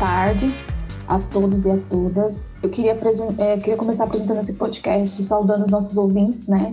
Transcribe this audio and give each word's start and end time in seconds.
tarde 0.00 0.50
a 1.06 1.18
todos 1.18 1.66
e 1.66 1.70
a 1.70 1.76
todas. 1.76 2.50
Eu 2.62 2.70
queria, 2.70 2.98
é, 3.38 3.56
queria 3.58 3.76
começar 3.76 4.04
apresentando 4.04 4.40
esse 4.40 4.54
podcast, 4.54 5.22
saudando 5.22 5.64
os 5.66 5.70
nossos 5.70 5.98
ouvintes, 5.98 6.48
né? 6.48 6.72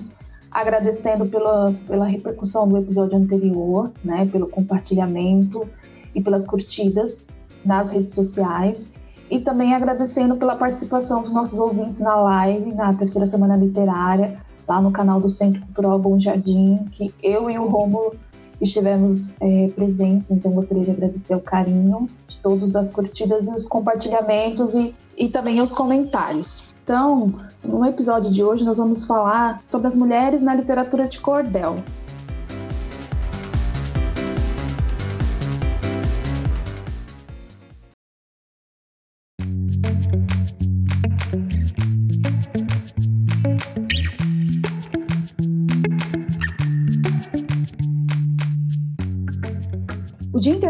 Agradecendo 0.49 1.25
pela, 1.25 1.75
pela 1.85 2.05
repercussão 2.05 2.65
do 2.69 2.77
episódio 2.77 3.17
anterior, 3.17 3.91
né? 4.01 4.25
Pelo 4.31 4.47
compartilhamento 4.47 5.67
e 6.15 6.21
pelas 6.21 6.47
curtidas 6.47 7.27
nas 7.65 7.91
redes 7.91 8.13
sociais. 8.13 8.93
E 9.29 9.41
também 9.41 9.75
agradecendo 9.75 10.37
pela 10.37 10.55
participação 10.55 11.21
dos 11.21 11.33
nossos 11.33 11.59
ouvintes 11.59 11.99
na 11.99 12.15
live, 12.15 12.73
na 12.73 12.93
terceira 12.93 13.27
semana 13.27 13.57
literária, 13.57 14.37
lá 14.65 14.81
no 14.81 14.89
canal 14.89 15.19
do 15.19 15.29
Centro 15.29 15.59
Cultural 15.63 15.99
Bom 15.99 16.17
Jardim, 16.17 16.85
que 16.93 17.13
eu 17.21 17.49
e 17.49 17.59
o 17.59 17.67
Rômulo 17.67 18.15
estivemos 18.59 19.33
é, 19.39 19.67
presentes, 19.69 20.31
então 20.31 20.51
gostaria 20.51 20.83
de 20.83 20.91
agradecer 20.91 21.35
o 21.35 21.39
carinho 21.39 22.09
de 22.27 22.39
todas 22.39 22.75
as 22.75 22.91
curtidas 22.91 23.47
e 23.47 23.51
os 23.53 23.67
compartilhamentos 23.67 24.75
e, 24.75 24.93
e 25.17 25.29
também 25.29 25.61
os 25.61 25.73
comentários. 25.73 26.75
Então, 26.83 27.33
no 27.63 27.85
episódio 27.85 28.31
de 28.31 28.43
hoje 28.43 28.63
nós 28.63 28.77
vamos 28.77 29.03
falar 29.03 29.61
sobre 29.67 29.87
as 29.87 29.95
mulheres 29.95 30.41
na 30.41 30.55
literatura 30.55 31.07
de 31.07 31.19
cordel. 31.19 31.77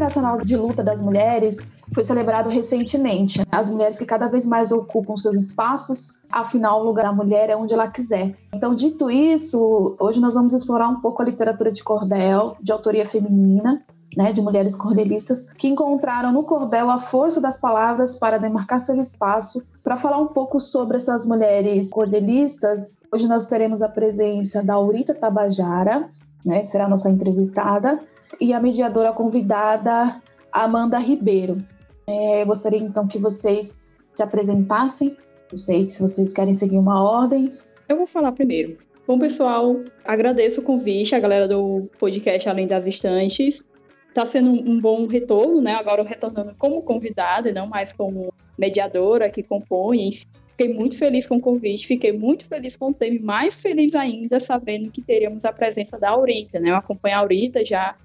Internacional 0.07 0.39
de 0.39 0.55
Luta 0.55 0.81
das 0.81 1.01
Mulheres 1.01 1.57
foi 1.93 2.03
celebrado 2.05 2.49
recentemente. 2.49 3.41
As 3.51 3.69
mulheres 3.69 3.97
que 3.97 4.05
cada 4.05 4.29
vez 4.29 4.45
mais 4.45 4.71
ocupam 4.71 5.17
seus 5.17 5.35
espaços, 5.35 6.17
afinal, 6.31 6.81
o 6.81 6.85
lugar 6.85 7.03
da 7.03 7.11
mulher 7.11 7.49
é 7.49 7.57
onde 7.57 7.73
ela 7.73 7.89
quiser. 7.89 8.33
Então, 8.53 8.73
dito 8.73 9.11
isso, 9.11 9.97
hoje 9.99 10.21
nós 10.21 10.33
vamos 10.33 10.53
explorar 10.53 10.87
um 10.87 11.01
pouco 11.01 11.21
a 11.21 11.25
literatura 11.25 11.73
de 11.73 11.83
cordel, 11.83 12.55
de 12.61 12.71
autoria 12.71 13.05
feminina, 13.05 13.83
né, 14.15 14.31
de 14.31 14.41
mulheres 14.41 14.77
cordelistas, 14.77 15.51
que 15.51 15.67
encontraram 15.67 16.31
no 16.31 16.43
cordel 16.43 16.89
a 16.89 17.01
força 17.01 17.41
das 17.41 17.57
palavras 17.57 18.15
para 18.15 18.37
demarcar 18.37 18.79
seu 18.79 18.99
espaço. 19.01 19.61
Para 19.83 19.97
falar 19.97 20.19
um 20.19 20.27
pouco 20.27 20.57
sobre 20.57 20.97
essas 20.97 21.25
mulheres 21.25 21.89
cordelistas, 21.89 22.95
hoje 23.11 23.27
nós 23.27 23.45
teremos 23.45 23.81
a 23.81 23.89
presença 23.89 24.63
da 24.63 24.75
Aurita 24.75 25.13
Tabajara, 25.13 26.09
né, 26.45 26.65
será 26.65 26.85
a 26.85 26.89
nossa 26.89 27.09
entrevistada, 27.09 27.99
e 28.39 28.53
a 28.53 28.59
mediadora 28.59 29.11
convidada, 29.11 30.21
Amanda 30.51 30.97
Ribeiro. 30.97 31.63
É, 32.07 32.45
gostaria 32.45 32.79
então 32.79 33.07
que 33.07 33.17
vocês 33.17 33.79
se 34.13 34.23
apresentassem. 34.23 35.15
Não 35.51 35.57
sei 35.57 35.89
se 35.89 36.01
vocês 36.01 36.33
querem 36.33 36.53
seguir 36.53 36.77
uma 36.77 37.03
ordem. 37.03 37.51
Eu 37.87 37.97
vou 37.97 38.07
falar 38.07 38.31
primeiro. 38.31 38.77
Bom, 39.07 39.17
pessoal, 39.17 39.77
agradeço 40.03 40.59
o 40.59 40.63
convite, 40.63 41.15
a 41.15 41.19
galera 41.19 41.47
do 41.47 41.89
podcast 41.97 42.49
Além 42.49 42.67
das 42.67 42.85
Estantes. 42.85 43.63
Está 44.09 44.25
sendo 44.25 44.49
um 44.49 44.79
bom 44.79 45.07
retorno, 45.07 45.61
né? 45.61 45.73
Agora 45.75 46.03
retornando 46.03 46.55
como 46.57 46.81
convidada 46.81 47.53
não 47.53 47.67
mais 47.67 47.93
como 47.93 48.33
mediadora 48.57 49.29
que 49.29 49.43
compõe. 49.43 50.11
Fiquei 50.57 50.73
muito 50.73 50.97
feliz 50.97 51.27
com 51.27 51.35
o 51.35 51.39
convite, 51.39 51.85
fiquei 51.85 52.11
muito 52.11 52.45
feliz 52.45 52.75
com 52.75 52.89
o 52.89 52.93
tema 52.93 53.19
mais 53.21 53.61
feliz 53.61 53.93
ainda 53.93 54.39
sabendo 54.39 54.91
que 54.91 55.03
teríamos 55.03 55.45
a 55.45 55.53
presença 55.53 55.99
da 55.99 56.09
Aurita, 56.09 56.59
né? 56.59 56.71
Eu 56.71 56.75
acompanho 56.75 57.15
a 57.15 57.19
Aurita 57.19 57.63
já 57.63 57.95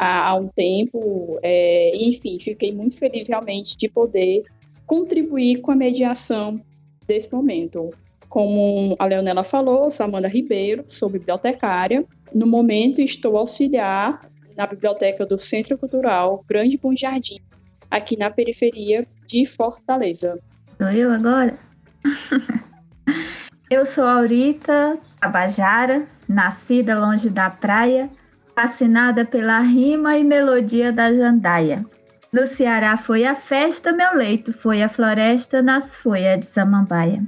há, 0.00 0.30
há 0.30 0.34
um 0.34 0.48
tempo. 0.48 1.38
É, 1.42 1.92
enfim, 1.94 2.38
fiquei 2.40 2.72
muito 2.72 2.96
feliz 2.96 3.28
realmente 3.28 3.76
de 3.76 3.88
poder 3.88 4.44
contribuir 4.86 5.60
com 5.60 5.70
a 5.70 5.76
mediação 5.76 6.60
desse 7.06 7.30
momento. 7.32 7.90
Como 8.28 8.96
a 8.98 9.04
Leonela 9.04 9.44
falou, 9.44 9.90
sou 9.90 10.06
Amanda 10.06 10.28
Ribeiro, 10.28 10.84
sou 10.86 11.10
bibliotecária. 11.10 12.04
No 12.34 12.46
momento, 12.46 13.00
estou 13.00 13.36
auxiliar 13.36 14.20
na 14.56 14.66
biblioteca 14.66 15.26
do 15.26 15.38
Centro 15.38 15.76
Cultural 15.76 16.44
Grande 16.48 16.78
Bom 16.78 16.94
Jardim, 16.96 17.40
aqui 17.90 18.16
na 18.16 18.30
periferia 18.30 19.06
de 19.26 19.44
Fortaleza. 19.46 20.38
Sou 20.78 20.90
eu 20.90 21.10
agora? 21.10 21.58
eu 23.68 23.84
sou 23.84 24.04
Aurita 24.04 24.98
Tabajara, 25.20 26.06
nascida 26.28 26.98
longe 26.98 27.28
da 27.28 27.50
praia, 27.50 28.08
fascinada 28.60 29.24
pela 29.24 29.58
rima 29.60 30.18
e 30.18 30.22
melodia 30.22 30.92
da 30.92 31.10
jandaia. 31.10 31.82
No 32.30 32.46
Ceará 32.46 32.98
foi 32.98 33.24
a 33.24 33.34
festa, 33.34 33.90
meu 33.90 34.14
leito 34.14 34.52
foi 34.52 34.82
a 34.82 34.88
floresta 34.88 35.62
nas 35.62 35.96
folhas 35.96 36.40
de 36.40 36.46
samambaia. 36.46 37.22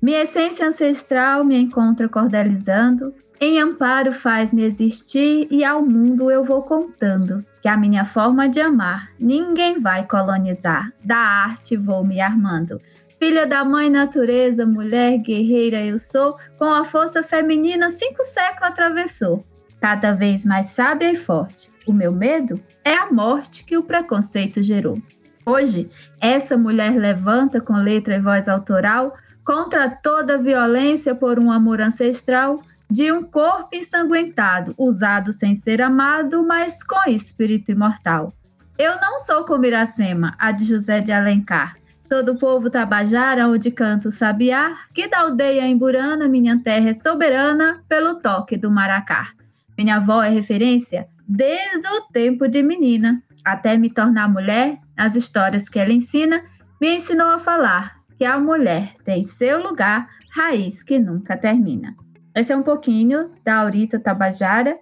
Minha 0.00 0.22
essência 0.22 0.66
ancestral 0.66 1.44
me 1.44 1.58
encontra 1.58 2.08
cordelizando, 2.08 3.12
em 3.38 3.60
amparo 3.60 4.12
faz-me 4.12 4.62
existir 4.62 5.46
e 5.50 5.62
ao 5.62 5.82
mundo 5.82 6.30
eu 6.30 6.42
vou 6.42 6.62
contando 6.62 7.44
que 7.60 7.68
a 7.68 7.76
minha 7.76 8.06
forma 8.06 8.48
de 8.48 8.58
amar 8.58 9.10
ninguém 9.20 9.78
vai 9.78 10.06
colonizar, 10.06 10.90
da 11.04 11.18
arte 11.18 11.76
vou 11.76 12.02
me 12.02 12.18
armando. 12.18 12.80
Filha 13.20 13.46
da 13.46 13.62
mãe 13.62 13.90
natureza, 13.90 14.64
mulher 14.64 15.18
guerreira 15.18 15.84
eu 15.84 15.98
sou, 15.98 16.38
com 16.58 16.64
a 16.64 16.82
força 16.82 17.22
feminina 17.22 17.90
cinco 17.90 18.24
séculos 18.24 18.70
atravessou 18.70 19.44
cada 19.80 20.12
vez 20.12 20.44
mais 20.44 20.66
sábia 20.66 21.12
e 21.12 21.16
forte. 21.16 21.70
O 21.86 21.92
meu 21.92 22.12
medo 22.12 22.60
é 22.84 22.94
a 22.94 23.10
morte 23.10 23.64
que 23.64 23.76
o 23.76 23.82
preconceito 23.82 24.62
gerou. 24.62 25.00
Hoje, 25.44 25.90
essa 26.20 26.58
mulher 26.58 26.94
levanta 26.96 27.60
com 27.60 27.74
letra 27.74 28.16
e 28.16 28.20
voz 28.20 28.48
autoral 28.48 29.16
contra 29.44 29.88
toda 29.88 30.36
violência 30.36 31.14
por 31.14 31.38
um 31.38 31.50
amor 31.50 31.80
ancestral 31.80 32.60
de 32.90 33.10
um 33.12 33.22
corpo 33.22 33.68
ensanguentado, 33.72 34.74
usado 34.76 35.32
sem 35.32 35.54
ser 35.54 35.80
amado, 35.80 36.44
mas 36.46 36.82
com 36.82 37.08
espírito 37.08 37.70
imortal. 37.70 38.32
Eu 38.78 39.00
não 39.00 39.18
sou 39.18 39.44
como 39.44 39.64
Iracema, 39.64 40.34
a 40.38 40.52
de 40.52 40.64
José 40.64 41.00
de 41.00 41.12
Alencar. 41.12 41.76
Todo 42.08 42.38
povo 42.38 42.70
tabajara 42.70 43.48
onde 43.48 43.70
canto 43.70 44.10
sabiá, 44.10 44.76
que 44.94 45.08
da 45.08 45.20
aldeia 45.20 45.66
em 45.66 45.76
Burana 45.76 46.28
minha 46.28 46.58
terra 46.62 46.90
é 46.90 46.94
soberana 46.94 47.82
pelo 47.88 48.16
toque 48.16 48.56
do 48.56 48.70
maracá. 48.70 49.37
Minha 49.78 49.96
avó 49.96 50.22
é 50.22 50.28
referência 50.28 51.08
desde 51.28 51.86
o 51.86 52.02
tempo 52.12 52.48
de 52.48 52.62
menina, 52.62 53.22
até 53.44 53.76
me 53.76 53.88
tornar 53.88 54.28
mulher, 54.28 54.80
nas 54.96 55.14
histórias 55.14 55.68
que 55.68 55.78
ela 55.78 55.92
ensina, 55.92 56.42
me 56.80 56.96
ensinou 56.96 57.28
a 57.28 57.38
falar 57.38 57.98
que 58.16 58.24
a 58.24 58.38
mulher 58.40 58.96
tem 59.04 59.22
seu 59.22 59.62
lugar, 59.62 60.08
raiz 60.32 60.82
que 60.82 60.98
nunca 60.98 61.36
termina. 61.36 61.94
Esse 62.34 62.52
é 62.52 62.56
um 62.56 62.62
pouquinho 62.62 63.30
da 63.44 63.58
Aurita 63.58 64.00
Tabajara. 64.00 64.76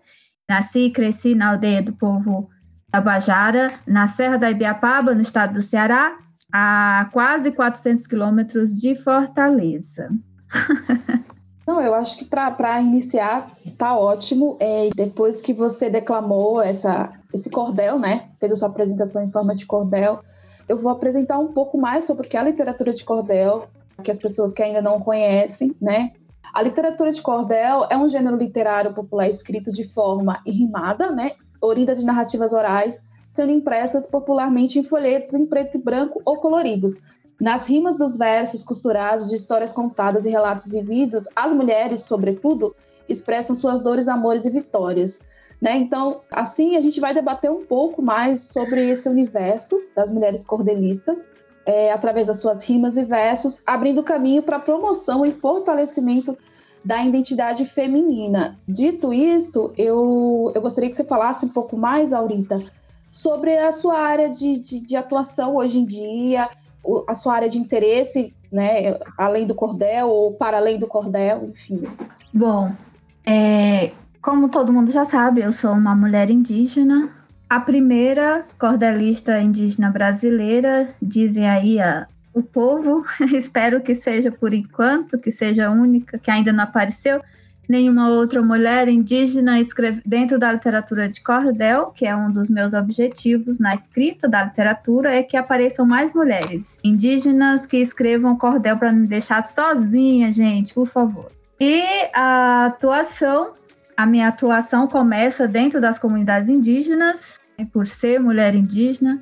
Nasci 0.49 0.87
e 0.87 0.91
cresci 0.91 1.35
na 1.35 1.51
aldeia 1.51 1.83
do 1.83 1.93
povo 1.93 2.49
Tabajara, 2.91 3.75
na 3.87 4.07
Serra 4.07 4.39
da 4.39 4.51
Ibiapaba, 4.51 5.15
no 5.15 5.21
estado 5.21 5.55
do 5.55 5.63
Ceará, 5.63 6.17
a 6.53 7.09
quase 7.13 7.51
400 7.51 8.07
quilômetros 8.07 8.71
de 8.71 8.95
Fortaleza. 8.95 10.09
Não, 11.67 11.83
eu 11.83 11.95
acho 11.95 12.19
que 12.19 12.25
para 12.25 12.81
iniciar 12.81 13.51
tá 13.77 13.99
ótimo. 13.99 14.57
É, 14.61 14.89
depois 14.95 15.43
que 15.43 15.53
você 15.53 15.91
declamou 15.91 16.63
essa, 16.63 17.13
esse 17.35 17.51
cordel, 17.51 17.99
né? 17.99 18.29
Fez 18.39 18.53
a 18.53 18.57
sua 18.57 18.69
apresentação 18.69 19.25
em 19.25 19.33
forma 19.33 19.55
de 19.55 19.67
cordel, 19.67 20.21
eu 20.69 20.79
vou 20.79 20.91
apresentar 20.91 21.39
um 21.39 21.53
pouco 21.53 21.77
mais 21.77 22.05
sobre 22.05 22.27
o 22.27 22.31
que 22.31 22.37
é 22.37 22.41
a 22.41 22.45
literatura 22.45 22.93
de 22.93 23.05
cordel, 23.05 23.69
que 24.03 24.11
as 24.11 24.19
pessoas 24.19 24.53
que 24.53 24.63
ainda 24.63 24.81
não 24.81 25.01
conhecem, 25.01 25.75
né? 25.81 26.13
A 26.55 26.63
literatura 26.63 27.13
de 27.13 27.21
cordel 27.21 27.87
é 27.91 27.97
um 27.97 28.09
gênero 28.09 28.37
literário 28.37 28.95
popular 28.95 29.29
escrito 29.29 29.73
de 29.73 29.87
forma 29.93 30.41
irrimada, 30.47 31.11
né? 31.11 31.33
Orinda 31.61 31.95
de 31.95 32.05
narrativas 32.05 32.53
orais, 32.53 33.07
sendo 33.29 33.53
impressas 33.53 34.07
popularmente 34.07 34.79
em 34.79 34.85
folhetos 34.85 35.35
em 35.35 35.47
preto 35.47 35.77
e 35.77 35.83
branco 35.83 36.21
ou 36.25 36.39
coloridos, 36.39 37.01
nas 37.41 37.67
rimas 37.67 37.99
dos 37.99 38.17
versos 38.17 38.63
costurados 38.63 39.29
de 39.29 39.37
histórias 39.37 39.73
contadas 39.73 40.25
e 40.25 40.31
relatos 40.31 40.69
vividos, 40.69 41.25
as 41.35 41.53
mulheres, 41.53 42.03
sobretudo, 42.03 42.75
expressam 43.09 43.55
suas 43.55 43.83
dores, 43.83 44.09
amores 44.09 44.45
e 44.45 44.51
vitórias. 44.51 45.21
Né? 45.61 45.77
Então, 45.77 46.21
assim, 46.31 46.77
a 46.77 46.81
gente 46.81 47.01
vai 47.01 47.15
debater 47.15 47.51
um 47.51 47.65
pouco 47.65 48.03
mais 48.03 48.41
sobre 48.41 48.89
esse 48.91 49.09
universo 49.09 49.81
das 49.95 50.11
mulheres 50.11 50.45
cordelistas, 50.45 51.27
é, 51.65 51.93
através 51.93 52.27
das 52.27 52.39
suas 52.39 52.63
rimas 52.63 52.97
e 52.97 53.05
versos, 53.05 53.63
abrindo 53.67 54.03
caminho 54.03 54.43
para 54.43 54.57
a 54.57 54.61
promoção 54.61 55.27
e 55.27 55.33
fortalecimento 55.33 56.37
da 56.85 57.05
identidade 57.05 57.65
feminina. 57.65 58.59
Dito 58.69 59.13
isto, 59.13 59.73
eu, 59.77 60.53
eu 60.55 60.63
gostaria 60.63 60.89
que 60.89 60.95
você 60.95 61.05
falasse 61.05 61.45
um 61.45 61.49
pouco 61.49 61.77
mais, 61.77 62.13
Aurita, 62.13 62.63
sobre 63.11 63.57
a 63.59 63.73
sua 63.73 63.99
área 63.99 64.29
de, 64.29 64.57
de, 64.59 64.79
de 64.79 64.95
atuação 64.95 65.57
hoje 65.57 65.81
em 65.81 65.85
dia, 65.85 66.49
a 67.07 67.15
sua 67.15 67.35
área 67.35 67.49
de 67.49 67.59
interesse, 67.59 68.35
né, 68.51 68.99
além 69.19 69.47
do 69.47 69.55
cordel 69.55 70.09
ou 70.09 70.33
para 70.33 70.57
além 70.59 70.79
do 70.79 70.87
cordel, 70.87 71.51
enfim. 71.51 71.85
Bom, 72.33 72.73
é, 73.25 73.91
como 74.21 74.49
todo 74.49 74.73
mundo 74.73 74.91
já 74.93 75.05
sabe, 75.05 75.41
eu 75.41 75.53
sou 75.53 75.73
uma 75.73 75.95
mulher 75.95 76.31
indígena, 76.31 77.11
a 77.49 77.61
primeira 77.61 78.45
cordelista 78.59 79.41
indígena 79.41 79.91
brasileira, 79.91 80.95
dizem 81.01 81.49
aí 81.49 81.81
a, 81.81 82.07
o 82.35 82.43
povo, 82.43 83.05
espero 83.33 83.81
que 83.81 83.95
seja 83.95 84.31
por 84.31 84.53
enquanto, 84.53 85.19
que 85.19 85.31
seja 85.31 85.71
única, 85.71 86.19
que 86.19 86.31
ainda 86.31 86.53
não 86.53 86.65
apareceu, 86.65 87.21
nenhuma 87.69 88.09
outra 88.09 88.43
mulher 88.43 88.89
indígena 88.89 89.61
escreve 89.61 90.01
dentro 90.05 90.39
da 90.39 90.53
literatura 90.53 91.09
de 91.09 91.23
cordel, 91.23 91.87
que 91.87 92.07
é 92.07 92.15
um 92.15 92.31
dos 92.31 92.49
meus 92.49 92.75
objetivos 92.75 93.59
na 93.59 93.75
escrita 93.75 94.29
da 94.29 94.45
literatura, 94.45 95.15
é 95.15 95.23
que 95.23 95.37
apareçam 95.37 95.87
mais 95.87 96.15
mulheres 96.15 96.79
indígenas 96.83 97.67
que 97.67 97.79
escrevam 97.79 98.37
cordel 98.37 98.77
para 98.77 98.93
me 98.93 99.07
deixar 99.07 99.47
sozinha, 99.49 100.31
gente, 100.31 100.73
por 100.73 100.87
favor. 100.87 101.31
E 101.59 101.83
a 102.15 102.67
atuação, 102.67 103.53
a 103.97 104.07
minha 104.07 104.29
atuação 104.29 104.87
começa 104.87 105.49
dentro 105.49 105.81
das 105.81 105.99
comunidades 105.99 106.49
indígenas, 106.49 107.41
por 107.73 107.87
ser 107.87 108.21
mulher 108.21 108.55
indígena, 108.55 109.21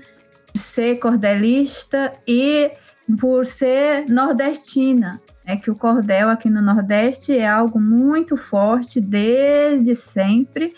ser 0.54 0.96
cordelista 0.96 2.12
e 2.26 2.72
por 3.20 3.46
ser 3.46 4.08
nordestina 4.08 5.20
é 5.44 5.56
que 5.56 5.70
o 5.70 5.74
cordel 5.74 6.28
aqui 6.30 6.48
no 6.48 6.62
Nordeste 6.62 7.36
é 7.36 7.48
algo 7.48 7.78
muito 7.78 8.36
forte 8.36 9.00
desde 9.00 9.94
sempre. 9.94 10.74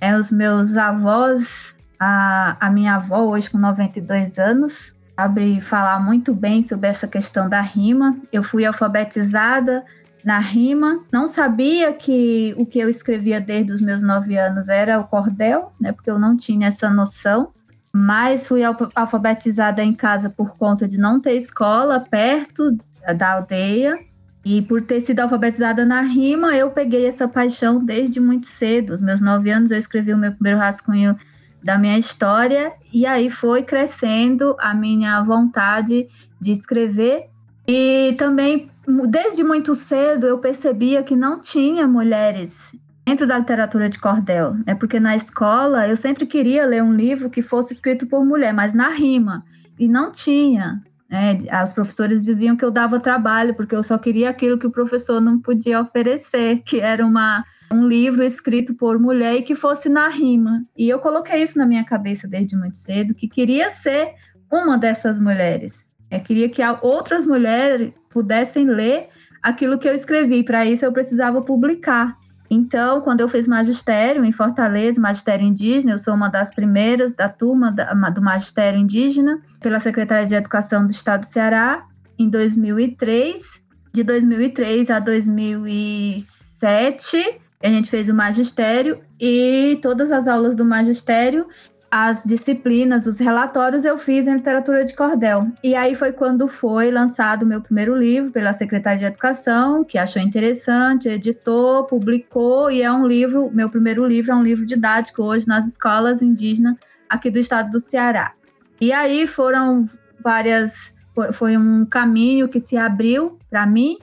É 0.00 0.16
os 0.16 0.30
meus 0.30 0.76
avós, 0.76 1.74
a, 1.98 2.56
a 2.58 2.70
minha 2.70 2.94
avó 2.94 3.20
hoje 3.24 3.50
com 3.50 3.58
92 3.58 4.38
anos, 4.38 4.94
sabe 5.14 5.60
falar 5.60 6.00
muito 6.00 6.34
bem 6.34 6.62
sobre 6.62 6.88
essa 6.88 7.06
questão 7.06 7.48
da 7.48 7.60
rima. 7.60 8.16
Eu 8.32 8.42
fui 8.42 8.64
alfabetizada 8.64 9.84
na 10.24 10.38
rima, 10.38 11.04
não 11.12 11.28
sabia 11.28 11.92
que 11.92 12.54
o 12.58 12.66
que 12.66 12.78
eu 12.78 12.88
escrevia 12.88 13.40
desde 13.40 13.72
os 13.72 13.80
meus 13.80 14.02
nove 14.02 14.36
anos 14.36 14.68
era 14.68 14.98
o 14.98 15.04
cordel, 15.04 15.72
né? 15.78 15.92
Porque 15.92 16.10
eu 16.10 16.18
não 16.18 16.36
tinha 16.36 16.68
essa 16.68 16.90
noção. 16.90 17.52
Mas 17.92 18.46
fui 18.46 18.60
alfabetizada 18.94 19.82
em 19.82 19.94
casa 19.94 20.28
por 20.28 20.56
conta 20.58 20.86
de 20.86 20.98
não 20.98 21.18
ter 21.18 21.32
escola 21.32 21.98
perto 21.98 22.76
da 23.12 23.34
aldeia. 23.34 23.98
E 24.44 24.62
por 24.62 24.80
ter 24.80 25.00
sido 25.00 25.20
alfabetizada 25.20 25.84
na 25.84 26.02
rima, 26.02 26.56
eu 26.56 26.70
peguei 26.70 27.06
essa 27.06 27.26
paixão 27.26 27.84
desde 27.84 28.20
muito 28.20 28.46
cedo. 28.46 28.94
Os 28.94 29.00
meus 29.00 29.20
nove 29.20 29.50
anos 29.50 29.70
eu 29.70 29.78
escrevi 29.78 30.14
o 30.14 30.18
meu 30.18 30.32
primeiro 30.32 30.58
rascunho 30.58 31.16
da 31.62 31.76
minha 31.76 31.98
história, 31.98 32.72
e 32.92 33.04
aí 33.04 33.28
foi 33.28 33.64
crescendo 33.64 34.54
a 34.60 34.72
minha 34.72 35.20
vontade 35.22 36.06
de 36.40 36.52
escrever. 36.52 37.24
E 37.66 38.14
também, 38.16 38.70
desde 39.08 39.42
muito 39.42 39.74
cedo, 39.74 40.28
eu 40.28 40.38
percebia 40.38 41.02
que 41.02 41.16
não 41.16 41.40
tinha 41.40 41.88
mulheres 41.88 42.72
dentro 43.04 43.26
da 43.26 43.38
literatura 43.38 43.88
de 43.88 43.98
cordel, 43.98 44.54
né? 44.64 44.76
Porque 44.76 45.00
na 45.00 45.16
escola 45.16 45.88
eu 45.88 45.96
sempre 45.96 46.24
queria 46.24 46.64
ler 46.64 46.84
um 46.84 46.94
livro 46.94 47.28
que 47.28 47.42
fosse 47.42 47.74
escrito 47.74 48.06
por 48.06 48.24
mulher, 48.24 48.52
mas 48.52 48.72
na 48.72 48.88
rima, 48.90 49.44
e 49.76 49.88
não 49.88 50.12
tinha. 50.12 50.82
Né? 51.08 51.38
Os 51.62 51.72
professores 51.72 52.24
diziam 52.24 52.56
que 52.56 52.64
eu 52.64 52.70
dava 52.70 53.00
trabalho, 53.00 53.54
porque 53.54 53.74
eu 53.74 53.82
só 53.82 53.96
queria 53.96 54.30
aquilo 54.30 54.58
que 54.58 54.66
o 54.66 54.72
professor 54.72 55.20
não 55.20 55.40
podia 55.40 55.80
oferecer, 55.80 56.62
que 56.64 56.80
era 56.80 57.04
uma, 57.04 57.44
um 57.70 57.86
livro 57.86 58.22
escrito 58.22 58.74
por 58.74 58.98
mulher 58.98 59.36
e 59.36 59.42
que 59.42 59.54
fosse 59.54 59.88
na 59.88 60.08
rima. 60.08 60.64
E 60.76 60.88
eu 60.88 60.98
coloquei 60.98 61.42
isso 61.42 61.58
na 61.58 61.66
minha 61.66 61.84
cabeça 61.84 62.26
desde 62.26 62.56
muito 62.56 62.76
cedo, 62.76 63.14
que 63.14 63.28
queria 63.28 63.70
ser 63.70 64.14
uma 64.50 64.76
dessas 64.76 65.20
mulheres. 65.20 65.92
Eu 66.10 66.20
queria 66.20 66.48
que 66.48 66.62
outras 66.82 67.26
mulheres 67.26 67.92
pudessem 68.10 68.64
ler 68.64 69.08
aquilo 69.42 69.78
que 69.78 69.88
eu 69.88 69.94
escrevi. 69.94 70.42
Para 70.42 70.66
isso, 70.66 70.84
eu 70.84 70.92
precisava 70.92 71.42
publicar. 71.42 72.16
Então, 72.48 73.00
quando 73.00 73.20
eu 73.20 73.28
fiz 73.28 73.48
magistério 73.48 74.24
em 74.24 74.30
Fortaleza, 74.32 75.00
magistério 75.00 75.46
indígena, 75.46 75.92
eu 75.92 75.98
sou 75.98 76.14
uma 76.14 76.28
das 76.28 76.54
primeiras 76.54 77.12
da 77.12 77.28
turma 77.28 77.72
do 77.72 78.22
magistério 78.22 78.78
indígena, 78.78 79.42
pela 79.60 79.80
Secretaria 79.80 80.26
de 80.26 80.34
Educação 80.34 80.86
do 80.86 80.92
Estado 80.92 81.20
do 81.20 81.26
Ceará, 81.26 81.84
em 82.18 82.28
2003. 82.28 83.64
De 83.92 84.02
2003 84.04 84.90
a 84.90 84.98
2007, 84.98 87.40
a 87.62 87.68
gente 87.68 87.88
fez 87.88 88.10
o 88.10 88.14
magistério 88.14 89.00
e 89.18 89.78
todas 89.80 90.12
as 90.12 90.28
aulas 90.28 90.54
do 90.54 90.62
magistério 90.64 91.46
as 91.90 92.24
disciplinas, 92.24 93.06
os 93.06 93.18
relatórios 93.18 93.84
eu 93.84 93.96
fiz 93.96 94.26
em 94.26 94.34
literatura 94.34 94.84
de 94.84 94.94
cordel. 94.94 95.48
E 95.62 95.74
aí 95.74 95.94
foi 95.94 96.12
quando 96.12 96.48
foi 96.48 96.90
lançado 96.90 97.44
o 97.44 97.46
meu 97.46 97.60
primeiro 97.60 97.96
livro 97.96 98.30
pela 98.30 98.52
Secretaria 98.52 98.98
de 98.98 99.04
Educação, 99.06 99.84
que 99.84 99.96
achou 99.96 100.20
interessante, 100.20 101.08
editou, 101.08 101.84
publicou, 101.84 102.70
e 102.70 102.82
é 102.82 102.90
um 102.90 103.06
livro, 103.06 103.50
meu 103.52 103.70
primeiro 103.70 104.04
livro 104.06 104.32
é 104.32 104.34
um 104.34 104.42
livro 104.42 104.66
didático 104.66 105.22
hoje 105.22 105.46
nas 105.46 105.66
escolas 105.66 106.20
indígenas 106.20 106.76
aqui 107.08 107.30
do 107.30 107.38
estado 107.38 107.70
do 107.70 107.80
Ceará. 107.80 108.32
E 108.80 108.92
aí 108.92 109.26
foram 109.26 109.88
várias, 110.22 110.92
foi 111.32 111.56
um 111.56 111.86
caminho 111.86 112.48
que 112.48 112.60
se 112.60 112.76
abriu 112.76 113.38
para 113.48 113.66
mim, 113.66 113.98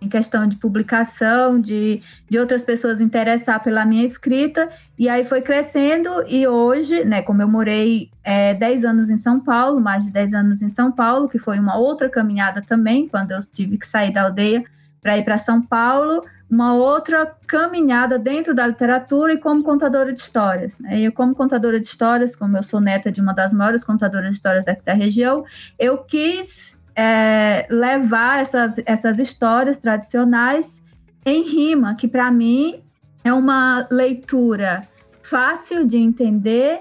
em 0.00 0.08
questão 0.08 0.46
de 0.46 0.56
publicação, 0.56 1.60
de, 1.60 2.02
de 2.28 2.38
outras 2.38 2.64
pessoas 2.64 3.00
interessar 3.00 3.62
pela 3.62 3.84
minha 3.84 4.04
escrita, 4.04 4.68
e 4.98 5.08
aí 5.08 5.24
foi 5.24 5.42
crescendo, 5.42 6.10
e 6.26 6.46
hoje, 6.46 7.04
né, 7.04 7.22
como 7.22 7.42
eu 7.42 7.48
morei 7.48 8.10
é, 8.22 8.54
10 8.54 8.84
anos 8.84 9.10
em 9.10 9.18
São 9.18 9.40
Paulo, 9.40 9.80
mais 9.80 10.04
de 10.04 10.10
10 10.10 10.34
anos 10.34 10.62
em 10.62 10.70
São 10.70 10.92
Paulo, 10.92 11.28
que 11.28 11.38
foi 11.38 11.58
uma 11.58 11.76
outra 11.76 12.08
caminhada 12.08 12.62
também, 12.62 13.08
quando 13.08 13.32
eu 13.32 13.40
tive 13.40 13.78
que 13.78 13.86
sair 13.86 14.12
da 14.12 14.22
aldeia 14.22 14.64
para 15.00 15.16
ir 15.16 15.24
para 15.24 15.38
São 15.38 15.62
Paulo, 15.62 16.22
uma 16.50 16.74
outra 16.74 17.26
caminhada 17.46 18.18
dentro 18.18 18.54
da 18.54 18.66
literatura 18.66 19.34
e 19.34 19.38
como 19.38 19.62
contadora 19.62 20.12
de 20.12 20.20
histórias. 20.20 20.78
Né? 20.80 21.00
Eu, 21.00 21.12
como 21.12 21.34
contadora 21.34 21.78
de 21.78 21.86
histórias, 21.86 22.34
como 22.34 22.56
eu 22.56 22.62
sou 22.62 22.80
neta 22.80 23.12
de 23.12 23.20
uma 23.20 23.34
das 23.34 23.52
maiores 23.52 23.84
contadoras 23.84 24.30
de 24.30 24.36
histórias 24.36 24.64
daqui 24.64 24.82
da 24.82 24.94
região, 24.94 25.44
eu 25.78 25.98
quis 25.98 26.77
é, 26.98 27.64
levar 27.70 28.42
essas, 28.42 28.80
essas 28.84 29.20
histórias 29.20 29.76
tradicionais 29.76 30.82
em 31.24 31.48
rima, 31.48 31.94
que 31.94 32.08
para 32.08 32.28
mim 32.32 32.82
é 33.22 33.32
uma 33.32 33.86
leitura 33.88 34.82
fácil 35.22 35.86
de 35.86 35.96
entender 35.96 36.80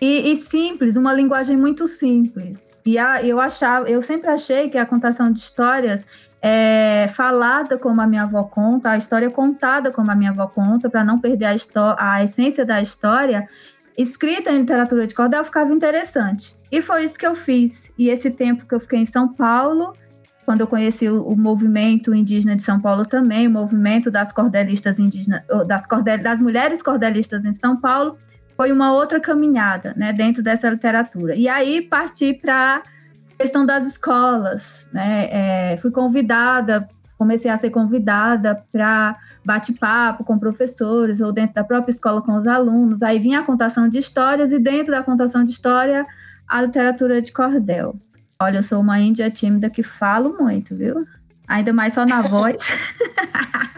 e, 0.00 0.32
e, 0.32 0.36
simples, 0.38 0.96
uma 0.96 1.12
linguagem 1.12 1.58
muito 1.58 1.86
simples. 1.86 2.70
E 2.86 2.96
a, 2.96 3.22
eu 3.22 3.38
achava, 3.38 3.86
eu 3.86 4.00
sempre 4.00 4.30
achei 4.30 4.70
que 4.70 4.78
a 4.78 4.86
contação 4.86 5.30
de 5.30 5.40
histórias 5.40 6.06
é 6.40 7.10
falada 7.12 7.76
como 7.76 8.00
a 8.00 8.06
minha 8.06 8.22
avó 8.22 8.44
conta, 8.44 8.92
a 8.92 8.96
história 8.96 9.28
contada 9.28 9.90
como 9.90 10.10
a 10.10 10.14
minha 10.14 10.30
avó 10.30 10.46
conta, 10.46 10.88
para 10.88 11.04
não 11.04 11.20
perder 11.20 11.44
a, 11.44 12.14
a 12.14 12.24
essência 12.24 12.64
da 12.64 12.80
história, 12.80 13.46
escrita 13.98 14.50
em 14.50 14.60
literatura 14.60 15.06
de 15.06 15.14
cordel 15.14 15.44
ficava 15.44 15.70
interessante. 15.70 16.58
E 16.70 16.80
foi 16.80 17.04
isso 17.04 17.18
que 17.18 17.26
eu 17.26 17.34
fiz. 17.34 17.92
E 17.98 18.08
esse 18.08 18.30
tempo 18.30 18.66
que 18.66 18.74
eu 18.74 18.80
fiquei 18.80 19.00
em 19.00 19.06
São 19.06 19.32
Paulo, 19.32 19.92
quando 20.44 20.60
eu 20.60 20.66
conheci 20.66 21.08
o, 21.08 21.22
o 21.22 21.36
movimento 21.36 22.14
indígena 22.14 22.56
de 22.56 22.62
São 22.62 22.80
Paulo 22.80 23.04
também, 23.04 23.46
o 23.46 23.50
movimento 23.50 24.10
das 24.10 24.32
cordelistas 24.32 24.98
indígenas, 24.98 25.42
das, 25.66 25.86
cordel, 25.86 26.18
das 26.22 26.40
mulheres 26.40 26.82
cordelistas 26.82 27.44
em 27.44 27.52
São 27.52 27.76
Paulo, 27.76 28.18
foi 28.56 28.72
uma 28.72 28.92
outra 28.92 29.18
caminhada, 29.18 29.94
né, 29.96 30.12
dentro 30.12 30.42
dessa 30.42 30.68
literatura. 30.68 31.34
E 31.34 31.48
aí 31.48 31.80
parti 31.80 32.34
para 32.34 32.82
questão 33.38 33.64
das 33.64 33.86
escolas, 33.86 34.86
né, 34.92 35.72
é, 35.72 35.76
fui 35.78 35.90
convidada 35.90 36.88
comecei 37.20 37.50
a 37.50 37.56
ser 37.58 37.68
convidada 37.68 38.64
para 38.72 39.14
bate-papo 39.44 40.24
com 40.24 40.38
professores 40.38 41.20
ou 41.20 41.30
dentro 41.30 41.54
da 41.54 41.62
própria 41.62 41.92
escola 41.92 42.22
com 42.22 42.32
os 42.32 42.46
alunos. 42.46 43.02
Aí 43.02 43.18
vinha 43.18 43.40
a 43.40 43.42
contação 43.42 43.90
de 43.90 43.98
histórias 43.98 44.52
e 44.52 44.58
dentro 44.58 44.90
da 44.90 45.02
contação 45.02 45.44
de 45.44 45.50
história 45.50 46.06
a 46.50 46.62
literatura 46.62 47.22
de 47.22 47.32
cordel. 47.32 47.94
Olha, 48.42 48.58
eu 48.58 48.62
sou 48.62 48.80
uma 48.80 48.98
índia 48.98 49.30
tímida 49.30 49.70
que 49.70 49.82
falo 49.82 50.36
muito, 50.38 50.74
viu? 50.74 51.06
Ainda 51.46 51.72
mais 51.72 51.94
só 51.94 52.04
na 52.04 52.22
voz. 52.26 52.56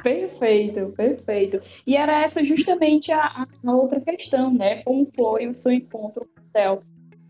perfeito, 0.02 0.92
perfeito. 0.96 1.60
E 1.86 1.96
era 1.96 2.22
essa 2.22 2.42
justamente 2.42 3.12
a, 3.12 3.46
a, 3.64 3.72
outra 3.72 4.00
questão, 4.00 4.52
né? 4.52 4.82
Como 4.84 5.06
foi 5.14 5.46
o 5.46 5.54
seu 5.54 5.70
encontro 5.72 6.24
com 6.24 6.40
o 6.40 6.44
cordel? 6.44 6.82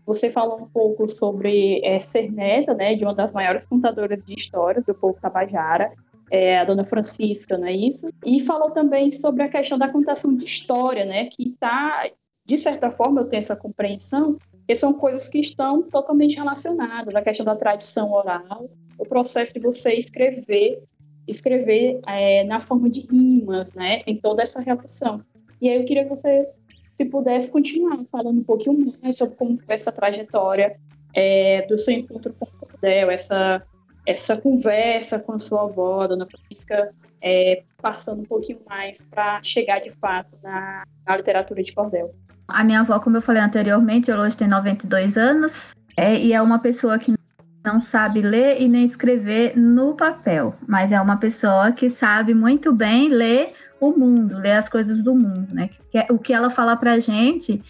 Você 0.05 0.29
falou 0.29 0.61
um 0.61 0.67
pouco 0.67 1.07
sobre 1.07 1.81
é, 1.83 1.99
ser 1.99 2.31
neta, 2.31 2.73
né, 2.73 2.93
de 2.93 3.03
uma 3.03 3.15
das 3.15 3.31
maiores 3.31 3.65
contadoras 3.65 4.21
de 4.23 4.33
histórias 4.33 4.85
do 4.85 4.93
povo 4.93 5.17
tabajara, 5.21 5.93
é, 6.29 6.59
a 6.59 6.65
dona 6.65 6.83
Francisca, 6.83 7.57
não 7.57 7.67
é 7.67 7.73
isso? 7.73 8.09
E 8.25 8.43
falou 8.43 8.71
também 8.71 9.13
sobre 9.13 9.43
a 9.43 9.49
questão 9.49 9.77
da 9.77 9.87
contação 9.87 10.35
de 10.35 10.43
história, 10.43 11.05
né, 11.05 11.27
que 11.27 11.51
está, 11.51 12.05
de 12.45 12.57
certa 12.57 12.91
forma, 12.91 13.21
eu 13.21 13.29
tenho 13.29 13.39
essa 13.39 13.55
compreensão, 13.55 14.37
que 14.67 14.75
são 14.75 14.93
coisas 14.93 15.27
que 15.27 15.39
estão 15.39 15.83
totalmente 15.83 16.37
relacionadas, 16.37 17.15
a 17.15 17.21
questão 17.21 17.45
da 17.45 17.55
tradição 17.55 18.11
oral, 18.11 18.69
o 18.97 19.05
processo 19.05 19.53
de 19.53 19.59
você 19.59 19.93
escrever, 19.93 20.81
escrever 21.27 21.99
é, 22.07 22.43
na 22.43 22.61
forma 22.61 22.89
de 22.89 23.01
rimas, 23.01 23.73
né, 23.73 24.01
em 24.07 24.15
toda 24.15 24.43
essa 24.43 24.61
relação. 24.61 25.21
E 25.61 25.69
aí 25.69 25.77
eu 25.77 25.85
queria 25.85 26.03
que 26.03 26.09
você 26.09 26.47
se 26.95 27.05
pudesse 27.05 27.49
continuar 27.49 27.99
falando 28.11 28.39
um 28.39 28.43
pouquinho 28.43 28.93
mais 29.01 29.17
sobre 29.17 29.35
como 29.35 29.57
foi 29.57 29.75
essa 29.75 29.91
trajetória 29.91 30.77
é, 31.13 31.65
do 31.67 31.77
seu 31.77 31.93
encontro 31.93 32.33
com 32.33 32.45
o 32.45 32.67
Cordel, 32.67 33.11
essa, 33.11 33.63
essa 34.05 34.39
conversa 34.39 35.19
com 35.19 35.33
a 35.33 35.39
sua 35.39 35.63
avó, 35.63 36.07
dona 36.07 36.27
Francisca, 36.27 36.93
é, 37.21 37.63
passando 37.81 38.21
um 38.21 38.25
pouquinho 38.25 38.59
mais 38.67 39.01
para 39.03 39.41
chegar 39.43 39.79
de 39.79 39.91
fato 39.91 40.37
na, 40.43 40.83
na, 41.07 41.17
literatura 41.17 41.63
de 41.63 41.73
Cordel. 41.73 42.13
A 42.47 42.63
minha 42.63 42.81
avó, 42.81 42.99
como 42.99 43.17
eu 43.17 43.21
falei 43.21 43.41
anteriormente, 43.41 44.11
ela 44.11 44.23
hoje 44.23 44.37
tem 44.37 44.47
92 44.47 45.17
anos 45.17 45.53
é, 45.97 46.17
e 46.19 46.33
é 46.33 46.41
uma 46.41 46.59
pessoa 46.59 46.99
que 46.99 47.13
não 47.63 47.79
sabe 47.79 48.21
ler 48.21 48.61
e 48.61 48.67
nem 48.67 48.83
escrever 48.83 49.57
no 49.57 49.95
papel, 49.95 50.55
mas 50.67 50.91
é 50.91 50.99
uma 50.99 51.17
pessoa 51.17 51.71
que 51.71 51.89
sabe 51.89 52.33
muito 52.33 52.73
bem 52.73 53.07
ler 53.09 53.53
o 53.79 53.91
mundo, 53.91 54.37
ler 54.37 54.53
as 54.53 54.67
coisas 54.67 55.01
do 55.01 55.15
mundo, 55.15 55.47
né? 55.53 55.69
É 55.93 56.11
o 56.11 56.19
que 56.19 56.33
ela 56.33 56.49
fala 56.49 56.75
para 56.75 56.99
gente 56.99 57.61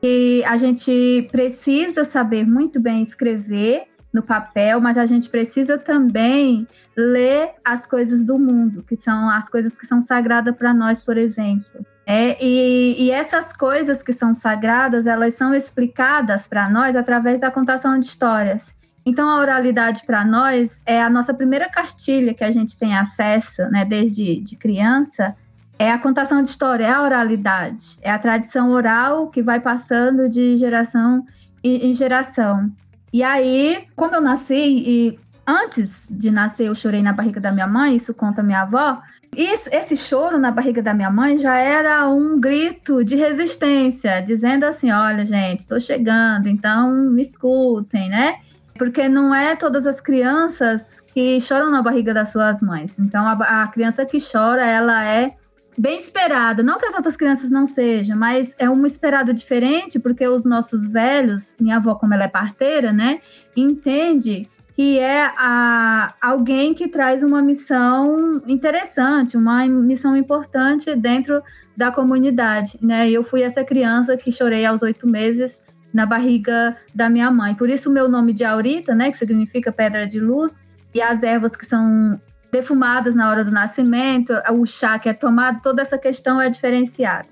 que 0.00 0.42
a 0.44 0.56
gente 0.56 1.28
precisa 1.30 2.04
saber 2.04 2.46
muito 2.46 2.80
bem 2.80 3.02
escrever 3.02 3.84
no 4.12 4.22
papel, 4.22 4.80
mas 4.80 4.98
a 4.98 5.06
gente 5.06 5.28
precisa 5.30 5.78
também 5.78 6.66
ler 6.96 7.50
as 7.64 7.86
coisas 7.86 8.24
do 8.24 8.38
mundo, 8.38 8.82
que 8.82 8.96
são 8.96 9.28
as 9.30 9.48
coisas 9.48 9.76
que 9.76 9.86
são 9.86 10.02
sagradas 10.02 10.54
para 10.56 10.74
nós, 10.74 11.02
por 11.02 11.16
exemplo. 11.16 11.86
É, 12.04 12.36
e, 12.44 13.04
e, 13.04 13.10
essas 13.10 13.52
coisas 13.52 14.02
que 14.02 14.12
são 14.12 14.34
sagradas, 14.34 15.06
elas 15.06 15.34
são 15.34 15.54
explicadas 15.54 16.48
para 16.48 16.68
nós 16.68 16.96
através 16.96 17.38
da 17.38 17.50
contação 17.50 17.98
de 17.98 18.06
histórias. 18.06 18.74
Então, 19.06 19.28
a 19.28 19.38
oralidade 19.38 20.02
para 20.04 20.24
nós 20.24 20.80
é 20.84 21.00
a 21.00 21.10
nossa 21.10 21.32
primeira 21.32 21.68
cartilha 21.68 22.34
que 22.34 22.44
a 22.44 22.50
gente 22.50 22.78
tem 22.78 22.96
acesso, 22.96 23.62
né, 23.70 23.84
desde 23.84 24.40
de 24.40 24.56
criança, 24.56 25.36
é 25.78 25.90
a 25.90 25.98
contação 25.98 26.42
de 26.42 26.48
história, 26.48 26.84
é 26.84 26.90
a 26.90 27.02
oralidade, 27.02 27.98
é 28.02 28.10
a 28.10 28.18
tradição 28.18 28.70
oral 28.70 29.28
que 29.28 29.42
vai 29.42 29.58
passando 29.58 30.28
de 30.28 30.56
geração 30.56 31.24
em 31.64 31.92
geração. 31.92 32.70
E 33.12 33.22
aí, 33.22 33.86
como 33.94 34.14
eu 34.14 34.20
nasci 34.20 34.54
e 34.54 35.18
antes 35.46 36.06
de 36.10 36.30
nascer 36.30 36.68
eu 36.68 36.74
chorei 36.74 37.02
na 37.02 37.12
barriga 37.12 37.40
da 37.40 37.52
minha 37.52 37.66
mãe, 37.66 37.96
isso 37.96 38.14
conta 38.14 38.42
minha 38.42 38.62
avó. 38.62 39.02
Isso, 39.34 39.68
esse 39.72 39.96
choro 39.96 40.38
na 40.38 40.50
barriga 40.50 40.82
da 40.82 40.92
minha 40.92 41.10
mãe 41.10 41.38
já 41.38 41.56
era 41.56 42.06
um 42.06 42.38
grito 42.38 43.02
de 43.02 43.16
resistência, 43.16 44.20
dizendo 44.20 44.64
assim: 44.64 44.90
olha, 44.90 45.24
gente, 45.24 45.60
estou 45.60 45.80
chegando, 45.80 46.48
então 46.48 46.90
me 47.10 47.22
escutem, 47.22 48.10
né? 48.10 48.36
Porque 48.74 49.08
não 49.08 49.34
é 49.34 49.56
todas 49.56 49.86
as 49.86 50.02
crianças 50.02 51.00
que 51.00 51.40
choram 51.40 51.70
na 51.70 51.82
barriga 51.82 52.12
das 52.12 52.30
suas 52.30 52.60
mães. 52.60 52.98
Então, 52.98 53.26
a, 53.26 53.62
a 53.62 53.68
criança 53.68 54.04
que 54.04 54.18
chora, 54.20 54.66
ela 54.66 55.02
é 55.02 55.34
bem 55.78 55.98
esperado. 55.98 56.62
Não 56.62 56.78
que 56.78 56.86
as 56.86 56.94
outras 56.94 57.16
crianças 57.16 57.50
não 57.50 57.66
sejam, 57.66 58.16
mas 58.16 58.54
é 58.58 58.68
um 58.68 58.84
esperado 58.84 59.32
diferente, 59.32 59.98
porque 59.98 60.26
os 60.26 60.44
nossos 60.44 60.86
velhos, 60.86 61.56
minha 61.58 61.76
avó, 61.76 61.94
como 61.94 62.12
ela 62.12 62.24
é 62.24 62.28
parteira, 62.28 62.92
né, 62.92 63.20
entende 63.56 64.48
que 64.74 64.98
é 64.98 65.26
a, 65.36 66.14
alguém 66.20 66.72
que 66.72 66.88
traz 66.88 67.22
uma 67.22 67.42
missão 67.42 68.42
interessante, 68.46 69.36
uma 69.36 69.66
missão 69.66 70.16
importante 70.16 70.94
dentro 70.96 71.42
da 71.76 71.90
comunidade, 71.90 72.78
né? 72.82 73.10
Eu 73.10 73.22
fui 73.22 73.42
essa 73.42 73.64
criança 73.64 74.16
que 74.16 74.32
chorei 74.32 74.64
aos 74.64 74.82
oito 74.82 75.06
meses 75.06 75.60
na 75.92 76.06
barriga 76.06 76.76
da 76.94 77.10
minha 77.10 77.30
mãe. 77.30 77.54
Por 77.54 77.68
isso 77.68 77.90
o 77.90 77.92
meu 77.92 78.08
nome 78.08 78.32
de 78.32 78.44
Aurita, 78.44 78.94
né, 78.94 79.10
que 79.10 79.18
significa 79.18 79.70
pedra 79.70 80.06
de 80.06 80.18
luz, 80.18 80.52
e 80.94 81.02
as 81.02 81.22
ervas 81.22 81.54
que 81.54 81.66
são 81.66 82.18
defumadas 82.50 83.14
na 83.14 83.30
hora 83.30 83.44
do 83.44 83.50
nascimento, 83.50 84.32
o 84.52 84.64
chá 84.66 84.98
que 84.98 85.08
é 85.08 85.12
tomado, 85.12 85.60
toda 85.62 85.82
essa 85.82 85.98
questão 85.98 86.40
é 86.40 86.50
diferenciada. 86.50 87.28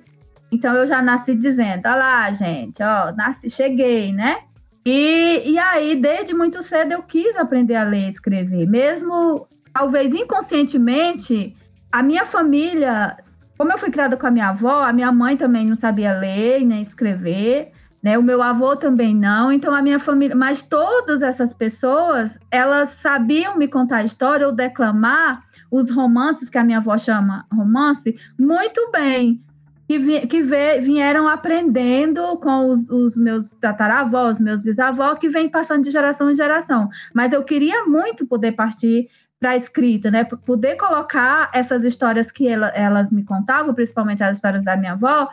Então 0.52 0.74
eu 0.74 0.86
já 0.86 1.00
nasci 1.00 1.34
dizendo, 1.34 1.86
olha 1.86 1.96
lá, 1.96 2.32
gente, 2.32 2.82
ó, 2.82 3.12
nasci, 3.14 3.48
cheguei, 3.48 4.12
né? 4.12 4.38
E, 4.84 5.52
e 5.52 5.58
aí, 5.58 5.96
desde 5.96 6.34
muito 6.34 6.62
cedo, 6.62 6.92
eu 6.92 7.02
quis 7.02 7.36
aprender 7.36 7.74
a 7.74 7.84
ler 7.84 8.06
e 8.06 8.08
escrever. 8.08 8.66
Mesmo, 8.66 9.46
talvez 9.72 10.14
inconscientemente, 10.14 11.56
a 11.92 12.02
minha 12.02 12.24
família, 12.24 13.16
como 13.58 13.72
eu 13.72 13.78
fui 13.78 13.90
criada 13.90 14.16
com 14.16 14.26
a 14.26 14.30
minha 14.30 14.48
avó, 14.48 14.82
a 14.82 14.92
minha 14.92 15.12
mãe 15.12 15.36
também 15.36 15.66
não 15.66 15.76
sabia 15.76 16.18
ler 16.18 16.64
nem 16.64 16.82
escrever 16.82 17.72
né? 18.02 18.16
O 18.16 18.22
meu 18.22 18.42
avô 18.42 18.76
também 18.76 19.14
não, 19.14 19.52
então 19.52 19.74
a 19.74 19.82
minha 19.82 19.98
família, 19.98 20.34
mas 20.34 20.62
todas 20.62 21.22
essas 21.22 21.52
pessoas, 21.52 22.38
elas 22.50 22.90
sabiam 22.90 23.56
me 23.56 23.68
contar 23.68 23.98
a 23.98 24.04
história 24.04 24.46
ou 24.46 24.52
declamar 24.52 25.42
os 25.70 25.90
romances 25.90 26.48
que 26.48 26.58
a 26.58 26.64
minha 26.64 26.78
avó 26.78 26.96
chama 26.96 27.46
romance 27.52 28.16
muito 28.38 28.90
bem, 28.90 29.42
que, 29.90 29.98
vi, 29.98 30.24
que 30.28 30.40
vê, 30.40 30.80
vieram 30.80 31.26
aprendendo 31.26 32.36
com 32.36 32.68
os, 32.68 32.88
os 32.88 33.16
meus 33.16 33.50
tataravós, 33.54 34.38
meus 34.38 34.62
bisavós, 34.62 35.18
que 35.18 35.28
vem 35.28 35.48
passando 35.48 35.82
de 35.82 35.90
geração 35.90 36.30
em 36.30 36.36
geração. 36.36 36.88
Mas 37.12 37.32
eu 37.32 37.42
queria 37.42 37.84
muito 37.86 38.24
poder 38.24 38.52
partir 38.52 39.08
para 39.40 39.50
a 39.50 39.56
escrita, 39.56 40.08
né? 40.08 40.22
Poder 40.22 40.76
colocar 40.76 41.50
essas 41.52 41.82
histórias 41.82 42.30
que 42.30 42.46
ela, 42.46 42.68
elas 42.68 43.10
me 43.10 43.24
contavam, 43.24 43.74
principalmente 43.74 44.22
as 44.22 44.36
histórias 44.36 44.62
da 44.62 44.76
minha 44.76 44.92
avó, 44.92 45.28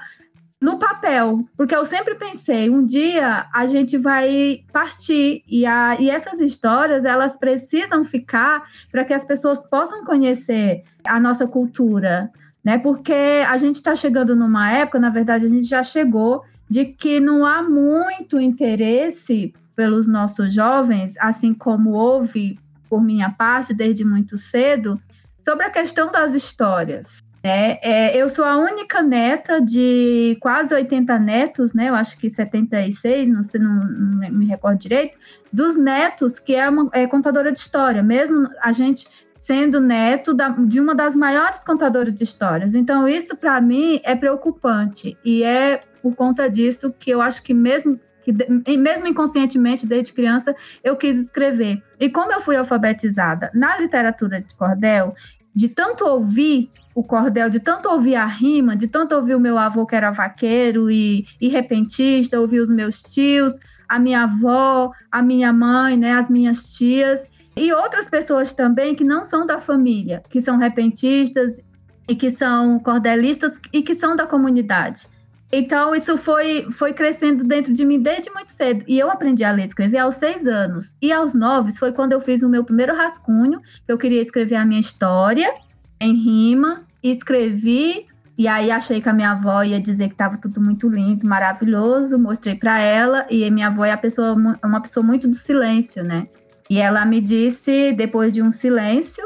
no 0.59 0.79
papel, 0.79 1.47
porque 1.55 1.75
eu 1.75 1.85
sempre 1.85 2.15
pensei, 2.15 2.67
um 2.67 2.83
dia 2.83 3.45
a 3.53 3.67
gente 3.67 3.95
vai 3.95 4.63
partir 4.73 5.43
e, 5.47 5.67
a, 5.67 5.97
e 5.99 6.09
essas 6.09 6.39
histórias 6.39 7.05
elas 7.05 7.37
precisam 7.37 8.03
ficar 8.03 8.63
para 8.91 9.05
que 9.05 9.13
as 9.13 9.23
pessoas 9.23 9.61
possam 9.61 10.03
conhecer 10.03 10.83
a 11.05 11.19
nossa 11.19 11.45
cultura, 11.45 12.31
né? 12.67 12.77
Porque 12.77 13.45
a 13.47 13.57
gente 13.57 13.77
está 13.77 13.95
chegando 13.95 14.35
numa 14.35 14.69
época, 14.69 14.99
na 14.99 15.09
verdade 15.09 15.45
a 15.45 15.49
gente 15.49 15.63
já 15.63 15.81
chegou, 15.83 16.43
de 16.69 16.83
que 16.83 17.17
não 17.17 17.45
há 17.45 17.63
muito 17.63 18.41
interesse 18.41 19.53
pelos 19.73 20.05
nossos 20.05 20.53
jovens, 20.53 21.15
assim 21.17 21.53
como 21.53 21.91
houve 21.91 22.59
por 22.89 23.01
minha 23.01 23.29
parte 23.29 23.73
desde 23.73 24.03
muito 24.03 24.37
cedo, 24.37 25.01
sobre 25.39 25.65
a 25.65 25.69
questão 25.69 26.11
das 26.11 26.33
histórias. 26.33 27.23
É, 27.41 27.79
é, 27.89 28.17
eu 28.21 28.27
sou 28.27 28.43
a 28.43 28.57
única 28.57 29.01
neta 29.01 29.61
de 29.61 30.37
quase 30.41 30.75
80 30.75 31.17
netos, 31.19 31.73
né? 31.73 31.87
Eu 31.87 31.95
acho 31.95 32.17
que 32.17 32.29
76, 32.29 33.29
não 33.29 33.45
sei, 33.45 33.61
não, 33.61 33.75
não 33.75 34.29
me 34.29 34.45
recordo 34.45 34.77
direito, 34.77 35.17
dos 35.53 35.77
netos 35.77 36.37
que 36.37 36.53
é, 36.53 36.67
uma, 36.67 36.89
é 36.91 37.07
contadora 37.07 37.49
de 37.49 37.59
história, 37.59 38.03
mesmo 38.03 38.49
a 38.61 38.73
gente 38.73 39.07
sendo 39.37 39.79
neto 39.79 40.33
da, 40.33 40.49
de 40.49 40.79
uma 40.79 40.95
das 40.95 41.15
maiores 41.15 41.63
contadoras 41.63 42.13
de 42.13 42.23
histórias. 42.23 42.75
Então, 42.75 43.07
isso 43.07 43.35
para 43.35 43.59
mim 43.61 43.99
é 44.03 44.15
preocupante 44.15 45.17
e 45.23 45.43
é 45.43 45.81
por 46.01 46.15
conta 46.15 46.49
disso 46.49 46.93
que 46.97 47.09
eu 47.09 47.21
acho 47.21 47.43
que 47.43 47.53
mesmo 47.53 47.99
que 48.23 48.77
mesmo 48.77 49.07
inconscientemente 49.07 49.87
desde 49.87 50.11
criança 50.11 50.53
eu 50.83 50.97
quis 50.97 51.17
escrever. 51.17 51.81
E 51.97 52.09
como 52.09 52.31
eu 52.33 52.41
fui 52.41 52.57
alfabetizada 52.57 53.49
na 53.53 53.77
literatura 53.77 54.41
de 54.41 54.53
cordel, 54.53 55.15
de 55.55 55.69
tanto 55.69 56.05
ouvir 56.05 56.69
o 56.93 57.03
cordel, 57.03 57.49
de 57.49 57.61
tanto 57.61 57.87
ouvir 57.87 58.15
a 58.15 58.25
rima, 58.25 58.75
de 58.75 58.87
tanto 58.87 59.15
ouvir 59.15 59.35
o 59.35 59.39
meu 59.39 59.57
avô 59.57 59.85
que 59.85 59.95
era 59.95 60.11
vaqueiro 60.11 60.91
e, 60.91 61.25
e 61.39 61.47
repentista, 61.47 62.39
ouvir 62.39 62.59
os 62.59 62.69
meus 62.69 63.01
tios, 63.01 63.59
a 63.87 63.97
minha 63.97 64.23
avó, 64.23 64.91
a 65.09 65.21
minha 65.21 65.53
mãe, 65.53 65.95
né, 65.95 66.13
as 66.13 66.29
minhas 66.29 66.75
tias 66.75 67.29
e 67.57 67.73
outras 67.73 68.09
pessoas 68.09 68.53
também 68.53 68.95
que 68.95 69.03
não 69.03 69.25
são 69.25 69.45
da 69.45 69.59
família, 69.59 70.23
que 70.29 70.39
são 70.41 70.57
repentistas 70.57 71.61
e 72.07 72.15
que 72.15 72.29
são 72.29 72.79
cordelistas 72.79 73.59
e 73.73 73.81
que 73.81 73.95
são 73.95 74.15
da 74.15 74.25
comunidade. 74.25 75.07
Então, 75.51 75.95
isso 75.95 76.17
foi, 76.17 76.67
foi 76.71 76.93
crescendo 76.93 77.43
dentro 77.43 77.73
de 77.73 77.85
mim 77.85 78.01
desde 78.01 78.29
muito 78.29 78.51
cedo. 78.51 78.83
E 78.85 78.99
eu 78.99 79.09
aprendi 79.09 79.45
a 79.45 79.51
ler 79.51 79.63
e 79.63 79.67
escrever 79.67 79.99
aos 79.99 80.15
seis 80.15 80.45
anos. 80.45 80.93
E 81.01 81.11
aos 81.11 81.33
nove 81.33 81.71
foi 81.71 81.93
quando 81.93 82.11
eu 82.11 82.19
fiz 82.19 82.43
o 82.43 82.49
meu 82.49 82.65
primeiro 82.65 82.93
rascunho, 82.95 83.61
eu 83.87 83.97
queria 83.97 84.21
escrever 84.21 84.55
a 84.55 84.65
minha 84.65 84.81
história 84.81 85.53
em 85.99 86.13
rima 86.13 86.85
escrevi 87.11 88.05
e 88.37 88.47
aí 88.47 88.69
achei 88.69 89.01
que 89.01 89.09
a 89.09 89.13
minha 89.13 89.31
avó 89.31 89.63
ia 89.63 89.79
dizer 89.79 90.07
que 90.09 90.13
estava 90.13 90.37
tudo 90.37 90.61
muito 90.61 90.87
lindo, 90.87 91.25
maravilhoso, 91.25 92.19
mostrei 92.19 92.55
para 92.55 92.79
ela 92.79 93.25
e 93.29 93.49
minha 93.49 93.67
avó 93.67 93.83
é 93.83 93.91
a 93.91 93.97
pessoa, 93.97 94.35
uma 94.63 94.81
pessoa 94.81 95.03
muito 95.03 95.27
do 95.27 95.35
silêncio, 95.35 96.03
né? 96.03 96.27
E 96.69 96.79
ela 96.79 97.05
me 97.05 97.21
disse, 97.21 97.93
depois 97.93 98.31
de 98.31 98.41
um 98.41 98.51
silêncio, 98.51 99.23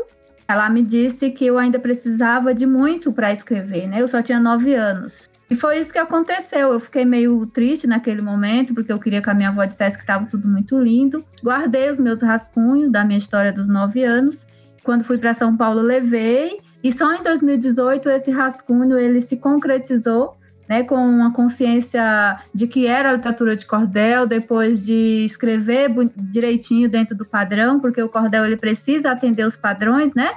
ela 0.48 0.70
me 0.70 0.82
disse 0.82 1.32
que 1.32 1.46
eu 1.46 1.58
ainda 1.58 1.80
precisava 1.80 2.54
de 2.54 2.66
muito 2.66 3.12
para 3.12 3.32
escrever, 3.32 3.88
né? 3.88 4.02
Eu 4.02 4.08
só 4.08 4.22
tinha 4.22 4.40
nove 4.40 4.76
anos. 4.76 5.30
E 5.50 5.56
foi 5.56 5.80
isso 5.80 5.92
que 5.92 6.00
aconteceu. 6.00 6.72
Eu 6.72 6.80
fiquei 6.80 7.04
meio 7.04 7.46
triste 7.46 7.86
naquele 7.86 8.22
momento, 8.22 8.74
porque 8.74 8.92
eu 8.92 9.00
queria 9.00 9.22
que 9.22 9.30
a 9.30 9.34
minha 9.34 9.50
avó 9.50 9.66
dissesse 9.66 9.98
que 9.98 10.04
estava 10.04 10.26
tudo 10.26 10.48
muito 10.48 10.80
lindo. 10.80 11.26
Guardei 11.44 11.90
os 11.90 12.00
meus 12.00 12.22
rascunhos 12.22 12.92
da 12.92 13.04
minha 13.04 13.18
história 13.18 13.52
dos 13.52 13.68
nove 13.68 14.04
anos. 14.04 14.48
Quando 14.84 15.04
fui 15.04 15.18
para 15.18 15.34
São 15.34 15.58
Paulo, 15.58 15.82
levei 15.82 16.60
e 16.84 16.92
só 16.92 17.14
em 17.14 17.22
2018 17.22 18.10
esse 18.10 18.32
rascunho 18.32 18.98
ele 18.98 19.22
se 19.22 19.38
concretizou, 19.38 20.38
né, 20.72 20.84
com 20.84 20.96
uma 20.96 21.34
consciência 21.34 22.40
de 22.56 22.66
que 22.66 22.88
era 22.88 23.12
literatura 23.12 23.58
de 23.58 23.66
cordel, 23.66 24.26
depois 24.26 24.86
de 24.86 25.26
escrever 25.26 25.90
direitinho 26.16 26.88
dentro 26.88 27.14
do 27.14 27.26
padrão, 27.26 27.78
porque 27.78 28.02
o 28.02 28.08
cordel 28.08 28.46
ele 28.46 28.56
precisa 28.56 29.12
atender 29.12 29.46
os 29.46 29.58
padrões, 29.58 30.14
né? 30.14 30.32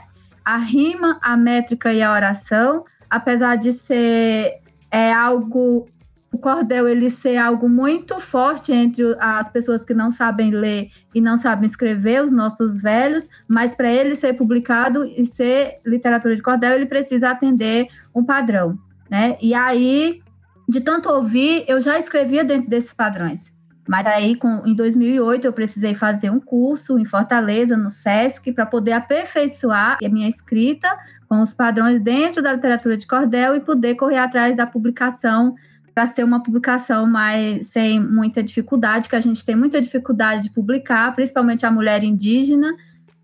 A 0.44 0.56
rima, 0.56 1.20
a 1.22 1.36
métrica 1.36 1.94
e 1.94 2.02
a 2.02 2.10
oração, 2.10 2.84
apesar 3.08 3.54
de 3.54 3.72
ser 3.72 4.54
é 4.90 5.12
algo 5.12 5.86
o 6.32 6.38
cordel 6.38 6.88
ele 6.88 7.10
ser 7.10 7.36
algo 7.36 7.68
muito 7.68 8.18
forte 8.18 8.72
entre 8.72 9.04
as 9.20 9.48
pessoas 9.48 9.84
que 9.84 9.94
não 9.94 10.10
sabem 10.10 10.50
ler 10.50 10.90
e 11.14 11.20
não 11.20 11.38
sabem 11.38 11.66
escrever, 11.66 12.24
os 12.24 12.32
nossos 12.32 12.76
velhos, 12.76 13.28
mas 13.46 13.76
para 13.76 13.88
ele 13.88 14.16
ser 14.16 14.32
publicado 14.32 15.04
e 15.04 15.24
ser 15.24 15.78
literatura 15.86 16.34
de 16.34 16.42
cordel, 16.42 16.72
ele 16.72 16.86
precisa 16.86 17.30
atender 17.30 17.86
um 18.12 18.24
padrão, 18.24 18.76
né? 19.08 19.38
E 19.40 19.54
aí 19.54 20.23
de 20.68 20.80
tanto 20.80 21.08
ouvir, 21.08 21.64
eu 21.68 21.80
já 21.80 21.98
escrevia 21.98 22.44
dentro 22.44 22.68
desses 22.68 22.92
padrões. 22.92 23.52
Mas 23.86 24.06
aí, 24.06 24.34
com, 24.34 24.62
em 24.66 24.74
2008, 24.74 25.44
eu 25.46 25.52
precisei 25.52 25.94
fazer 25.94 26.30
um 26.30 26.40
curso 26.40 26.98
em 26.98 27.04
Fortaleza, 27.04 27.76
no 27.76 27.90
SESC, 27.90 28.52
para 28.52 28.64
poder 28.64 28.92
aperfeiçoar 28.92 29.98
a 30.02 30.08
minha 30.08 30.28
escrita 30.28 30.88
com 31.28 31.40
os 31.40 31.52
padrões 31.52 32.00
dentro 32.00 32.42
da 32.42 32.52
literatura 32.52 32.96
de 32.96 33.06
cordel 33.06 33.54
e 33.56 33.60
poder 33.60 33.94
correr 33.94 34.18
atrás 34.18 34.56
da 34.56 34.66
publicação 34.66 35.54
para 35.94 36.06
ser 36.08 36.24
uma 36.24 36.42
publicação 36.42 37.06
mais 37.06 37.68
sem 37.68 38.00
muita 38.00 38.42
dificuldade, 38.42 39.08
que 39.08 39.14
a 39.14 39.20
gente 39.20 39.44
tem 39.44 39.54
muita 39.54 39.80
dificuldade 39.80 40.44
de 40.44 40.50
publicar, 40.50 41.14
principalmente 41.14 41.64
a 41.64 41.70
mulher 41.70 42.02
indígena, 42.02 42.74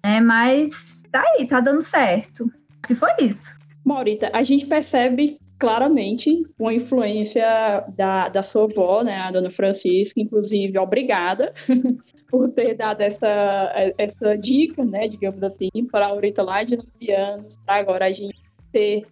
né? 0.04 0.20
Mas 0.20 1.02
tá 1.10 1.24
aí, 1.34 1.46
tá 1.46 1.58
dando 1.58 1.82
certo. 1.82 2.50
E 2.88 2.94
foi 2.94 3.10
isso. 3.20 3.56
Maurita, 3.84 4.30
a 4.32 4.42
gente 4.42 4.66
percebe 4.66 5.38
claramente 5.60 6.42
uma 6.58 6.72
influência 6.72 7.84
da, 7.94 8.30
da 8.30 8.42
sua 8.42 8.64
avó, 8.64 9.02
né, 9.04 9.16
a 9.18 9.30
dona 9.30 9.50
Francisca, 9.50 10.18
inclusive, 10.18 10.78
obrigada 10.78 11.52
por 12.30 12.48
ter 12.48 12.74
dado 12.74 13.02
essa, 13.02 13.70
essa 13.98 14.38
dica, 14.38 14.82
né, 14.82 15.06
digamos 15.06 15.42
assim, 15.42 15.68
para 15.92 16.06
a 16.06 16.08
Aurita 16.08 16.42
lá 16.42 16.64
de 16.64 16.78
9 16.78 17.12
anos, 17.12 17.56
para 17.66 17.76
agora 17.76 18.06
a 18.06 18.12
gente 18.12 18.40
ter 18.72 19.02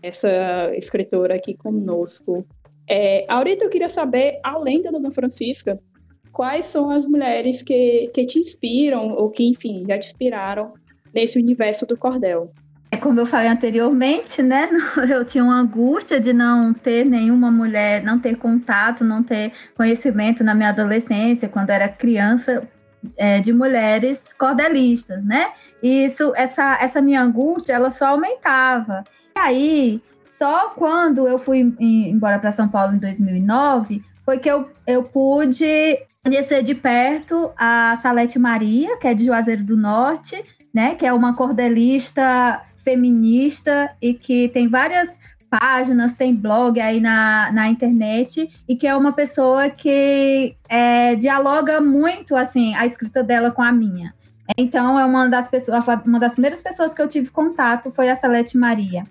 essa 0.00 0.72
escritora 0.76 1.34
aqui 1.34 1.54
conosco. 1.54 2.46
É, 2.88 3.26
Aurita, 3.28 3.64
eu 3.64 3.70
queria 3.70 3.88
saber, 3.88 4.38
além 4.44 4.80
da 4.80 4.92
dona 4.92 5.10
Francisca, 5.10 5.76
quais 6.32 6.66
são 6.66 6.88
as 6.88 7.04
mulheres 7.04 7.62
que, 7.62 8.08
que 8.14 8.24
te 8.26 8.38
inspiram, 8.38 9.12
ou 9.14 9.28
que, 9.28 9.42
enfim, 9.42 9.84
já 9.88 9.98
te 9.98 10.06
inspiraram 10.06 10.72
nesse 11.12 11.36
universo 11.36 11.84
do 11.84 11.96
cordel? 11.96 12.52
É 12.90 12.96
como 12.96 13.18
eu 13.18 13.26
falei 13.26 13.48
anteriormente, 13.48 14.42
né? 14.42 14.68
Eu 15.10 15.24
tinha 15.24 15.42
uma 15.42 15.58
angústia 15.58 16.20
de 16.20 16.32
não 16.32 16.72
ter 16.72 17.04
nenhuma 17.04 17.50
mulher, 17.50 18.02
não 18.02 18.18
ter 18.18 18.36
contato, 18.36 19.04
não 19.04 19.22
ter 19.22 19.52
conhecimento 19.76 20.44
na 20.44 20.54
minha 20.54 20.68
adolescência, 20.68 21.48
quando 21.48 21.70
era 21.70 21.88
criança, 21.88 22.66
é, 23.16 23.40
de 23.40 23.52
mulheres 23.52 24.18
cordelistas, 24.38 25.22
né? 25.24 25.48
E 25.82 26.06
isso, 26.06 26.32
essa, 26.36 26.78
essa 26.80 27.02
minha 27.02 27.22
angústia, 27.22 27.74
ela 27.74 27.90
só 27.90 28.06
aumentava. 28.06 29.04
E 29.36 29.38
aí, 29.38 30.02
só 30.24 30.70
quando 30.70 31.26
eu 31.26 31.38
fui 31.38 31.74
embora 31.78 32.38
para 32.38 32.52
São 32.52 32.68
Paulo 32.68 32.94
em 32.94 32.98
2009, 32.98 34.02
foi 34.24 34.38
que 34.38 34.50
eu, 34.50 34.68
eu 34.86 35.02
pude 35.02 35.98
conhecer 36.24 36.62
de 36.62 36.74
perto 36.74 37.52
a 37.56 37.98
Salete 38.02 38.38
Maria, 38.38 38.96
que 38.98 39.06
é 39.06 39.14
de 39.14 39.26
Juazeiro 39.26 39.62
do 39.62 39.76
Norte, 39.76 40.44
né? 40.74 40.94
Que 40.94 41.06
é 41.06 41.12
uma 41.12 41.34
cordelista 41.34 42.62
feminista 42.86 43.90
e 44.00 44.14
que 44.14 44.48
tem 44.50 44.68
várias 44.68 45.18
páginas, 45.50 46.14
tem 46.14 46.32
blog 46.32 46.80
aí 46.80 47.00
na, 47.00 47.50
na 47.52 47.68
internet 47.68 48.48
e 48.68 48.76
que 48.76 48.86
é 48.86 48.94
uma 48.94 49.12
pessoa 49.12 49.68
que 49.68 50.54
é, 50.68 51.16
dialoga 51.16 51.80
muito 51.80 52.36
assim 52.36 52.74
a 52.76 52.86
escrita 52.86 53.24
dela 53.24 53.50
com 53.50 53.62
a 53.62 53.72
minha. 53.72 54.14
Então 54.56 54.96
é 54.96 55.04
uma 55.04 55.28
das 55.28 55.48
pessoas, 55.48 55.84
uma 56.04 56.20
das 56.20 56.32
primeiras 56.32 56.62
pessoas 56.62 56.94
que 56.94 57.02
eu 57.02 57.08
tive 57.08 57.30
contato 57.30 57.90
foi 57.90 58.08
a 58.08 58.14
Salete 58.14 58.56
Maria. 58.56 59.02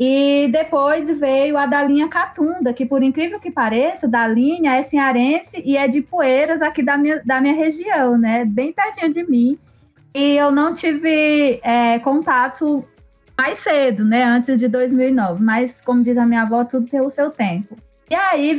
E 0.00 0.48
depois 0.50 1.10
veio 1.18 1.58
a 1.58 1.66
Dalinha 1.66 2.08
Catunda, 2.08 2.72
que 2.72 2.86
por 2.86 3.02
incrível 3.02 3.40
que 3.40 3.50
pareça, 3.50 4.08
Dalinha 4.08 4.76
é 4.76 4.82
cearense 4.84 5.60
e 5.66 5.76
é 5.76 5.88
de 5.88 6.00
Poeiras, 6.00 6.62
aqui 6.62 6.82
da 6.82 6.96
minha, 6.96 7.20
da 7.24 7.40
minha 7.40 7.54
região, 7.54 8.16
né? 8.16 8.44
Bem 8.44 8.72
pertinho 8.72 9.12
de 9.12 9.28
mim. 9.28 9.58
E 10.14 10.36
eu 10.36 10.50
não 10.52 10.72
tive 10.72 11.60
é, 11.62 11.98
contato 11.98 12.84
mais 13.38 13.60
cedo, 13.60 14.04
né? 14.04 14.24
Antes 14.24 14.58
de 14.58 14.66
2009. 14.66 15.42
Mas, 15.42 15.80
como 15.80 16.02
diz 16.02 16.18
a 16.18 16.26
minha 16.26 16.42
avó, 16.42 16.64
tudo 16.64 16.88
tem 16.88 17.00
o 17.00 17.08
seu 17.08 17.30
tempo. 17.30 17.76
E 18.10 18.14
aí 18.14 18.54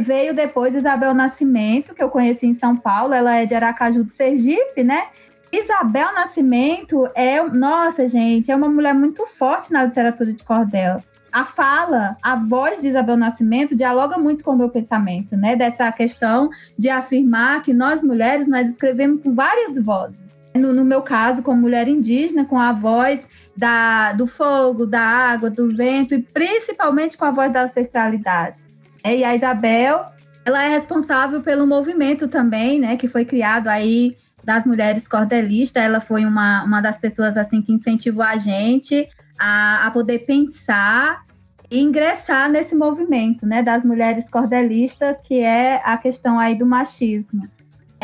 veio 0.00 0.34
depois 0.34 0.74
Isabel 0.74 1.12
Nascimento, 1.14 1.94
que 1.94 2.02
eu 2.02 2.10
conheci 2.10 2.46
em 2.46 2.54
São 2.54 2.76
Paulo. 2.76 3.12
Ela 3.12 3.36
é 3.36 3.46
de 3.46 3.54
Aracaju 3.54 4.04
do 4.04 4.10
Sergipe, 4.10 4.84
né? 4.84 5.06
Isabel 5.50 6.12
Nascimento 6.14 7.08
é, 7.14 7.42
nossa, 7.42 8.06
gente, 8.06 8.52
é 8.52 8.56
uma 8.56 8.68
mulher 8.68 8.94
muito 8.94 9.26
forte 9.26 9.72
na 9.72 9.84
literatura 9.84 10.32
de 10.32 10.44
cordel. 10.44 11.02
A 11.32 11.44
fala, 11.44 12.16
a 12.22 12.36
voz 12.36 12.78
de 12.78 12.88
Isabel 12.88 13.16
Nascimento 13.16 13.74
dialoga 13.74 14.16
muito 14.18 14.44
com 14.44 14.52
o 14.52 14.56
meu 14.56 14.68
pensamento, 14.68 15.36
né? 15.36 15.56
Dessa 15.56 15.90
questão 15.90 16.50
de 16.78 16.88
afirmar 16.88 17.62
que 17.62 17.72
nós 17.72 18.02
mulheres 18.02 18.46
nós 18.46 18.68
escrevemos 18.68 19.22
com 19.22 19.34
várias 19.34 19.82
vozes. 19.82 20.16
No, 20.54 20.72
no 20.72 20.84
meu 20.84 21.02
caso, 21.02 21.42
como 21.42 21.60
mulher 21.60 21.86
indígena, 21.86 22.44
com 22.44 22.58
a 22.58 22.72
voz 22.72 23.28
da, 23.60 24.14
do 24.14 24.26
fogo, 24.26 24.86
da 24.86 25.02
água, 25.02 25.50
do 25.50 25.70
vento 25.76 26.14
e 26.14 26.22
principalmente 26.22 27.18
com 27.18 27.26
a 27.26 27.30
voz 27.30 27.52
da 27.52 27.64
ancestralidade. 27.64 28.62
É, 29.04 29.18
e 29.18 29.22
a 29.22 29.36
Isabel, 29.36 30.06
ela 30.46 30.64
é 30.64 30.68
responsável 30.70 31.42
pelo 31.42 31.66
movimento 31.66 32.26
também, 32.26 32.80
né, 32.80 32.96
que 32.96 33.06
foi 33.06 33.26
criado 33.26 33.68
aí 33.68 34.16
das 34.42 34.64
mulheres 34.64 35.06
cordelistas. 35.06 35.82
Ela 35.82 36.00
foi 36.00 36.24
uma, 36.24 36.64
uma 36.64 36.80
das 36.80 36.98
pessoas 36.98 37.36
assim 37.36 37.60
que 37.60 37.70
incentivou 37.70 38.22
a 38.22 38.38
gente 38.38 39.06
a, 39.38 39.86
a 39.86 39.90
poder 39.90 40.20
pensar 40.20 41.22
e 41.70 41.80
ingressar 41.80 42.50
nesse 42.50 42.74
movimento, 42.74 43.44
né, 43.44 43.62
das 43.62 43.84
mulheres 43.84 44.30
cordelistas, 44.30 45.16
que 45.22 45.40
é 45.40 45.82
a 45.84 45.98
questão 45.98 46.38
aí 46.38 46.56
do 46.56 46.64
machismo 46.64 47.46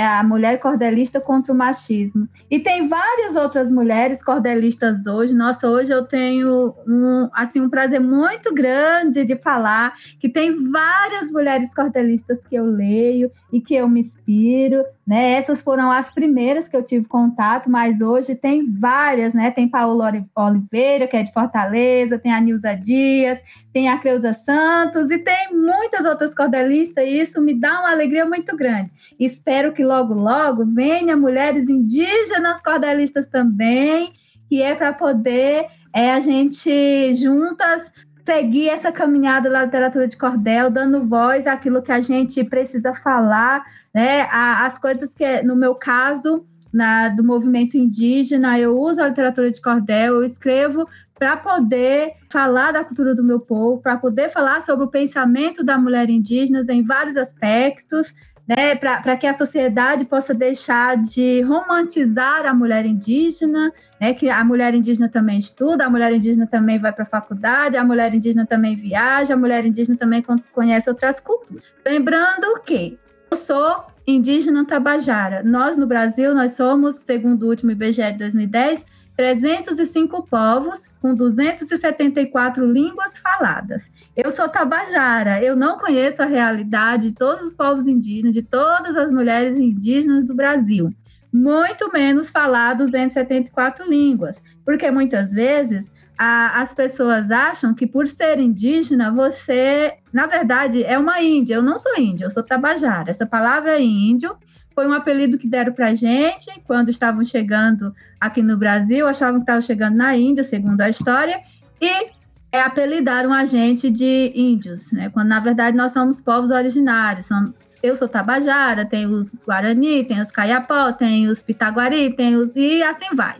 a 0.05 0.23
mulher 0.23 0.59
cordelista 0.61 1.21
contra 1.21 1.53
o 1.53 1.57
machismo. 1.57 2.29
E 2.51 2.59
tem 2.59 2.87
várias 2.89 3.35
outras 3.35 3.71
mulheres 3.71 4.23
cordelistas 4.23 5.07
hoje. 5.07 5.35
Nossa, 5.35 5.69
hoje 5.69 5.91
eu 5.91 6.05
tenho 6.05 6.75
um, 6.87 7.29
assim, 7.33 7.61
um 7.61 7.71
prazer 7.71 8.01
muito 8.01 8.53
grande 8.53 9.25
de 9.25 9.37
falar 9.37 9.95
que 10.21 10.29
tem 10.29 10.71
várias 10.71 11.31
mulheres 11.31 11.75
cordelistas 11.75 12.47
que 12.47 12.55
eu 12.55 12.67
leio 12.67 13.31
e 13.53 13.61
que 13.61 13.75
eu 13.75 13.89
me 13.89 14.01
inspiro, 14.01 14.85
né? 15.07 15.33
Essas 15.33 15.63
foram 15.63 15.91
as 15.91 16.11
primeiras 16.11 16.69
que 16.69 16.77
eu 16.77 16.83
tive 16.83 17.07
contato, 17.07 17.71
mas 17.71 18.01
hoje 18.01 18.35
tem 18.35 18.69
várias, 18.69 19.33
né? 19.33 19.53
Tem 19.53 19.69
Paola 19.69 20.13
Oliveira, 20.35 21.07
que 21.07 21.17
é 21.17 21.23
de 21.23 21.33
Fortaleza, 21.33 22.19
tem 22.19 22.33
a 22.33 22.41
Nilza 22.41 22.75
Dias, 22.75 23.39
tem 23.73 23.89
a 23.89 23.99
Creuza 23.99 24.33
Santos 24.33 25.11
e 25.11 25.19
tem 25.19 25.55
muitas 25.55 26.05
outras 26.05 26.35
cordelistas, 26.35 27.05
e 27.05 27.21
isso 27.21 27.41
me 27.41 27.55
dá 27.55 27.81
uma 27.81 27.93
alegria 27.93 28.27
muito 28.27 28.57
grande. 28.57 28.91
Espero 29.19 29.73
que 29.73 29.85
logo, 29.85 30.13
logo 30.13 30.67
venha 30.67 31.17
mulheres 31.17 31.69
indígenas 31.69 32.61
cordelistas 32.61 33.29
também, 33.29 34.13
que 34.49 34.61
é 34.61 34.75
para 34.75 34.93
poder 34.93 35.69
é, 35.95 36.13
a 36.13 36.21
gente 36.21 37.15
juntas 37.15 37.91
seguir 38.27 38.69
essa 38.69 38.91
caminhada 38.91 39.49
da 39.49 39.65
literatura 39.65 40.09
de 40.09 40.17
cordel, 40.17 40.69
dando 40.69 41.07
voz 41.07 41.47
àquilo 41.47 41.81
que 41.81 41.93
a 41.93 42.01
gente 42.01 42.43
precisa 42.43 42.93
falar, 42.93 43.65
né? 43.95 44.29
As 44.33 44.79
coisas 44.79 45.15
que, 45.15 45.43
no 45.43 45.55
meu 45.55 45.77
caso, 45.77 46.45
na, 46.73 47.09
do 47.09 47.23
movimento 47.23 47.77
indígena, 47.77 48.59
eu 48.59 48.79
uso 48.79 49.01
a 49.01 49.09
literatura 49.09 49.51
de 49.51 49.63
cordel, 49.63 50.17
eu 50.17 50.25
escrevo 50.25 50.89
para 51.15 51.37
poder 51.37 52.15
falar 52.29 52.73
da 52.73 52.85
cultura 52.85 53.15
do 53.15 53.25
meu 53.25 53.41
povo, 53.41 53.81
para 53.81 53.97
poder 53.97 54.29
falar 54.29 54.61
sobre 54.61 54.85
o 54.85 54.91
pensamento 54.91 55.65
da 55.65 55.79
mulher 55.79 56.11
indígena 56.11 56.63
em 56.69 56.83
vários 56.83 57.17
aspectos, 57.17 58.13
né, 58.47 58.75
para 58.77 59.17
que 59.17 59.27
a 59.27 59.35
sociedade 59.35 60.05
possa 60.05 60.33
deixar 60.33 60.97
de 60.97 61.43
romantizar 61.43 62.47
a 62.47 62.55
mulher 62.55 62.87
indígena, 62.87 63.73
né, 64.01 64.15
que 64.15 64.31
a 64.31 64.45
mulher 64.45 64.75
indígena 64.75 65.09
também 65.09 65.39
estuda, 65.39 65.85
a 65.85 65.91
mulher 65.91 66.13
indígena 66.13 66.47
também 66.47 66.79
vai 66.79 66.93
para 66.93 67.03
a 67.03 67.07
faculdade, 67.07 67.77
a 67.77 67.85
mulher 67.85 68.15
indígena 68.15 68.47
também 68.47 68.77
viaja, 68.77 69.35
a 69.35 69.37
mulher 69.37 69.67
indígena 69.67 69.97
também 69.97 70.25
conhece 70.53 70.89
outras 70.89 71.19
culturas. 71.19 71.65
Lembrando 71.85 72.61
que 72.65 72.99
eu 73.31 73.37
sou 73.37 73.87
indígena 74.07 74.65
tabajara. 74.65 75.43
Nós, 75.43 75.77
no 75.77 75.87
Brasil, 75.87 76.33
nós 76.33 76.53
somos, 76.53 76.97
segundo 76.97 77.43
o 77.43 77.49
último 77.49 77.73
IBGE 77.73 78.13
de 78.13 78.19
2010, 78.19 78.87
305 79.17 80.27
povos 80.27 80.89
com 81.01 81.15
274 81.15 82.71
línguas 82.71 83.19
faladas. 83.19 83.89
Eu 84.15 84.31
sou 84.31 84.49
tabajara, 84.49 85.43
eu 85.43 85.57
não 85.57 85.79
conheço 85.79 86.23
a 86.23 86.27
realidade 86.27 87.09
de 87.09 87.15
todos 87.15 87.47
os 87.47 87.55
povos 87.55 87.87
indígenas, 87.87 88.33
de 88.33 88.43
todas 88.43 88.95
as 88.97 89.11
mulheres 89.11 89.57
indígenas 89.57 90.25
do 90.25 90.35
Brasil, 90.35 90.93
muito 91.33 91.91
menos 91.93 92.31
falar 92.31 92.75
274 92.75 93.89
línguas, 93.89 94.41
porque 94.65 94.91
muitas 94.91 95.33
vezes 95.33 95.93
a, 96.19 96.63
as 96.63 96.73
pessoas 96.73 97.31
acham 97.31 97.75
que 97.75 97.87
por 97.87 98.07
ser 98.07 98.39
indígena, 98.39 99.11
você, 99.11 99.95
na 100.13 100.27
verdade, 100.27 100.83
é 100.83 100.99
uma 100.99 101.21
índia. 101.23 101.57
Eu 101.57 101.63
não 101.63 101.79
sou 101.79 101.99
índia, 101.99 102.25
eu 102.25 102.31
sou 102.31 102.43
tabajara. 102.43 103.11
Essa 103.11 103.27
palavra 103.27 103.77
é 103.77 103.83
índio 103.83 104.37
foi 104.77 104.87
um 104.87 104.93
apelido 104.93 105.39
que 105.39 105.49
deram 105.49 105.73
para 105.73 105.95
gente 105.95 106.53
quando 106.67 106.91
estavam 106.91 107.25
chegando 107.25 107.95
aqui 108.21 108.43
no 108.43 108.59
Brasil, 108.59 109.09
achavam 109.09 109.37
que 109.37 109.45
estavam 109.45 109.63
chegando 109.63 109.97
na 109.97 110.15
Índia, 110.15 110.45
segundo 110.45 110.83
a 110.83 110.91
história, 110.91 111.41
e 111.81 112.11
é, 112.53 112.61
apelidaram 112.61 113.33
a 113.33 113.47
gente 113.47 113.89
de 113.89 114.33
índios, 114.35 114.93
né? 114.93 115.09
Quando 115.09 115.29
na 115.29 115.41
verdade 115.41 115.75
nós 115.75 115.95
somos 115.95 116.21
povos 116.21 116.51
originários. 116.51 117.25
Somos, 117.25 117.55
eu 117.83 117.97
sou 117.97 118.07
Tabajara, 118.07 118.85
tem 118.85 119.07
os 119.07 119.35
Guarani, 119.47 120.05
tem 120.05 120.21
os 120.21 120.31
Caiapó, 120.31 120.93
tem 120.93 121.27
os 121.27 121.41
Pitaguari, 121.41 122.15
tem 122.15 122.37
os 122.37 122.55
e 122.55 122.83
assim 122.83 123.15
vai. 123.15 123.39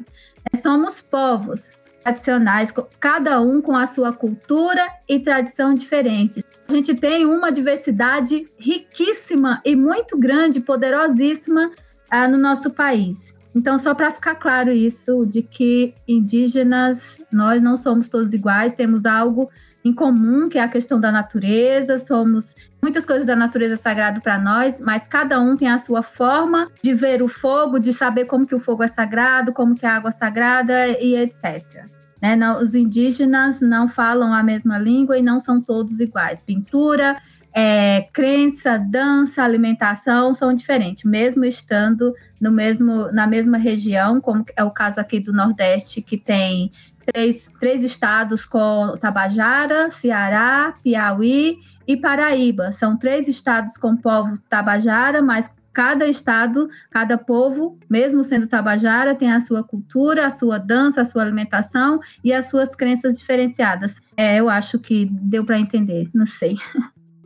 É, 0.51 0.57
somos 0.57 1.03
povos 1.03 1.71
tradicionais, 2.07 2.73
cada 3.01 3.41
um 3.41 3.61
com 3.61 3.75
a 3.75 3.87
sua 3.87 4.13
cultura 4.13 4.87
e 5.09 5.19
tradição 5.19 5.75
diferentes. 5.75 6.45
a 6.69 6.73
gente 6.73 6.95
tem 6.95 7.25
uma 7.25 7.51
diversidade 7.51 8.47
riquíssima 8.59 9.61
e 9.65 9.75
muito 9.75 10.17
grande, 10.19 10.61
poderosíssima 10.61 11.71
uh, 12.13 12.29
no 12.31 12.37
nosso 12.37 12.71
país. 12.71 13.35
Então, 13.55 13.79
só 13.79 13.95
para 13.95 14.11
ficar 14.11 14.35
claro 14.35 14.71
isso, 14.71 15.25
de 15.25 15.43
que 15.43 15.95
indígenas, 16.07 17.17
nós 17.33 17.63
não 17.63 17.77
somos 17.77 18.09
todos 18.09 18.35
iguais, 18.35 18.75
temos 18.75 19.07
algo 19.07 19.49
em 19.83 19.93
comum, 19.93 20.49
que 20.49 20.59
é 20.59 20.63
a 20.63 20.69
questão 20.69 21.01
da 21.01 21.13
natureza, 21.13 21.99
somos 21.99 22.55
muitas 22.83 23.07
coisas 23.07 23.25
da 23.25 23.37
natureza 23.37 23.77
sagrado 23.77 24.21
para 24.21 24.37
nós, 24.37 24.81
mas 24.81 25.07
cada 25.07 25.41
um 25.41 25.57
tem 25.57 25.69
a 25.69 25.79
sua 25.79 26.03
forma 26.03 26.71
de 26.83 26.93
ver 26.93 27.23
o 27.23 27.29
fogo, 27.29 27.79
de 27.79 27.95
saber 27.95 28.27
como 28.27 28.47
que 28.47 28.55
o 28.55 28.61
fogo 28.61 28.83
é 28.83 28.89
sagrado, 28.89 29.53
como 29.53 29.75
que 29.75 29.87
a 29.87 29.97
água 29.97 30.11
é 30.11 30.13
sagrada 30.13 30.89
e 31.01 31.15
etc. 31.17 31.96
Né? 32.27 32.35
Não, 32.35 32.61
os 32.61 32.75
indígenas 32.75 33.61
não 33.61 33.87
falam 33.87 34.35
a 34.35 34.43
mesma 34.43 34.79
língua 34.79 35.17
e 35.17 35.23
não 35.23 35.39
são 35.39 35.61
todos 35.61 36.01
iguais. 36.01 36.41
Pintura, 36.45 37.23
é, 37.53 38.09
crença, 38.13 38.77
dança, 38.77 39.45
alimentação 39.45 40.35
são 40.35 40.53
diferentes, 40.53 41.05
mesmo 41.05 41.45
estando 41.45 42.13
no 42.41 42.51
mesmo, 42.51 43.13
na 43.13 43.29
mesma 43.29 43.57
região, 43.57 44.21
como 44.21 44.45
é 44.57 44.65
o 44.65 44.73
caso 44.73 44.99
aqui 44.99 45.21
do 45.21 45.33
Nordeste, 45.33 46.03
que 46.03 46.19
tem 46.19 46.73
três, 47.07 47.49
três 47.61 47.85
estados 47.85 48.45
com 48.45 48.97
Tabajara, 49.01 49.93
Ceará, 49.93 50.75
Piauí 50.83 51.61
e 51.87 51.97
Paraíba. 51.97 52.73
São 52.73 52.97
três 52.97 53.29
estados 53.29 53.79
com 53.79 53.97
povo 53.97 54.37
Tabajara, 54.51 55.23
mas 55.23 55.49
cada 55.77 56.09
estado, 56.09 56.71
cada 56.91 57.19
povo, 57.19 57.77
mesmo 57.87 58.25
sendo 58.25 58.47
Tabajara, 58.47 59.15
tem 59.15 59.31
a 59.31 59.43
sua 59.43 59.63
cultura, 59.63 60.27
a 60.27 60.31
sua 60.31 60.57
dança, 60.57 61.03
a 61.03 61.05
sua 61.05 61.21
alimentação 61.21 62.01
e 62.25 62.33
as 62.33 62.49
suas 62.49 62.75
crenças 62.75 63.19
diferenciadas. 63.19 64.01
É, 64.17 64.41
eu 64.41 64.49
acho 64.49 64.79
que 64.79 65.05
deu 65.05 65.45
para 65.45 65.59
entender, 65.59 66.09
não 66.15 66.25
sei. 66.25 66.57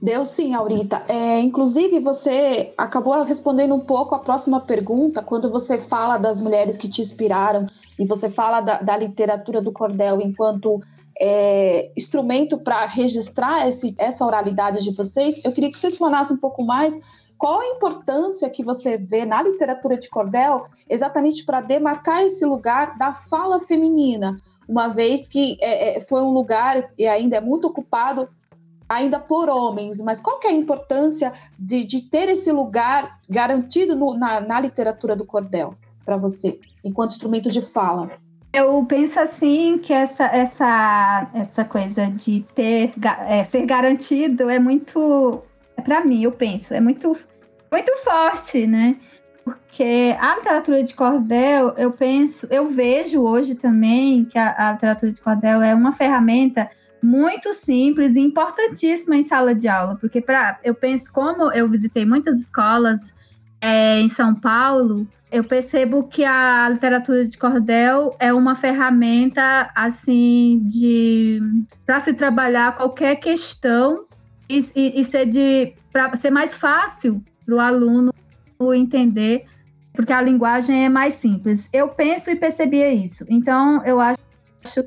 Deu 0.02 0.24
sim, 0.24 0.52
Aurita. 0.52 1.00
É, 1.06 1.38
inclusive, 1.38 2.00
você 2.00 2.74
acabou 2.76 3.22
respondendo 3.22 3.72
um 3.72 3.80
pouco 3.80 4.16
a 4.16 4.18
próxima 4.18 4.58
pergunta, 4.58 5.22
quando 5.22 5.48
você 5.48 5.78
fala 5.78 6.18
das 6.18 6.40
mulheres 6.40 6.76
que 6.76 6.88
te 6.88 7.02
inspiraram 7.02 7.66
e 7.96 8.04
você 8.04 8.28
fala 8.28 8.60
da, 8.60 8.80
da 8.80 8.96
literatura 8.96 9.62
do 9.62 9.70
cordel 9.70 10.20
enquanto 10.20 10.80
é, 11.20 11.92
instrumento 11.96 12.58
para 12.58 12.86
registrar 12.86 13.68
esse, 13.68 13.94
essa 13.96 14.24
oralidade 14.24 14.82
de 14.82 14.90
vocês. 14.90 15.40
Eu 15.44 15.52
queria 15.52 15.70
que 15.70 15.78
vocês 15.78 15.96
falassem 15.96 16.34
um 16.34 16.40
pouco 16.40 16.64
mais 16.64 16.98
qual 17.40 17.60
a 17.60 17.66
importância 17.68 18.50
que 18.50 18.62
você 18.62 18.98
vê 18.98 19.24
na 19.24 19.42
literatura 19.42 19.96
de 19.96 20.10
cordel 20.10 20.60
exatamente 20.86 21.42
para 21.42 21.62
demarcar 21.62 22.22
esse 22.22 22.44
lugar 22.44 22.98
da 22.98 23.14
fala 23.14 23.58
feminina, 23.58 24.36
uma 24.68 24.88
vez 24.88 25.26
que 25.26 25.56
é, 25.58 25.96
é 25.96 26.00
foi 26.00 26.20
um 26.20 26.32
lugar 26.32 26.90
e 26.98 27.06
ainda 27.06 27.38
é 27.38 27.40
muito 27.40 27.66
ocupado 27.66 28.28
ainda 28.86 29.18
por 29.18 29.48
homens, 29.48 30.02
mas 30.02 30.20
qual 30.20 30.38
que 30.38 30.48
é 30.48 30.50
a 30.50 30.54
importância 30.54 31.32
de, 31.58 31.82
de 31.82 32.02
ter 32.02 32.28
esse 32.28 32.52
lugar 32.52 33.18
garantido 33.30 33.96
no, 33.96 34.18
na, 34.18 34.40
na 34.42 34.60
literatura 34.60 35.16
do 35.16 35.24
cordel 35.24 35.74
para 36.04 36.18
você, 36.18 36.60
enquanto 36.84 37.12
instrumento 37.12 37.50
de 37.50 37.62
fala? 37.62 38.10
Eu 38.52 38.84
penso 38.84 39.18
assim 39.18 39.78
que 39.78 39.94
essa, 39.94 40.24
essa, 40.24 41.30
essa 41.32 41.64
coisa 41.64 42.06
de 42.08 42.44
ter 42.54 42.92
é, 43.26 43.44
ser 43.44 43.64
garantido 43.64 44.50
é 44.50 44.58
muito, 44.58 45.40
é 45.74 45.80
para 45.80 46.04
mim, 46.04 46.24
eu 46.24 46.32
penso, 46.32 46.74
é 46.74 46.80
muito, 46.80 47.16
muito 47.70 47.96
forte, 48.04 48.66
né? 48.66 48.96
Porque 49.44 50.16
a 50.18 50.36
literatura 50.36 50.82
de 50.82 50.94
cordel, 50.94 51.74
eu 51.76 51.92
penso, 51.92 52.46
eu 52.50 52.68
vejo 52.68 53.22
hoje 53.22 53.54
também 53.54 54.24
que 54.24 54.38
a, 54.38 54.68
a 54.68 54.72
literatura 54.72 55.12
de 55.12 55.20
cordel 55.20 55.62
é 55.62 55.74
uma 55.74 55.92
ferramenta 55.92 56.68
muito 57.02 57.54
simples 57.54 58.14
e 58.16 58.20
importantíssima 58.20 59.16
em 59.16 59.24
sala 59.24 59.54
de 59.54 59.66
aula, 59.68 59.96
porque 59.96 60.20
para 60.20 60.58
eu 60.62 60.74
penso 60.74 61.10
como 61.12 61.50
eu 61.52 61.68
visitei 61.68 62.04
muitas 62.04 62.38
escolas 62.40 63.14
é, 63.60 64.00
em 64.00 64.08
São 64.08 64.34
Paulo, 64.34 65.08
eu 65.32 65.44
percebo 65.44 66.04
que 66.04 66.24
a 66.24 66.68
literatura 66.68 67.24
de 67.24 67.38
cordel 67.38 68.14
é 68.18 68.32
uma 68.32 68.54
ferramenta 68.54 69.70
assim 69.74 70.60
de 70.66 71.40
para 71.86 72.00
se 72.00 72.12
trabalhar 72.12 72.76
qualquer 72.76 73.16
questão 73.16 74.06
e, 74.48 74.58
e, 74.74 75.00
e 75.00 75.04
ser 75.04 75.26
de 75.26 75.74
para 75.92 76.14
ser 76.16 76.30
mais 76.30 76.56
fácil 76.56 77.22
para 77.50 77.56
o 77.56 77.60
aluno 77.60 78.14
entender, 78.74 79.46
porque 79.92 80.12
a 80.12 80.22
linguagem 80.22 80.84
é 80.84 80.88
mais 80.88 81.14
simples. 81.14 81.68
Eu 81.72 81.88
penso 81.88 82.30
e 82.30 82.36
percebia 82.36 82.92
isso. 82.92 83.24
Então 83.28 83.84
eu 83.84 83.98
acho 84.00 84.18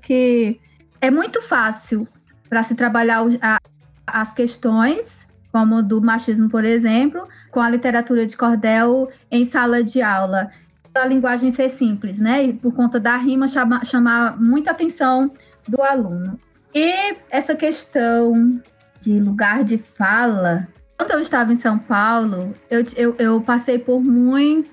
que 0.01 0.59
é 1.01 1.11
muito 1.11 1.41
fácil 1.41 2.07
para 2.47 2.63
se 2.63 2.75
trabalhar 2.75 3.23
a, 3.41 3.59
as 4.07 4.31
questões, 4.31 5.27
como 5.51 5.83
do 5.83 6.01
machismo, 6.01 6.49
por 6.49 6.63
exemplo, 6.63 7.27
com 7.51 7.59
a 7.59 7.69
literatura 7.69 8.25
de 8.25 8.37
cordel 8.37 9.09
em 9.29 9.45
sala 9.45 9.83
de 9.83 10.01
aula. 10.01 10.49
A 10.95 11.05
linguagem 11.05 11.51
ser 11.51 11.69
simples, 11.69 12.19
né? 12.19 12.45
E 12.45 12.53
por 12.53 12.73
conta 12.73 12.99
da 12.99 13.17
rima 13.17 13.47
chama, 13.47 13.83
chamar 13.83 14.39
muita 14.39 14.71
atenção 14.71 15.31
do 15.67 15.81
aluno. 15.81 16.39
E 16.73 17.15
essa 17.29 17.55
questão 17.55 18.61
de 19.01 19.19
lugar 19.19 19.63
de 19.63 19.77
fala, 19.77 20.67
quando 20.97 21.11
eu 21.11 21.19
estava 21.19 21.51
em 21.51 21.55
São 21.55 21.77
Paulo, 21.77 22.55
eu, 22.69 22.85
eu, 22.95 23.15
eu 23.17 23.41
passei 23.41 23.79
por 23.79 24.01
muitos. 24.01 24.71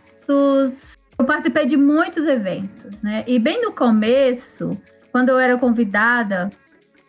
Eu 1.18 1.24
participei 1.24 1.66
de 1.66 1.76
muitos 1.76 2.24
eventos, 2.24 3.02
né? 3.02 3.24
E 3.26 3.38
bem 3.38 3.60
no 3.62 3.72
começo, 3.72 4.80
quando 5.12 5.30
eu 5.30 5.38
era 5.38 5.56
convidada 5.58 6.50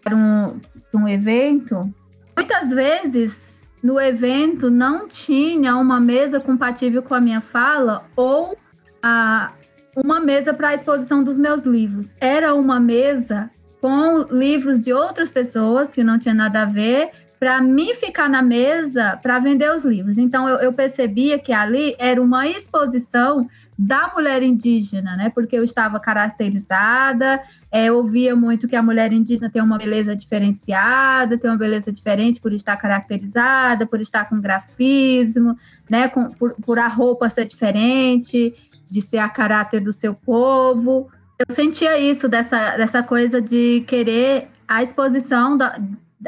para 0.03 0.15
um, 0.15 0.59
um 0.93 1.07
evento, 1.07 1.93
muitas 2.35 2.69
vezes 2.69 3.61
no 3.81 3.99
evento 3.99 4.69
não 4.69 5.07
tinha 5.07 5.75
uma 5.75 5.99
mesa 5.99 6.39
compatível 6.39 7.01
com 7.01 7.13
a 7.13 7.21
minha 7.21 7.41
fala 7.41 8.05
ou 8.15 8.57
a, 9.01 9.53
uma 9.95 10.19
mesa 10.19 10.53
para 10.53 10.69
a 10.69 10.75
exposição 10.75 11.23
dos 11.23 11.37
meus 11.37 11.63
livros. 11.63 12.13
Era 12.19 12.53
uma 12.53 12.79
mesa 12.79 13.49
com 13.79 14.23
livros 14.29 14.79
de 14.79 14.93
outras 14.93 15.31
pessoas 15.31 15.89
que 15.89 16.03
não 16.03 16.19
tinha 16.19 16.35
nada 16.35 16.61
a 16.61 16.65
ver 16.65 17.11
para 17.41 17.59
mim 17.59 17.95
ficar 17.95 18.29
na 18.29 18.43
mesa 18.43 19.17
para 19.19 19.39
vender 19.39 19.73
os 19.73 19.83
livros. 19.83 20.19
Então 20.19 20.47
eu, 20.47 20.57
eu, 20.57 20.71
percebia 20.71 21.39
que 21.39 21.51
ali 21.51 21.95
era 21.97 22.21
uma 22.21 22.47
exposição 22.47 23.49
da 23.75 24.11
mulher 24.15 24.43
indígena, 24.43 25.15
né? 25.15 25.31
Porque 25.33 25.55
eu 25.55 25.63
estava 25.63 25.99
caracterizada, 25.99 27.41
é, 27.71 27.85
eu 27.85 27.97
ouvia 27.97 28.35
muito 28.35 28.67
que 28.67 28.75
a 28.75 28.83
mulher 28.83 29.11
indígena 29.11 29.49
tem 29.49 29.59
uma 29.59 29.79
beleza 29.79 30.15
diferenciada, 30.15 31.35
tem 31.35 31.49
uma 31.49 31.57
beleza 31.57 31.91
diferente 31.91 32.39
por 32.39 32.53
estar 32.53 32.77
caracterizada, 32.77 33.87
por 33.87 33.99
estar 33.99 34.29
com 34.29 34.39
grafismo, 34.39 35.57
né? 35.89 36.09
Com, 36.09 36.29
por, 36.29 36.53
por 36.63 36.77
a 36.77 36.87
roupa 36.87 37.27
ser 37.27 37.45
diferente, 37.45 38.53
de 38.87 39.01
ser 39.01 39.17
a 39.17 39.27
caráter 39.27 39.79
do 39.79 39.91
seu 39.91 40.13
povo. 40.13 41.09
Eu 41.39 41.55
sentia 41.55 41.97
isso, 41.97 42.29
dessa, 42.29 42.77
dessa 42.77 43.01
coisa 43.01 43.41
de 43.41 43.83
querer 43.87 44.47
a 44.67 44.83
exposição 44.83 45.57
da, 45.57 45.75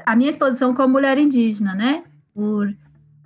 a 0.06 0.15
minha 0.15 0.29
exposição 0.29 0.73
como 0.73 0.93
mulher 0.93 1.17
indígena, 1.17 1.73
né? 1.73 2.03
Por 2.34 2.73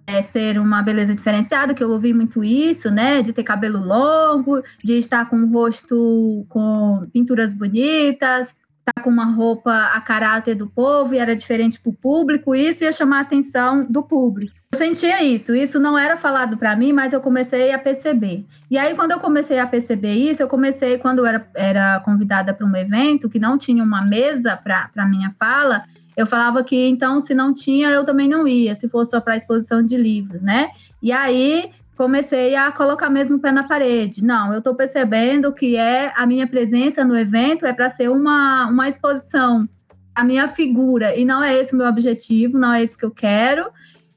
é, 0.06 0.22
ser 0.22 0.58
uma 0.60 0.82
beleza 0.82 1.14
diferenciada, 1.14 1.74
que 1.74 1.84
eu 1.84 1.92
ouvi 1.92 2.14
muito 2.14 2.44
isso, 2.44 2.90
né? 2.90 3.22
De 3.22 3.34
ter 3.34 3.44
cabelo 3.44 3.80
longo, 3.80 4.64
de 4.84 4.94
estar 4.94 5.30
com 5.30 5.38
o 5.38 5.52
rosto 5.52 6.46
com 6.50 7.08
pinturas 7.12 7.54
bonitas, 7.54 8.54
estar 8.88 9.04
com 9.04 9.10
uma 9.10 9.26
roupa 9.26 9.74
a 9.94 10.00
caráter 10.00 10.56
do 10.56 10.68
povo 10.68 11.14
e 11.14 11.18
era 11.18 11.36
diferente 11.36 11.80
para 11.80 11.90
o 11.90 11.94
público, 11.94 12.56
isso 12.56 12.84
ia 12.84 12.92
chamar 12.92 13.18
a 13.18 13.22
atenção 13.22 13.86
do 13.90 14.02
público. 14.02 14.56
Eu 14.74 14.80
sentia 14.80 15.24
isso, 15.24 15.56
isso 15.56 15.80
não 15.80 15.98
era 15.98 16.18
falado 16.18 16.58
para 16.58 16.76
mim, 16.76 16.94
mas 16.94 17.14
eu 17.14 17.22
comecei 17.22 17.74
a 17.74 17.80
perceber. 17.80 18.46
E 18.70 18.78
aí, 18.78 18.96
quando 18.96 19.12
eu 19.12 19.20
comecei 19.20 19.60
a 19.60 19.68
perceber 19.68 20.14
isso, 20.14 20.42
eu 20.42 20.48
comecei, 20.48 20.98
quando 20.98 21.20
eu 21.20 21.26
era, 21.26 21.48
era 21.54 22.00
convidada 22.02 22.54
para 22.54 22.66
um 22.66 22.76
evento 22.76 23.30
que 23.30 23.40
não 23.40 23.58
tinha 23.58 23.84
uma 23.84 24.02
mesa 24.02 24.58
para 24.58 25.06
minha 25.06 25.34
fala, 25.40 25.84
eu 26.18 26.26
falava 26.26 26.64
que 26.64 26.88
então, 26.88 27.22
se 27.22 27.36
não 27.36 27.54
tinha, 27.54 27.92
eu 27.92 28.04
também 28.04 28.28
não 28.28 28.48
ia, 28.48 28.76
se 28.76 28.90
fosse 28.90 29.12
só 29.12 29.22
para 29.22 29.38
exposição 29.38 29.86
de 29.86 29.96
livros, 29.96 30.42
né? 30.42 30.72
E 31.00 31.12
aí 31.12 31.70
comecei 31.96 32.56
a 32.56 32.72
colocar 32.72 33.08
mesmo 33.08 33.38
o 33.38 33.40
pé 33.40 33.52
na 33.52 33.64
parede. 33.64 34.24
Não, 34.26 34.52
eu 34.52 34.58
estou 34.58 34.74
percebendo 34.74 35.54
que 35.54 35.78
é 35.78 36.12
a 36.16 36.26
minha 36.26 36.48
presença 36.48 37.06
no 37.06 37.16
evento 37.16 37.68
é 37.68 37.72
para 37.72 37.92
ser 37.92 38.10
uma, 38.10 38.66
uma 38.66 38.90
exposição, 38.90 39.70
a 40.16 40.24
minha 40.24 40.48
figura, 40.48 41.16
e 41.16 41.24
não 41.24 41.44
é 41.44 41.56
esse 41.56 41.76
o 41.76 41.78
meu 41.78 41.88
objetivo, 41.88 42.58
não 42.58 42.74
é 42.74 42.84
esse 42.84 42.98
que 42.98 43.06
eu 43.06 43.12
quero. 43.12 43.70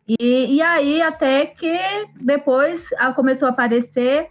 E, 0.08 0.56
e 0.56 0.62
aí, 0.62 1.02
até 1.02 1.44
que 1.44 1.78
depois 2.18 2.88
começou 3.14 3.46
a 3.46 3.50
aparecer 3.50 4.28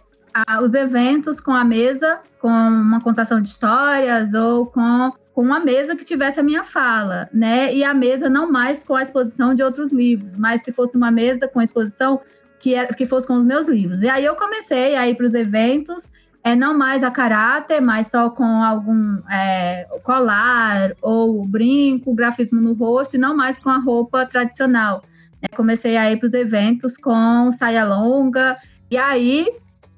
os 0.60 0.74
eventos 0.74 1.40
com 1.40 1.52
a 1.52 1.64
mesa, 1.64 2.20
com 2.40 2.48
uma 2.48 3.00
contação 3.00 3.40
de 3.40 3.48
histórias 3.48 4.34
ou 4.34 4.66
com 4.66 5.12
com 5.40 5.46
uma 5.46 5.58
mesa 5.58 5.96
que 5.96 6.04
tivesse 6.04 6.38
a 6.38 6.42
minha 6.42 6.64
fala, 6.64 7.26
né? 7.32 7.74
E 7.74 7.82
a 7.82 7.94
mesa 7.94 8.28
não 8.28 8.52
mais 8.52 8.84
com 8.84 8.94
a 8.94 9.02
exposição 9.02 9.54
de 9.54 9.62
outros 9.62 9.90
livros, 9.90 10.36
mas 10.36 10.62
se 10.62 10.70
fosse 10.70 10.98
uma 10.98 11.10
mesa 11.10 11.48
com 11.48 11.62
exposição 11.62 12.20
que, 12.58 12.74
era, 12.74 12.92
que 12.92 13.06
fosse 13.06 13.26
com 13.26 13.36
os 13.36 13.42
meus 13.42 13.66
livros. 13.66 14.02
E 14.02 14.08
aí 14.10 14.22
eu 14.22 14.36
comecei 14.36 14.96
a 14.96 15.08
ir 15.08 15.14
para 15.14 15.24
os 15.24 15.32
eventos 15.32 16.12
é 16.44 16.54
não 16.54 16.76
mais 16.76 17.02
a 17.02 17.10
caráter, 17.10 17.80
mas 17.80 18.08
só 18.08 18.28
com 18.28 18.44
algum 18.44 19.16
é, 19.30 19.86
colar 20.02 20.92
ou 21.00 21.46
brinco, 21.46 22.14
grafismo 22.14 22.60
no 22.60 22.74
rosto, 22.74 23.16
e 23.16 23.18
não 23.18 23.34
mais 23.34 23.58
com 23.58 23.70
a 23.70 23.78
roupa 23.78 24.26
tradicional. 24.26 25.02
É, 25.40 25.48
comecei 25.56 25.96
a 25.96 26.12
ir 26.12 26.18
para 26.18 26.28
os 26.28 26.34
eventos 26.34 26.98
com 26.98 27.50
saia 27.50 27.84
longa, 27.84 28.58
e 28.90 28.96
aí, 28.98 29.48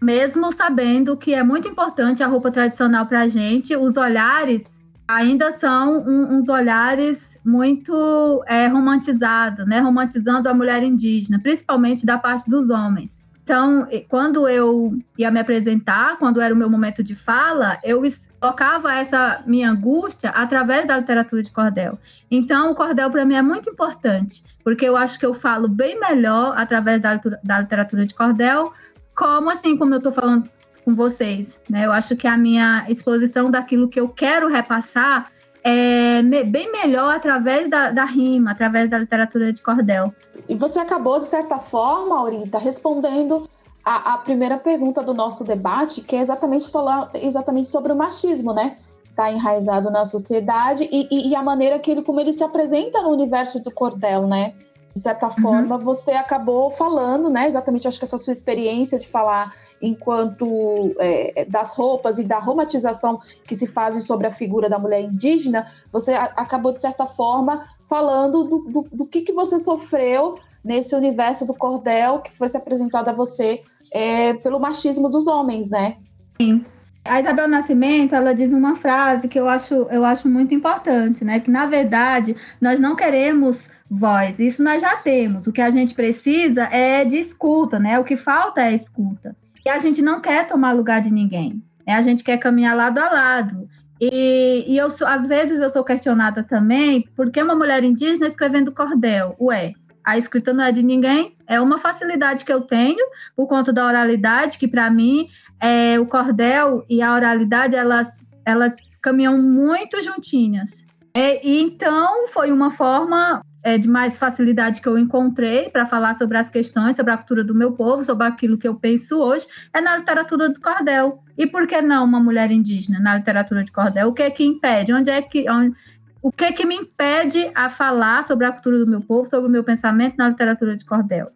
mesmo 0.01 0.53
sabendo 0.53 1.17
que 1.17 1.35
é 1.35 1.43
muito 1.43 1.67
importante 1.67 2.23
a 2.23 2.29
roupa 2.29 2.49
tradicional 2.51 3.07
para 3.07 3.23
a 3.23 3.29
gente, 3.29 3.77
os 3.77 3.97
olhares 3.97 4.72
ainda 5.15 5.53
são 5.53 6.03
um, 6.03 6.39
uns 6.39 6.49
olhares 6.49 7.39
muito 7.45 8.43
é, 8.47 8.67
romantizados, 8.67 9.67
né? 9.67 9.81
romantizando 9.81 10.49
a 10.49 10.55
mulher 10.55 10.83
indígena, 10.83 11.39
principalmente 11.41 12.07
da 12.07 12.19
parte 12.19 12.49
dos 12.49 12.71
homens. 12.71 13.23
Então, 13.45 13.89
quando 14.09 14.49
eu 14.49 14.97
ia 15.19 15.31
me 15.31 15.41
apresentar, 15.41 16.17
quando 16.17 16.41
era 16.41 16.55
o 16.55 16.57
meu 16.57 16.71
momento 16.71 17.03
de 17.03 17.17
fala, 17.17 17.77
eu 17.83 18.01
colocava 18.39 18.95
essa 18.95 19.43
minha 19.45 19.69
angústia 19.69 20.31
através 20.31 20.87
da 20.87 20.97
literatura 20.97 21.43
de 21.43 21.51
cordel. 21.51 21.99
Então, 22.31 22.71
o 22.71 22.75
cordel 22.75 23.11
para 23.11 23.25
mim 23.25 23.35
é 23.35 23.43
muito 23.43 23.69
importante, 23.69 24.45
porque 24.63 24.85
eu 24.85 24.97
acho 24.97 25.19
que 25.19 25.27
eu 25.27 25.35
falo 25.35 25.67
bem 25.67 25.99
melhor 25.99 26.55
através 26.57 27.03
da, 27.03 27.21
da 27.43 27.61
literatura 27.61 28.07
de 28.07 28.15
cordel, 28.15 28.73
como 29.15 29.51
assim, 29.51 29.77
como 29.77 29.93
eu 29.93 29.99
estou 29.99 30.13
falando 30.13 30.49
com 30.85 30.95
vocês. 30.95 31.59
Né? 31.69 31.87
Eu 31.87 31.93
acho 31.93 32.17
que 32.17 32.27
a 32.27 32.37
minha 32.37 32.85
exposição 32.89 33.51
daquilo 33.51 33.89
que 33.89 34.01
eu 34.01 34.09
quero 34.09 34.49
repassar 34.49 35.31
é 35.65 36.23
bem 36.23 36.73
melhor 36.73 37.15
através 37.15 37.71
da, 37.71 37.91
da 37.91 38.05
rima, 38.05 38.51
através 38.51 38.91
da 38.91 38.99
literatura 38.99 39.53
de 39.53 39.63
cordel. 39.63 40.13
E 40.49 40.57
você 40.57 40.81
acabou, 40.81 41.21
de 41.21 41.27
certa 41.27 41.59
forma, 41.59 42.19
Aurita, 42.19 42.59
respondendo 42.59 43.49
a, 43.85 44.15
a, 44.15 44.19
primeira 44.19 44.59
pergunta 44.59 45.03
do 45.03 45.15
nosso 45.15 45.45
debate, 45.45 46.01
que 46.01 46.17
é 46.17 46.21
exatamente 46.21 46.71
falar 46.71 47.11
exatamente 47.15 47.69
sobre 47.69 47.93
o 47.93 47.97
machismo, 47.97 48.53
né? 48.53 48.77
Está 49.09 49.31
enraizado 49.31 49.91
na 49.91 50.05
sociedade 50.05 50.89
e, 50.91 51.07
e, 51.11 51.31
e, 51.31 51.37
a 51.37 51.43
maneira 51.43 51.79
que 51.79 51.91
ele, 51.91 52.03
como 52.03 52.19
ele 52.19 52.33
se 52.33 52.43
apresenta 52.43 53.03
no 53.03 53.11
universo 53.11 53.61
do 53.61 53.71
cordel, 53.71 54.27
né? 54.27 54.55
De 54.95 55.01
certa 55.01 55.27
uhum. 55.27 55.35
forma, 55.35 55.79
você 55.79 56.13
acabou 56.13 56.71
falando, 56.71 57.31
né? 57.31 57.49
Exatamente, 57.49 57.89
acho 57.89 57.99
que 57.99 58.05
essa 58.05 58.19
sua 58.19 58.33
experiência 58.33 58.99
de 58.99 59.09
falar 59.09 59.53
enquanto 59.81 60.95
é, 60.99 61.47
das 61.47 61.73
roupas 61.73 62.19
e 62.19 62.25
da 62.25 62.39
romantização 62.39 63.19
que 63.47 63.55
se 63.55 63.67
fazem 63.67 64.01
sobre 64.01 64.27
a 64.27 64.33
figura 64.33 64.69
da 64.69 64.79
mulher 64.79 65.03
indígena, 65.03 65.67
você 65.91 66.13
a, 66.13 66.25
acabou, 66.37 66.73
de 66.73 66.81
certa 66.81 67.07
forma, 67.07 67.67
falando 67.89 68.45
do, 68.45 68.59
do, 68.59 68.89
do, 68.93 69.07
que, 69.07 69.23
que 69.23 69.33
você 69.33 69.59
sofreu 69.59 70.39
nesse 70.63 70.95
universo 70.95 71.47
do 71.47 71.55
cordel 71.55 72.21
que 72.21 72.37
foi 72.37 72.49
se 72.49 72.57
apresentado 72.57 73.09
a 73.09 73.13
você 73.13 73.63
é, 73.91 74.35
pelo 74.35 74.61
machismo 74.61 75.09
dos 75.09 75.27
homens, 75.27 75.71
né? 75.71 75.97
Sim. 76.41 76.65
A 77.05 77.21
Isabel 77.21 77.49
Nascimento, 77.49 78.15
ela 78.15 78.33
diz 78.33 78.53
uma 78.53 78.77
frase 78.77 79.27
que 79.27 79.39
eu 79.39 79.49
acho, 79.49 79.75
eu 79.91 80.05
acho 80.05 80.29
muito 80.29 80.55
importante, 80.55 81.25
né? 81.25 81.41
Que, 81.41 81.51
na 81.51 81.67
verdade, 81.67 82.37
nós 82.61 82.79
não 82.79 82.95
queremos 82.95 83.69
voz. 83.93 84.41
Isso 84.41 84.63
nós 84.63 84.81
já 84.81 84.97
temos. 84.97 85.47
O 85.47 85.53
que 85.53 85.61
a 85.61 85.71
gente 85.71 85.95
precisa 85.95 86.65
é 86.65 87.05
de 87.05 87.19
escuta, 87.19 87.79
né? 87.79 87.99
O 87.99 88.05
que 88.05 88.17
falta 88.17 88.63
é 88.63 88.75
escuta. 88.75 89.37
E 89.65 89.69
a 89.69 89.79
gente 89.79 90.01
não 90.01 90.21
quer 90.21 90.47
tomar 90.47 90.73
lugar 90.73 91.01
de 91.01 91.11
ninguém. 91.11 91.63
Né? 91.87 91.95
A 91.95 92.03
gente 92.03 92.25
quer 92.25 92.39
caminhar 92.39 92.75
lado 92.75 92.99
a 92.99 93.11
lado. 93.11 93.69
E, 94.01 94.65
e 94.67 94.77
eu 94.77 94.91
sou, 94.91 95.07
às 95.07 95.27
vezes 95.27 95.61
eu 95.61 95.71
sou 95.71 95.85
questionada 95.85 96.43
também 96.43 97.09
porque 97.15 97.41
uma 97.41 97.55
mulher 97.55 97.85
indígena 97.85 98.27
escrevendo 98.27 98.73
cordel. 98.73 99.37
Ué, 99.41 99.75
a 100.05 100.19
escrita 100.19 100.53
não 100.53 100.65
é 100.65 100.73
de 100.73 100.83
ninguém, 100.83 101.37
é 101.47 101.61
uma 101.61 101.79
facilidade 101.79 102.45
que 102.45 102.53
eu 102.53 102.63
tenho 102.63 103.05
por 103.37 103.47
conta 103.47 103.73
da 103.73 103.87
oralidade, 103.87 104.59
que 104.59 104.67
para 104.67 104.91
mim 104.91 105.29
é, 105.61 106.01
o 106.01 106.07
cordel 106.07 106.85
e 106.89 107.01
a 107.01 107.15
oralidade 107.15 107.77
elas, 107.77 108.25
elas 108.45 108.75
caminham 109.01 109.41
muito 109.41 110.03
juntinhas. 110.03 110.85
É, 111.15 111.47
e 111.47 111.61
então 111.61 112.27
foi 112.29 112.51
uma 112.51 112.71
forma 112.71 113.43
é, 113.63 113.79
de 113.79 113.89
mais 113.89 114.19
facilidade 114.19 114.81
que 114.81 114.89
eu 114.89 114.99
encontrei 114.99 115.69
para 115.71 115.87
falar 115.87 116.17
sobre 116.17 116.37
as 116.37 116.51
questões, 116.51 116.97
sobre 116.97 117.13
a 117.13 117.17
cultura 117.17 117.45
do 117.45 117.55
meu 117.55 117.73
povo, 117.73 118.05
sobre 118.05 118.27
aquilo 118.27 118.59
que 118.59 118.67
eu 118.67 118.75
penso 118.75 119.19
hoje, 119.19 119.47
é 119.73 119.81
na 119.81 119.97
literatura 119.97 120.49
do 120.49 120.61
cordel. 120.61 121.23
E 121.39 121.47
por 121.47 121.67
que 121.67 121.81
não 121.81 122.05
uma 122.05 122.21
mulher 122.21 122.51
indígena 122.51 122.99
na 123.01 123.17
literatura 123.17 123.65
de 123.65 123.71
cordel? 123.71 124.09
O 124.09 124.13
que 124.13 124.23
é 124.23 124.31
que 124.31 124.45
impede? 124.45 124.93
Onde 124.93 125.11
é 125.11 125.23
que. 125.23 125.49
Onde, 125.49 125.77
o 126.21 126.31
que 126.31 126.45
é 126.45 126.53
que 126.53 126.65
me 126.65 126.77
impede 126.77 127.51
a 127.55 127.69
falar 127.69 128.25
sobre 128.25 128.47
a 128.47 128.53
cultura 128.53 128.79
do 128.79 128.87
meu 128.87 129.01
povo, 129.01 129.29
sobre 129.29 129.49
o 129.49 129.51
meu 129.51 129.65
pensamento 129.65 130.15
na 130.17 130.29
literatura 130.29 130.77
de 130.77 130.85
cordel? 130.85 131.31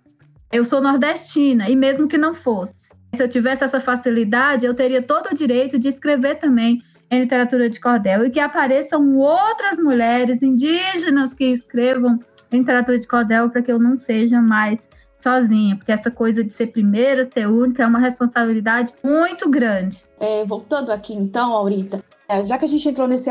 Eu 0.53 0.65
sou 0.65 0.81
nordestina, 0.81 1.69
e 1.69 1.75
mesmo 1.75 2.07
que 2.07 2.17
não 2.17 2.35
fosse, 2.35 2.87
se 3.12 3.23
eu 3.23 3.29
tivesse 3.29 3.65
essa 3.65 3.81
facilidade, 3.81 4.65
eu 4.65 4.75
teria 4.75 5.03
todo 5.03 5.31
o 5.33 5.35
direito 5.35 5.77
de 5.79 5.89
escrever 5.89 6.37
também 6.37 6.83
em 7.11 7.21
literatura 7.21 7.71
de 7.71 7.81
cordel 7.81 8.27
e 8.27 8.31
que 8.31 8.40
apareçam 8.40 9.16
outras 9.16 9.79
mulheres 9.79 10.42
indígenas 10.42 11.33
que 11.33 11.45
escrevam 11.45 12.19
literatura 12.51 12.99
de 12.99 13.07
cordel 13.07 13.51
para 13.51 13.62
que 13.62 13.71
eu 13.71 13.79
não 13.79 13.97
seja 13.97 14.40
mais 14.40 14.88
sozinha, 15.16 15.77
porque 15.77 15.92
essa 15.92 16.11
coisa 16.11 16.45
de 16.45 16.53
ser 16.53 16.69
primeira, 16.69 17.29
ser 17.31 17.49
única, 17.49 17.83
é 17.83 17.87
uma 17.87 17.99
responsabilidade 17.99 18.92
muito 19.03 19.49
grande. 19.49 20.05
É, 20.21 20.45
voltando 20.45 20.90
aqui 20.92 21.14
então, 21.14 21.53
Aurita, 21.53 22.05
é, 22.29 22.45
já 22.45 22.59
que 22.59 22.64
a 22.64 22.69
gente 22.69 22.88
entrou 22.88 23.09
nesse, 23.09 23.31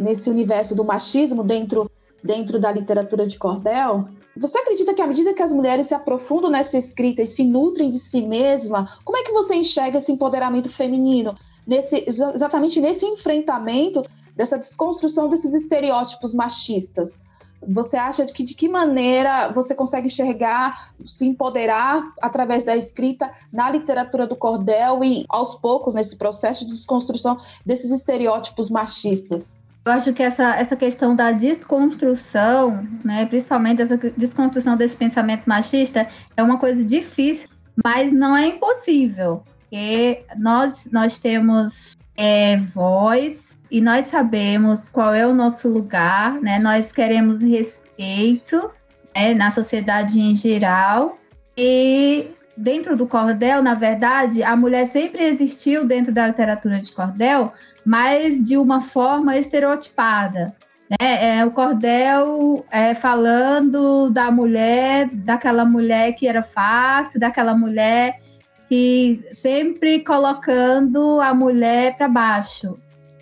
nesse 0.00 0.30
universo 0.30 0.74
do 0.74 0.84
machismo 0.84 1.42
dentro, 1.42 1.90
dentro 2.22 2.58
da 2.58 2.72
literatura 2.72 3.26
de 3.26 3.38
cordel, 3.38 4.08
você 4.36 4.58
acredita 4.58 4.94
que 4.94 5.02
à 5.02 5.06
medida 5.06 5.32
que 5.32 5.42
as 5.42 5.52
mulheres 5.52 5.86
se 5.86 5.94
aprofundam 5.94 6.50
nessa 6.50 6.76
escrita 6.76 7.22
e 7.22 7.26
se 7.26 7.42
nutrem 7.44 7.90
de 7.90 7.98
si 7.98 8.20
mesma, 8.20 8.86
como 9.04 9.16
é 9.16 9.22
que 9.22 9.32
você 9.32 9.54
enxerga 9.54 9.98
esse 9.98 10.12
empoderamento 10.12 10.68
feminino? 10.68 11.34
Nesse, 11.66 12.04
exatamente 12.06 12.80
nesse 12.80 13.04
enfrentamento 13.04 14.02
dessa 14.34 14.58
desconstrução 14.58 15.28
desses 15.28 15.54
estereótipos 15.54 16.32
machistas. 16.32 17.18
Você 17.66 17.96
acha 17.96 18.24
que 18.26 18.44
de 18.44 18.54
que 18.54 18.68
maneira 18.68 19.48
você 19.48 19.74
consegue 19.74 20.06
enxergar, 20.06 20.92
se 21.04 21.26
empoderar 21.26 22.12
através 22.20 22.64
da 22.64 22.76
escrita 22.76 23.30
na 23.52 23.70
literatura 23.70 24.26
do 24.26 24.36
cordel 24.36 25.02
e 25.02 25.24
aos 25.28 25.54
poucos 25.54 25.94
nesse 25.94 26.16
processo 26.16 26.64
de 26.64 26.72
desconstrução 26.72 27.38
desses 27.64 27.90
estereótipos 27.90 28.70
machistas? 28.70 29.58
Eu 29.84 29.92
acho 29.92 30.12
que 30.12 30.22
essa, 30.22 30.54
essa 30.56 30.76
questão 30.76 31.14
da 31.14 31.32
desconstrução, 31.32 32.86
né, 33.04 33.24
principalmente 33.24 33.80
essa 33.80 33.96
desconstrução 33.96 34.76
desse 34.76 34.96
pensamento 34.96 35.44
machista, 35.46 36.08
é 36.36 36.42
uma 36.42 36.58
coisa 36.58 36.84
difícil, 36.84 37.48
mas 37.82 38.12
não 38.12 38.36
é 38.36 38.48
impossível 38.48 39.42
porque 39.68 40.24
nós, 40.36 40.86
nós 40.92 41.18
temos 41.18 41.96
é, 42.16 42.56
voz 42.74 43.58
e 43.70 43.80
nós 43.80 44.06
sabemos 44.06 44.88
qual 44.88 45.12
é 45.12 45.26
o 45.26 45.34
nosso 45.34 45.68
lugar, 45.68 46.40
né? 46.40 46.58
Nós 46.58 46.92
queremos 46.92 47.42
respeito 47.42 48.70
né, 49.14 49.34
na 49.34 49.50
sociedade 49.50 50.20
em 50.20 50.36
geral. 50.36 51.18
E 51.56 52.28
dentro 52.56 52.96
do 52.96 53.06
cordel, 53.06 53.60
na 53.60 53.74
verdade, 53.74 54.42
a 54.42 54.54
mulher 54.54 54.86
sempre 54.86 55.24
existiu 55.24 55.84
dentro 55.84 56.12
da 56.12 56.28
literatura 56.28 56.78
de 56.80 56.92
cordel, 56.92 57.52
mas 57.84 58.42
de 58.42 58.56
uma 58.56 58.80
forma 58.80 59.36
estereotipada. 59.36 60.54
Né? 60.88 61.38
É, 61.38 61.44
o 61.44 61.50
cordel 61.50 62.64
é, 62.70 62.94
falando 62.94 64.10
da 64.10 64.30
mulher, 64.30 65.08
daquela 65.10 65.64
mulher 65.64 66.12
que 66.12 66.28
era 66.28 66.44
fácil, 66.44 67.18
daquela 67.18 67.54
mulher 67.56 68.20
que 68.68 69.24
sempre 69.32 70.00
colocando 70.00 71.20
a 71.20 71.32
mulher 71.34 71.96
para 71.96 72.08
baixo. 72.08 72.78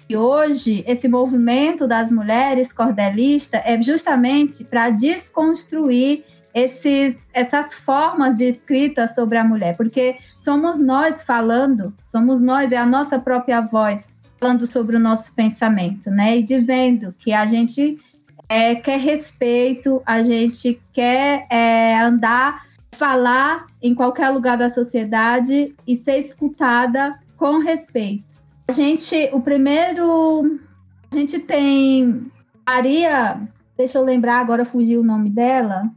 E 0.09 0.17
hoje, 0.17 0.85
esse 0.87 1.09
movimento 1.09 1.89
das 1.89 2.11
mulheres 2.11 2.73
cordelistas 2.73 3.61
é 3.65 3.81
justamente 3.81 4.63
para 4.63 4.91
desconstruir 4.91 6.25
esses, 6.55 7.29
essas 7.33 7.75
formas 7.75 8.37
de 8.37 8.45
escrita 8.45 9.09
sobre 9.09 9.39
a 9.39 9.45
mulher, 9.45 9.77
porque 9.77 10.19
somos 10.39 10.79
nós 10.79 11.23
falando, 11.23 11.93
somos 12.05 12.41
nós, 12.41 12.71
é 12.71 12.77
a 12.77 12.87
nossa 12.87 13.19
própria 13.19 13.61
voz 13.61 14.15
falando 14.39 14.67
sobre 14.67 14.97
o 14.97 15.01
nosso 15.01 15.33
pensamento, 15.35 16.11
né? 16.11 16.37
E 16.37 16.43
dizendo 16.43 17.15
que 17.19 17.33
a 17.33 17.47
gente 17.47 17.99
é, 18.49 18.75
quer 18.75 18.99
respeito, 18.99 20.03
a 20.05 20.23
gente 20.23 20.81
quer 20.93 21.47
é, 21.51 21.99
andar 21.99 22.63
falar 22.95 23.67
em 23.83 23.95
qualquer 23.95 24.31
lugar 24.31 24.57
da 24.57 24.71
sociedade 24.71 25.75
e 25.87 25.97
ser 25.97 26.19
escutada 26.19 27.19
com 27.37 27.59
respeito. 27.59 28.25
A 28.69 28.73
gente, 28.73 29.29
o 29.33 29.41
primeiro, 29.41 30.59
a 31.13 31.17
gente 31.17 31.39
tem 31.39 32.31
Maria, 32.67 33.41
deixa 33.77 33.99
eu 33.99 34.05
lembrar, 34.05 34.41
agora 34.41 34.65
fugiu 34.65 35.01
o 35.01 35.05
nome 35.05 35.29
dela. 35.29 35.91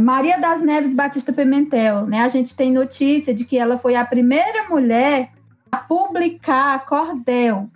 Maria 0.00 0.38
das 0.38 0.62
Neves 0.62 0.94
Batista 0.94 1.32
Pimentel, 1.32 2.06
né? 2.06 2.20
A 2.20 2.28
gente 2.28 2.54
tem 2.54 2.72
notícia 2.72 3.34
de 3.34 3.44
que 3.44 3.58
ela 3.58 3.78
foi 3.78 3.96
a 3.96 4.04
primeira 4.04 4.68
mulher 4.68 5.30
a 5.70 5.78
publicar 5.78 6.84
cordel. 6.86 7.68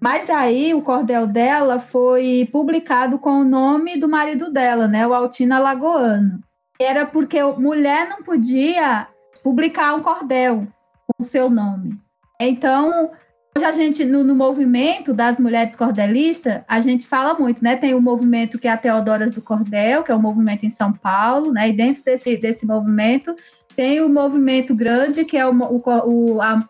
Mas 0.00 0.30
aí 0.30 0.72
o 0.74 0.82
cordel 0.82 1.26
dela 1.26 1.78
foi 1.78 2.48
publicado 2.50 3.18
com 3.18 3.40
o 3.40 3.44
nome 3.44 3.98
do 3.98 4.08
marido 4.08 4.50
dela, 4.52 4.88
né? 4.88 5.06
O 5.06 5.14
Altina 5.14 5.58
Lagoano 5.58 6.40
era 6.82 7.04
porque 7.04 7.42
mulher 7.42 8.08
não 8.08 8.22
podia 8.22 9.06
publicar 9.42 9.94
um 9.94 10.02
cordel 10.02 10.66
com 11.06 11.22
o 11.22 11.24
seu 11.24 11.50
nome. 11.50 11.92
Então, 12.40 13.10
hoje 13.56 13.64
a 13.66 13.72
gente, 13.72 14.04
no, 14.04 14.24
no, 14.24 14.34
movimento 14.34 15.12
das 15.12 15.38
mulheres 15.38 15.76
cordelistas, 15.76 16.62
a 16.66 16.80
gente 16.80 17.06
fala 17.06 17.34
muito, 17.34 17.62
né? 17.62 17.76
Tem 17.76 17.94
o 17.94 18.00
movimento 18.00 18.58
que 18.58 18.66
é 18.66 18.70
a 18.70 18.76
Teodoras 18.76 19.32
do 19.32 19.42
Cordel, 19.42 20.02
que 20.02 20.10
é 20.10 20.16
um 20.16 20.20
movimento 20.20 20.64
em 20.64 20.70
São 20.70 20.92
Paulo, 20.92 21.52
né? 21.52 21.68
E 21.68 21.72
dentro 21.72 22.02
desse, 22.02 22.36
desse 22.36 22.66
movimento 22.66 23.34
tem 23.76 24.00
o 24.00 24.08
movimento 24.08 24.74
grande, 24.74 25.24
que 25.24 25.36
é 25.36 25.46
o, 25.46 25.52
o, 25.52 25.82
o 26.06 26.42
a, 26.42 26.66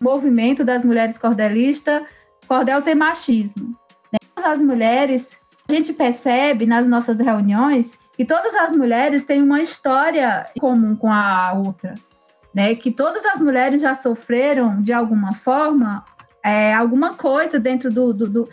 movimento 0.00 0.64
das 0.64 0.84
mulheres 0.84 1.18
cordelistas, 1.18 2.02
Cordel 2.46 2.80
Sem 2.82 2.94
Machismo. 2.94 3.76
Todas 4.34 4.52
as 4.52 4.62
mulheres, 4.62 5.36
a 5.68 5.72
gente 5.72 5.92
percebe 5.92 6.64
nas 6.64 6.86
nossas 6.86 7.18
reuniões 7.18 7.98
que 8.18 8.26
todas 8.26 8.54
as 8.54 8.76
mulheres 8.76 9.24
têm 9.24 9.42
uma 9.42 9.62
história 9.62 10.44
comum 10.58 10.94
com 10.94 11.10
a 11.10 11.54
outra 11.54 11.94
né? 12.58 12.74
Que 12.74 12.90
todas 12.90 13.24
as 13.24 13.40
mulheres 13.40 13.80
já 13.80 13.94
sofreram 13.94 14.82
de 14.82 14.92
alguma 14.92 15.32
forma 15.32 16.04
é, 16.44 16.74
alguma 16.74 17.14
coisa 17.14 17.58
dentro 17.58 17.88
do, 17.88 18.12
do, 18.12 18.28
do 18.28 18.48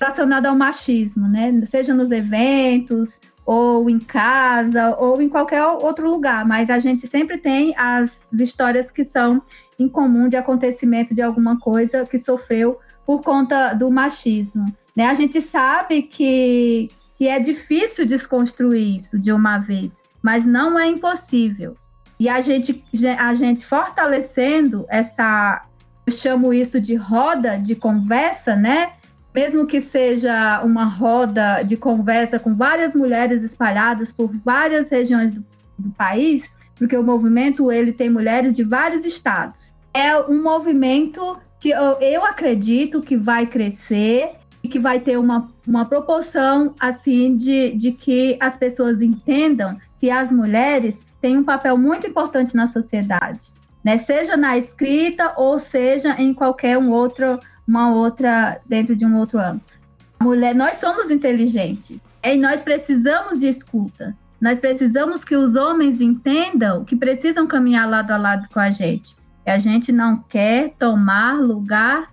relacionada 0.00 0.48
ao 0.48 0.56
machismo, 0.56 1.28
né? 1.28 1.52
Seja 1.64 1.92
nos 1.92 2.10
eventos 2.10 3.20
ou 3.44 3.90
em 3.90 3.98
casa 3.98 4.96
ou 4.98 5.20
em 5.20 5.28
qualquer 5.28 5.62
outro 5.64 6.08
lugar, 6.08 6.46
mas 6.46 6.70
a 6.70 6.78
gente 6.78 7.06
sempre 7.06 7.36
tem 7.36 7.74
as 7.76 8.32
histórias 8.32 8.90
que 8.90 9.04
são 9.04 9.42
em 9.78 9.86
comum 9.86 10.28
de 10.28 10.36
acontecimento 10.36 11.14
de 11.14 11.20
alguma 11.20 11.58
coisa 11.58 12.04
que 12.04 12.18
sofreu 12.18 12.78
por 13.04 13.20
conta 13.20 13.74
do 13.74 13.90
machismo. 13.90 14.64
Né? 14.96 15.06
A 15.06 15.14
gente 15.14 15.42
sabe 15.42 16.02
que, 16.02 16.90
que 17.22 17.28
é 17.28 17.38
difícil 17.38 18.04
desconstruir 18.04 18.96
isso 18.96 19.16
de 19.16 19.32
uma 19.32 19.56
vez, 19.56 20.02
mas 20.20 20.44
não 20.44 20.76
é 20.76 20.88
impossível. 20.88 21.76
E 22.18 22.28
a 22.28 22.40
gente, 22.40 22.84
a 23.16 23.32
gente 23.32 23.64
fortalecendo 23.64 24.84
essa, 24.88 25.62
eu 26.04 26.12
chamo 26.12 26.52
isso 26.52 26.80
de 26.80 26.96
roda 26.96 27.58
de 27.58 27.76
conversa, 27.76 28.56
né? 28.56 28.94
Mesmo 29.32 29.68
que 29.68 29.80
seja 29.80 30.60
uma 30.64 30.84
roda 30.84 31.62
de 31.62 31.76
conversa 31.76 32.40
com 32.40 32.56
várias 32.56 32.92
mulheres 32.92 33.44
espalhadas 33.44 34.10
por 34.10 34.28
várias 34.44 34.90
regiões 34.90 35.32
do, 35.32 35.44
do 35.78 35.90
país, 35.90 36.50
porque 36.74 36.96
o 36.96 37.04
movimento 37.04 37.70
ele 37.70 37.92
tem 37.92 38.10
mulheres 38.10 38.52
de 38.52 38.64
vários 38.64 39.04
estados. 39.04 39.72
É 39.94 40.18
um 40.22 40.42
movimento 40.42 41.38
que 41.60 41.70
eu, 41.70 42.00
eu 42.00 42.24
acredito 42.24 43.00
que 43.00 43.16
vai 43.16 43.46
crescer 43.46 44.41
e 44.62 44.68
que 44.68 44.78
vai 44.78 45.00
ter 45.00 45.18
uma, 45.18 45.48
uma 45.66 45.84
proporção 45.84 46.74
assim 46.78 47.36
de, 47.36 47.74
de 47.74 47.92
que 47.92 48.36
as 48.40 48.56
pessoas 48.56 49.02
entendam 49.02 49.76
que 50.00 50.10
as 50.10 50.30
mulheres 50.30 51.02
tem 51.20 51.36
um 51.36 51.44
papel 51.44 51.76
muito 51.76 52.06
importante 52.06 52.54
na 52.54 52.66
sociedade, 52.66 53.52
né? 53.84 53.96
Seja 53.96 54.36
na 54.36 54.56
escrita 54.56 55.34
ou 55.36 55.58
seja 55.58 56.20
em 56.20 56.32
qualquer 56.32 56.78
um 56.78 56.90
outro, 56.90 57.38
uma 57.66 57.92
outra 57.92 58.60
dentro 58.66 58.94
de 58.94 59.04
um 59.04 59.16
outro 59.16 59.38
âmbito. 59.38 59.72
mulher, 60.20 60.54
nós 60.54 60.78
somos 60.78 61.10
inteligentes 61.10 62.00
e 62.22 62.36
nós 62.36 62.60
precisamos 62.60 63.40
de 63.40 63.48
escuta. 63.48 64.16
Nós 64.40 64.58
precisamos 64.58 65.24
que 65.24 65.36
os 65.36 65.54
homens 65.54 66.00
entendam 66.00 66.84
que 66.84 66.96
precisam 66.96 67.46
caminhar 67.46 67.88
lado 67.88 68.10
a 68.10 68.16
lado 68.16 68.48
com 68.52 68.58
a 68.58 68.70
gente. 68.70 69.16
E 69.46 69.50
a 69.50 69.58
gente 69.58 69.92
não 69.92 70.16
quer 70.28 70.74
tomar 70.78 71.34
lugar 71.34 72.08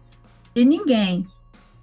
de 0.53 0.63
ninguém. 0.63 1.25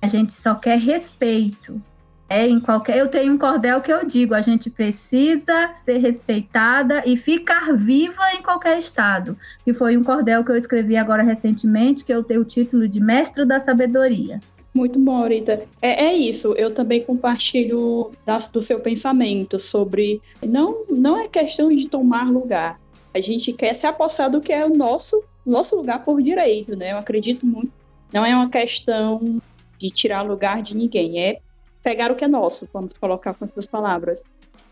A 0.00 0.09
gente 0.09 0.32
só 0.32 0.54
quer 0.54 0.78
respeito. 0.78 1.80
É 2.28 2.46
em 2.46 2.59
qualquer. 2.59 2.98
Eu 2.98 3.09
tenho 3.09 3.32
um 3.32 3.38
cordel 3.38 3.80
que 3.80 3.92
eu 3.92 4.04
digo: 4.04 4.35
a 4.35 4.40
gente 4.40 4.68
precisa 4.68 5.72
ser 5.76 5.98
respeitada 5.98 7.02
e 7.06 7.16
ficar 7.16 7.72
viva 7.76 8.22
em 8.35 8.42
qualquer 8.42 8.78
estado. 8.78 9.38
Que 9.64 9.72
foi 9.72 9.96
um 9.96 10.02
cordel 10.02 10.44
que 10.44 10.50
eu 10.50 10.56
escrevi 10.56 10.96
agora 10.96 11.22
recentemente, 11.22 12.04
que 12.04 12.12
eu 12.12 12.24
tenho 12.24 12.40
o 12.40 12.44
título 12.44 12.88
de 12.88 13.00
Mestre 13.00 13.46
da 13.46 13.61
Sabedoria. 13.61 14.40
Muito 14.74 14.98
bom, 14.98 15.26
Rita. 15.26 15.62
É, 15.80 16.06
é 16.06 16.12
isso. 16.14 16.52
Eu 16.54 16.70
também 16.70 17.02
compartilho 17.02 18.11
da, 18.26 18.38
do 18.38 18.61
seu 18.61 18.80
pensamento 18.80 19.59
sobre 19.59 20.20
não 20.44 20.85
não 20.90 21.18
é 21.18 21.28
questão 21.28 21.74
de 21.74 21.88
tomar 21.88 22.28
lugar. 22.28 22.78
A 23.14 23.20
gente 23.20 23.52
quer 23.52 23.74
se 23.74 23.87
apossar 23.87 24.30
do 24.30 24.40
que 24.40 24.52
é 24.52 24.66
o 24.66 24.76
nosso 24.76 25.22
nosso 25.46 25.76
lugar 25.76 26.04
por 26.04 26.20
direito, 26.20 26.74
né? 26.74 26.92
Eu 26.92 26.98
acredito 26.98 27.46
muito. 27.46 27.70
Não 28.12 28.26
é 28.26 28.35
uma 28.35 28.50
questão 28.50 29.40
de 29.78 29.90
tirar 29.90 30.22
lugar 30.22 30.62
de 30.62 30.76
ninguém. 30.76 31.20
É 31.20 31.40
pegar 31.82 32.10
o 32.10 32.16
que 32.16 32.24
é 32.24 32.28
nosso, 32.28 32.68
vamos 32.72 32.98
colocar 32.98 33.34
com 33.34 33.44
essas 33.44 33.66
palavras. 33.66 34.22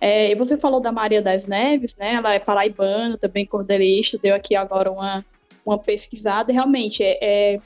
É, 0.00 0.34
você 0.34 0.56
falou 0.56 0.80
da 0.80 0.90
Maria 0.90 1.22
das 1.22 1.46
Neves, 1.46 1.96
né? 1.96 2.14
Ela 2.14 2.34
é 2.34 2.38
paraibana, 2.38 3.16
também 3.16 3.46
cordelista, 3.46 4.18
deu 4.18 4.34
aqui 4.34 4.54
agora 4.56 4.90
uma, 4.90 5.24
uma 5.64 5.78
pesquisada. 5.78 6.52
Realmente 6.52 7.02
é, 7.02 7.18
é, 7.22 7.60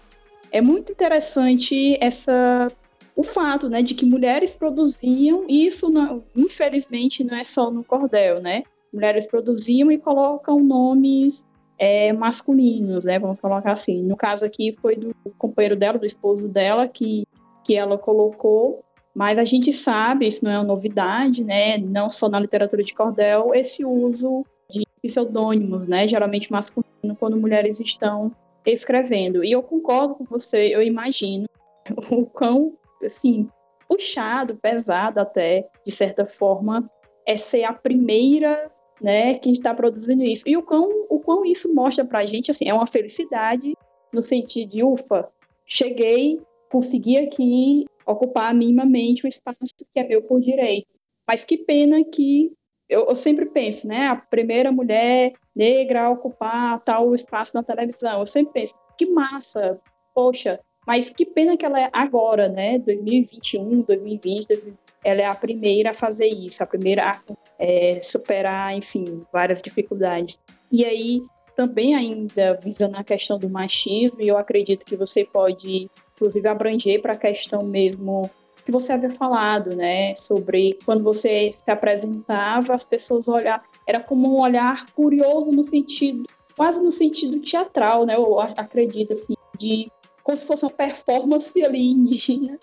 é 0.53 0.61
muito 0.61 0.93
interessante 0.93 1.97
essa 2.01 2.71
o 3.19 3.25
fato, 3.25 3.69
né, 3.69 3.83
de 3.83 3.97
que 3.97 4.07
mulheres 4.07 4.55
produziam 4.55 5.45
e 5.49 5.67
isso 5.67 5.91
não, 5.91 6.23
infelizmente 6.37 7.25
não 7.25 7.37
é 7.37 7.43
só 7.43 7.69
no 7.69 7.83
cordel, 7.83 8.41
né? 8.41 8.63
Mulheres 8.93 9.27
produziam 9.27 9.91
e 9.91 9.99
colocam 9.99 10.61
nomes 10.61 11.45
é, 11.77 12.13
masculinos, 12.13 13.05
né? 13.05 13.19
Vamos 13.19 13.41
colocar 13.41 13.73
assim. 13.73 14.05
No 14.05 14.17
caso 14.17 14.45
aqui 14.45 14.77
foi 14.81 14.95
do 14.95 15.13
companheiro 15.37 15.75
dela, 15.75 15.99
do 15.99 16.07
esposo 16.07 16.47
dela, 16.47 16.87
que, 16.87 17.27
que 17.69 17.77
ela 17.77 17.99
colocou 17.99 18.83
mas 19.19 19.37
a 19.37 19.45
gente 19.45 19.73
sabe, 19.73 20.29
isso 20.29 20.45
não 20.45 20.53
é 20.53 20.59
uma 20.59 20.65
novidade, 20.65 21.43
né? 21.43 21.77
Não 21.77 22.09
só 22.09 22.29
na 22.29 22.39
literatura 22.39 22.85
de 22.85 22.95
cordel, 22.95 23.53
esse 23.53 23.85
uso 23.85 24.47
de 24.71 24.85
pseudônimos, 25.03 25.89
né? 25.89 26.07
Geralmente 26.07 26.53
masculino, 26.53 27.17
quando 27.19 27.37
mulheres 27.37 27.81
estão 27.81 28.31
escrevendo. 28.65 29.43
E 29.43 29.51
eu 29.51 29.61
concordo 29.61 30.15
com 30.15 30.25
você, 30.25 30.69
eu 30.73 30.81
imagino 30.81 31.47
o 32.13 32.27
quão, 32.27 32.75
assim, 33.05 33.49
puxado, 33.89 34.55
pesado 34.55 35.19
até, 35.19 35.69
de 35.85 35.91
certa 35.91 36.25
forma, 36.25 36.89
é 37.27 37.37
ser 37.37 37.65
a 37.65 37.73
primeira, 37.73 38.71
né, 39.03 39.35
que 39.35 39.51
está 39.51 39.75
produzindo 39.75 40.23
isso. 40.23 40.45
E 40.47 40.57
o 40.57 40.63
quão, 40.63 41.07
o 41.09 41.19
quão 41.19 41.45
isso 41.45 41.75
mostra 41.75 42.05
pra 42.05 42.25
gente, 42.25 42.53
assim, 42.53 42.69
é 42.69 42.73
uma 42.73 42.87
felicidade 42.87 43.75
no 44.13 44.23
sentido 44.23 44.71
de, 44.71 44.85
ufa, 44.85 45.29
cheguei, 45.67 46.39
consegui 46.71 47.19
aqui 47.19 47.85
ocupar 48.07 48.55
minimamente 48.55 49.25
o 49.25 49.29
espaço 49.29 49.59
que 49.93 50.01
é 50.01 50.07
meu 50.07 50.23
por 50.23 50.41
direito. 50.41 50.89
Mas 51.27 51.45
que 51.45 51.59
pena 51.59 52.03
que 52.05 52.53
eu, 52.89 53.07
eu, 53.07 53.17
sempre 53.17 53.45
penso, 53.47 53.87
né? 53.87 54.07
A 54.07 54.17
primeira 54.17 54.73
mulher 54.73 55.35
negra 55.55 56.05
a 56.05 56.11
ocupar 56.11 56.81
tal 56.81 57.15
espaço 57.15 57.55
na 57.55 57.63
televisão. 57.63 58.21
Eu 58.21 58.27
sempre 58.27 58.55
penso, 58.55 58.75
que 58.97 59.05
massa, 59.07 59.79
poxa, 60.15 60.59
mas 60.87 61.11
que 61.11 61.27
pena 61.27 61.57
que 61.57 61.67
ela 61.67 61.81
é 61.81 61.91
agora, 61.93 62.49
né? 62.49 62.79
2021, 62.79 63.83
2020, 63.83 64.77
ela 65.05 65.21
é 65.21 65.27
a 65.27 65.35
primeira 65.35 65.91
a 65.91 65.95
fazer 65.95 66.29
isso, 66.29 66.63
a 66.63 66.67
primeira 66.67 67.11
a 67.11 67.21
é, 67.59 68.01
superar, 68.03 68.75
enfim, 68.75 69.23
várias 69.31 69.61
dificuldades. 69.61 70.41
E 70.73 70.85
aí, 70.85 71.23
também 71.55 71.95
ainda 71.95 72.55
visando 72.55 72.99
a 72.99 73.05
questão 73.05 73.39
do 73.39 73.51
machismo, 73.51 74.23
eu 74.23 74.39
acredito 74.39 74.87
que 74.87 74.97
você 74.97 75.25
pode 75.25 75.91
inclusive 76.19 76.49
abranger 76.49 77.01
para 77.01 77.13
a 77.13 77.17
questão 77.17 77.63
mesmo 77.63 78.29
que 78.65 78.73
você 78.73 78.93
havia 78.93 79.09
falado, 79.09 79.75
né, 79.75 80.15
sobre 80.15 80.79
quando 80.85 81.03
você 81.03 81.53
se 81.55 81.71
apresentava, 81.71 82.75
as 82.75 82.85
pessoas 82.85 83.27
olhar, 83.27 83.63
era 83.87 83.99
como 83.99 84.29
um 84.29 84.43
olhar 84.43 84.85
curioso 84.93 85.51
no 85.51 85.63
sentido, 85.63 86.25
quase 86.55 86.83
no 86.83 86.91
sentido 86.91 87.41
teatral, 87.41 88.05
né, 88.05 88.17
eu 88.17 88.39
acredito 88.39 89.15
assim, 89.15 89.35
de 89.57 89.91
como 90.23 90.37
se 90.37 90.45
fosse 90.45 90.67
uma 90.67 90.71
performance 90.71 91.65
ali 91.65 91.93
indígena, 91.93 92.59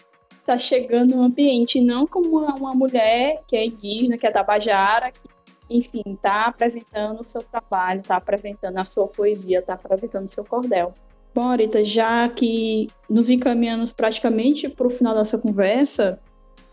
tá 0.45 0.59
chegando 0.59 1.15
no 1.15 1.23
ambiente, 1.23 1.81
não 1.81 2.05
como 2.05 2.37
uma, 2.37 2.53
uma 2.53 2.75
mulher 2.75 3.41
que 3.47 3.55
é 3.55 3.65
indígena, 3.65 4.15
que 4.15 4.27
é 4.27 4.31
tabajara, 4.31 5.11
que 5.11 5.35
enfim, 5.67 6.03
está 6.05 6.43
apresentando 6.43 7.21
o 7.21 7.23
seu 7.23 7.41
trabalho, 7.41 8.01
está 8.01 8.17
apresentando 8.17 8.77
a 8.77 8.85
sua 8.85 9.07
poesia, 9.07 9.57
está 9.57 9.73
apresentando 9.73 10.27
o 10.27 10.29
seu 10.29 10.45
cordel. 10.45 10.93
Bom, 11.35 11.49
Arita, 11.49 11.83
já 11.83 12.29
que 12.29 12.87
nos 13.09 13.29
encaminhamos 13.29 13.91
praticamente 13.91 14.69
para 14.69 14.87
o 14.87 14.89
final 14.89 15.13
dessa 15.13 15.37
conversa, 15.37 16.17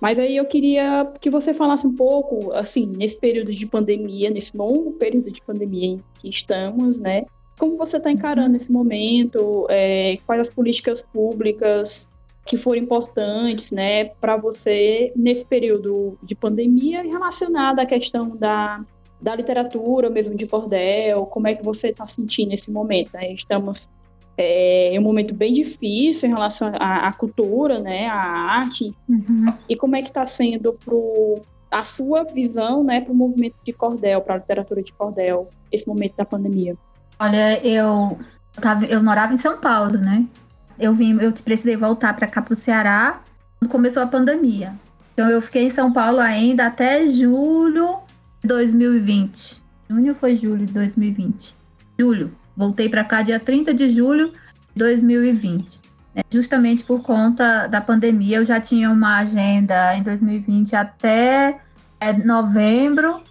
mas 0.00 0.20
aí 0.20 0.36
eu 0.36 0.44
queria 0.44 1.12
que 1.20 1.28
você 1.28 1.52
falasse 1.52 1.84
um 1.84 1.92
pouco, 1.96 2.52
assim, 2.52 2.86
nesse 2.86 3.18
período 3.18 3.50
de 3.50 3.66
pandemia, 3.66 4.30
nesse 4.30 4.56
longo 4.56 4.92
período 4.92 5.32
de 5.32 5.42
pandemia 5.42 5.86
em 5.88 6.00
que 6.16 6.28
estamos, 6.28 7.00
né? 7.00 7.24
Como 7.58 7.76
você 7.76 7.96
está 7.96 8.12
encarando 8.12 8.54
esse 8.54 8.70
momento? 8.70 9.66
É, 9.68 10.16
quais 10.24 10.42
as 10.42 10.50
políticas 10.54 11.02
públicas 11.02 12.06
que 12.46 12.56
foram 12.56 12.82
importantes, 12.82 13.72
né, 13.72 14.04
para 14.20 14.36
você 14.36 15.12
nesse 15.16 15.44
período 15.44 16.16
de 16.22 16.36
pandemia 16.36 17.02
relacionada 17.02 17.82
à 17.82 17.86
questão 17.86 18.36
da, 18.36 18.84
da 19.20 19.34
literatura, 19.34 20.08
mesmo 20.08 20.36
de 20.36 20.46
cordel? 20.46 21.26
Como 21.26 21.48
é 21.48 21.54
que 21.56 21.64
você 21.64 21.88
está 21.88 22.06
sentindo 22.06 22.52
esse 22.52 22.70
momento? 22.70 23.10
Né? 23.12 23.32
Estamos 23.32 23.88
é, 24.36 24.94
um 24.98 25.02
momento 25.02 25.34
bem 25.34 25.52
difícil 25.52 26.28
em 26.28 26.32
relação 26.32 26.72
à, 26.78 27.08
à 27.08 27.12
cultura, 27.12 27.80
né, 27.80 28.08
à 28.08 28.16
arte. 28.16 28.94
Uhum. 29.08 29.46
E 29.68 29.76
como 29.76 29.96
é 29.96 30.02
que 30.02 30.08
está 30.08 30.26
sendo 30.26 30.72
pro, 30.72 31.42
a 31.70 31.84
sua 31.84 32.24
visão, 32.24 32.82
né, 32.82 33.00
para 33.00 33.12
o 33.12 33.16
movimento 33.16 33.56
de 33.64 33.72
cordel, 33.72 34.20
para 34.20 34.34
a 34.34 34.38
literatura 34.38 34.82
de 34.82 34.92
cordel, 34.92 35.48
esse 35.70 35.86
momento 35.86 36.16
da 36.16 36.24
pandemia? 36.24 36.76
Olha, 37.18 37.64
eu 37.66 38.18
Eu, 38.56 38.62
tava, 38.62 38.84
eu 38.84 39.02
morava 39.02 39.32
em 39.32 39.38
São 39.38 39.58
Paulo, 39.58 39.96
né? 39.98 40.26
Eu 40.78 40.94
vim, 40.94 41.18
eu 41.20 41.32
precisei 41.32 41.76
voltar 41.76 42.14
para 42.14 42.26
cá 42.26 42.42
para 42.42 42.52
o 42.52 42.56
Ceará 42.56 43.22
quando 43.58 43.70
começou 43.70 44.02
a 44.02 44.06
pandemia. 44.06 44.74
Então 45.14 45.28
eu 45.30 45.40
fiquei 45.40 45.66
em 45.66 45.70
São 45.70 45.92
Paulo 45.92 46.18
ainda 46.18 46.66
até 46.66 47.06
julho 47.06 47.98
de 48.42 48.48
2020. 48.48 49.62
Junho 49.88 50.14
foi 50.14 50.36
julho 50.36 50.66
de 50.66 50.72
2020. 50.72 51.54
Julho. 51.98 52.34
Voltei 52.56 52.88
para 52.88 53.04
cá 53.04 53.22
dia 53.22 53.40
30 53.40 53.72
de 53.74 53.90
julho 53.90 54.32
de 54.74 54.78
2020. 54.78 55.80
Né? 56.14 56.22
Justamente 56.30 56.84
por 56.84 57.02
conta 57.02 57.66
da 57.66 57.80
pandemia, 57.80 58.38
eu 58.38 58.44
já 58.44 58.60
tinha 58.60 58.90
uma 58.90 59.18
agenda 59.18 59.96
em 59.96 60.02
2020 60.02 60.76
até 60.76 61.60
é, 62.00 62.12
novembro. 62.12 63.22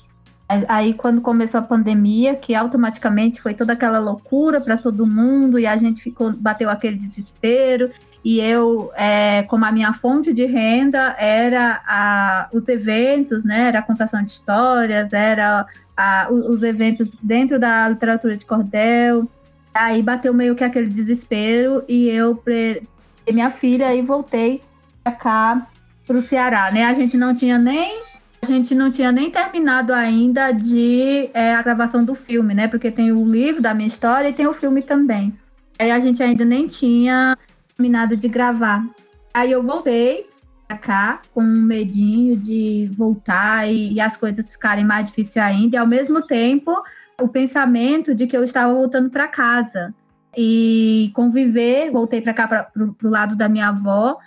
Aí, 0.68 0.94
quando 0.94 1.22
começou 1.22 1.60
a 1.60 1.64
pandemia, 1.64 2.36
que 2.36 2.54
automaticamente 2.54 3.42
foi 3.42 3.54
toda 3.54 3.72
aquela 3.72 4.00
loucura 4.00 4.60
para 4.60 4.76
todo 4.78 5.08
mundo 5.08 5.58
e 5.58 5.66
a 5.66 5.78
gente 5.78 6.02
ficou, 6.02 6.34
bateu 6.34 6.70
aquele 6.70 6.98
desespero. 6.98 7.90
E 8.24 8.40
eu, 8.40 8.92
é, 8.96 9.44
como 9.44 9.66
a 9.66 9.72
minha 9.72 9.94
fonte 9.94 10.32
de 10.32 10.46
renda 10.46 11.16
era 11.18 11.82
a, 11.88 12.50
os 12.54 12.68
eventos, 12.68 13.44
né? 13.44 13.68
Era 13.68 13.80
a 13.80 13.84
contação 13.84 14.24
de 14.24 14.32
histórias, 14.32 15.12
era 15.12 15.66
a, 15.98 16.28
os 16.30 16.62
eventos 16.62 17.10
dentro 17.22 17.60
da 17.60 17.90
literatura 17.90 18.38
de 18.38 18.46
cordel. 18.46 19.28
Aí 19.74 20.04
bateu 20.04 20.34
meio 20.34 20.56
que 20.56 20.64
aquele 20.64 20.90
desespero 20.90 21.84
e 21.88 22.10
eu 22.10 22.36
pre... 22.36 22.84
minha 23.32 23.50
filha 23.50 23.94
e 23.96 24.02
voltei 24.02 24.62
para 25.04 25.14
cá 25.14 25.68
para 26.06 26.18
o 26.18 26.22
Ceará, 26.22 26.72
né? 26.72 26.86
A 26.86 26.94
gente 26.94 27.18
não 27.18 27.34
tinha 27.34 27.58
nem 27.58 28.04
a 28.42 28.46
gente 28.48 28.74
não 28.74 28.90
tinha 28.90 29.12
nem 29.12 29.30
terminado 29.30 29.94
ainda 29.94 30.52
de 30.52 31.30
é, 31.32 31.54
a 31.54 31.62
gravação 31.62 32.04
do 32.04 32.16
filme, 32.16 32.56
né? 32.56 32.68
Porque 32.68 32.90
tem 32.90 33.12
o 33.12 33.24
livro 33.24 33.62
da 33.62 33.74
minha 33.74 33.88
história 33.88 34.30
e 34.30 34.34
tem 34.34 34.48
o 34.48 34.54
filme 34.54 34.82
também. 34.82 35.34
Aí 35.78 35.92
a 35.92 36.00
gente 36.00 36.24
ainda 36.24 36.44
nem 36.44 36.68
tinha 36.68 37.38
terminado 37.82 38.16
de 38.16 38.28
gravar. 38.28 38.86
Aí 39.34 39.52
eu 39.52 39.64
voltei 39.64 40.30
pra 40.68 40.78
cá 40.78 41.22
com 41.34 41.42
um 41.42 41.62
medinho 41.62 42.38
de 42.38 42.92
voltar 42.96 43.68
e, 43.68 43.94
e 43.94 44.00
as 44.00 44.16
coisas 44.16 44.52
ficarem 44.52 44.86
mais 44.86 45.06
difíceis 45.06 45.44
ainda. 45.44 45.76
E 45.76 45.80
ao 45.80 45.88
mesmo 45.88 46.22
tempo, 46.22 46.72
o 47.20 47.28
pensamento 47.28 48.14
de 48.14 48.28
que 48.28 48.38
eu 48.38 48.44
estava 48.44 48.72
voltando 48.72 49.10
para 49.10 49.28
casa 49.28 49.94
e 50.38 51.12
conviver. 51.16 51.92
Voltei 51.92 52.22
para 52.22 52.34
cá, 52.34 52.48
para 52.48 52.68
o 52.78 53.10
lado 53.10 53.36
da 53.36 53.50
minha 53.50 53.70
avó 53.70 54.18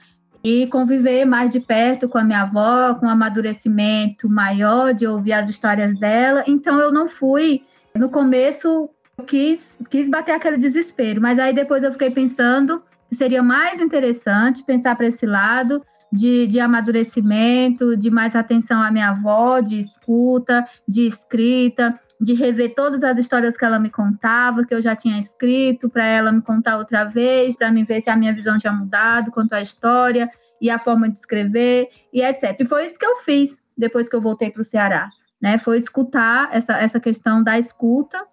e 0.43 0.67
conviver 0.67 1.25
mais 1.25 1.53
de 1.53 1.61
perto 1.61 2.09
com 2.09 2.19
a 2.19 2.25
minha 2.25 2.43
avó, 2.43 2.95
com 2.95 3.07
um 3.07 3.09
amadurecimento 3.09 4.29
maior 4.29 4.93
de 4.93 5.07
ouvir 5.07 5.33
as 5.33 5.49
histórias 5.49 5.95
dela. 5.99 6.43
Então 6.47 6.79
eu 6.81 6.93
não 6.93 7.09
fui. 7.09 7.63
No 7.97 8.11
começo 8.11 8.91
eu 9.17 9.25
quis, 9.25 9.79
quis 9.89 10.09
bater 10.09 10.33
aquele 10.33 10.59
desespero, 10.59 11.23
mas 11.23 11.39
aí 11.39 11.55
depois 11.55 11.85
eu 11.85 11.93
fiquei 11.93 12.11
pensando 12.11 12.83
seria 13.15 13.43
mais 13.43 13.81
interessante 13.81 14.63
pensar 14.63 14.97
para 14.97 15.07
esse 15.07 15.27
lado 15.27 15.83
de, 16.13 16.47
de 16.47 16.61
amadurecimento, 16.61 17.97
de 17.97 18.11
mais 18.11 18.37
atenção 18.37 18.81
à 18.81 18.91
minha 18.91 19.09
avó, 19.09 19.61
de 19.61 19.81
escuta, 19.81 20.67
de 20.87 21.07
escrita, 21.07 21.99
de 22.21 22.35
rever 22.35 22.75
todas 22.75 23.03
as 23.03 23.19
histórias 23.19 23.57
que 23.57 23.65
ela 23.65 23.79
me 23.79 23.91
contava, 23.91 24.65
que 24.65 24.75
eu 24.75 24.81
já 24.81 24.95
tinha 24.95 25.19
escrito, 25.19 25.89
para 25.89 26.07
ela 26.07 26.31
me 26.31 26.41
contar 26.41 26.79
outra 26.79 27.05
vez, 27.05 27.57
para 27.57 27.73
me 27.73 27.85
ver 27.85 28.01
se 28.01 28.11
a 28.11 28.17
minha 28.17 28.33
visão 28.33 28.57
tinha 28.57 28.73
mudado 28.73 29.33
quanto 29.33 29.55
à 29.55 29.61
história 29.61 30.31
e 30.61 30.71
a 30.71 30.79
forma 30.79 31.09
de 31.09 31.19
escrever 31.19 31.89
e 32.13 32.23
etc. 32.23 32.61
E 32.61 32.65
foi 32.65 32.87
isso 32.87 32.99
que 32.99 33.07
eu 33.07 33.17
fiz 33.17 33.61
depois 33.77 34.09
que 34.09 34.15
eu 34.15 34.21
voltei 34.21 34.51
para 34.51 34.63
o 34.63 34.65
Ceará, 34.65 35.11
né? 35.43 35.59
Foi 35.59 35.77
escutar 35.79 36.49
essa, 36.53 36.79
essa 36.79 37.01
questão 37.01 37.43
da 37.43 37.59
escuta, 37.59 38.25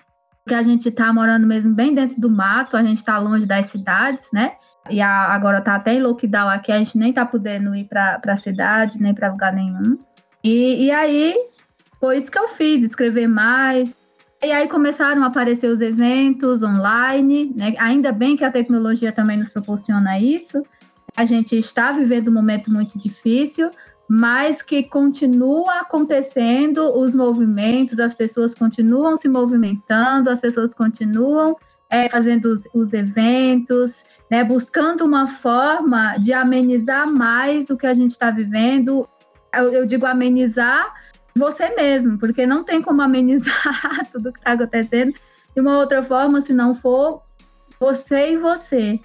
que 0.47 0.53
a 0.53 0.63
gente 0.63 0.89
está 0.89 1.11
morando 1.11 1.45
mesmo 1.45 1.73
bem 1.73 1.93
dentro 1.93 2.19
do 2.19 2.29
mato, 2.29 2.77
a 2.77 2.83
gente 2.83 2.97
está 2.97 3.17
longe 3.19 3.45
das 3.45 3.67
cidades, 3.67 4.25
né? 4.31 4.53
E 4.89 4.99
a, 5.01 5.25
agora 5.33 5.59
está 5.59 5.75
até 5.75 5.93
em 5.93 6.01
lockdown 6.01 6.49
aqui, 6.49 6.71
a 6.71 6.77
gente 6.77 6.97
nem 6.97 7.09
está 7.09 7.25
podendo 7.25 7.75
ir 7.75 7.85
para 7.85 8.19
a 8.25 8.37
cidade, 8.37 9.01
nem 9.01 9.13
para 9.13 9.31
lugar 9.31 9.53
nenhum. 9.53 9.97
E, 10.43 10.85
e 10.85 10.91
aí 10.91 11.35
foi 11.99 12.17
isso 12.17 12.31
que 12.31 12.39
eu 12.39 12.47
fiz, 12.49 12.83
escrever 12.83 13.27
mais. 13.27 13.95
E 14.43 14.51
aí 14.51 14.67
começaram 14.67 15.21
a 15.23 15.27
aparecer 15.27 15.67
os 15.67 15.81
eventos 15.81 16.63
online, 16.63 17.53
né? 17.55 17.75
Ainda 17.77 18.11
bem 18.11 18.35
que 18.35 18.43
a 18.43 18.51
tecnologia 18.51 19.11
também 19.11 19.37
nos 19.37 19.49
proporciona 19.49 20.19
isso. 20.19 20.63
A 21.15 21.25
gente 21.25 21.55
está 21.55 21.91
vivendo 21.91 22.29
um 22.29 22.33
momento 22.33 22.71
muito 22.71 22.97
difícil, 22.97 23.69
mas 24.09 24.63
que 24.63 24.83
continua 24.83 25.81
acontecendo 25.81 26.91
os 26.97 27.13
movimentos, 27.13 27.99
as 27.99 28.15
pessoas 28.15 28.55
continuam 28.55 29.15
se 29.15 29.29
movimentando, 29.29 30.29
as 30.29 30.39
pessoas 30.39 30.73
continuam 30.73 31.55
é, 31.91 32.07
fazendo 32.07 32.45
os, 32.45 32.67
os 32.73 32.93
eventos, 32.93 34.05
né, 34.29 34.45
buscando 34.45 35.03
uma 35.03 35.27
forma 35.27 36.17
de 36.17 36.31
amenizar 36.31 37.05
mais 37.05 37.69
o 37.69 37.75
que 37.75 37.85
a 37.85 37.93
gente 37.93 38.11
está 38.11 38.31
vivendo. 38.31 39.07
Eu, 39.53 39.73
eu 39.73 39.85
digo 39.85 40.05
amenizar 40.05 40.93
você 41.35 41.75
mesmo, 41.75 42.17
porque 42.17 42.47
não 42.47 42.63
tem 42.63 42.81
como 42.81 43.01
amenizar 43.01 44.07
tudo 44.11 44.31
que 44.31 44.39
está 44.39 44.53
acontecendo 44.53 45.13
de 45.53 45.61
uma 45.61 45.77
outra 45.77 46.01
forma 46.01 46.39
se 46.39 46.53
não 46.53 46.73
for 46.73 47.21
você 47.77 48.31
e 48.31 48.37
você. 48.37 48.97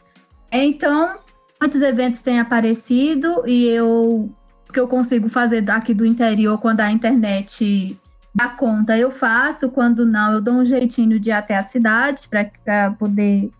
Então, 0.52 1.18
muitos 1.60 1.82
eventos 1.82 2.20
têm 2.20 2.38
aparecido 2.38 3.42
e 3.46 3.66
eu 3.66 4.30
que 4.72 4.78
eu 4.78 4.86
consigo 4.86 5.28
fazer 5.28 5.68
aqui 5.70 5.94
do 5.94 6.04
interior 6.04 6.58
quando 6.58 6.80
a 6.80 6.90
internet 6.90 7.98
dá 8.36 8.48
conta, 8.48 8.98
eu 8.98 9.10
faço, 9.10 9.70
quando 9.70 10.04
não, 10.04 10.34
eu 10.34 10.42
dou 10.42 10.56
um 10.56 10.64
jeitinho 10.64 11.18
de 11.18 11.30
ir 11.30 11.32
até 11.32 11.56
a 11.56 11.64
cidade 11.64 12.28
para 12.28 12.90
poder 12.90 13.50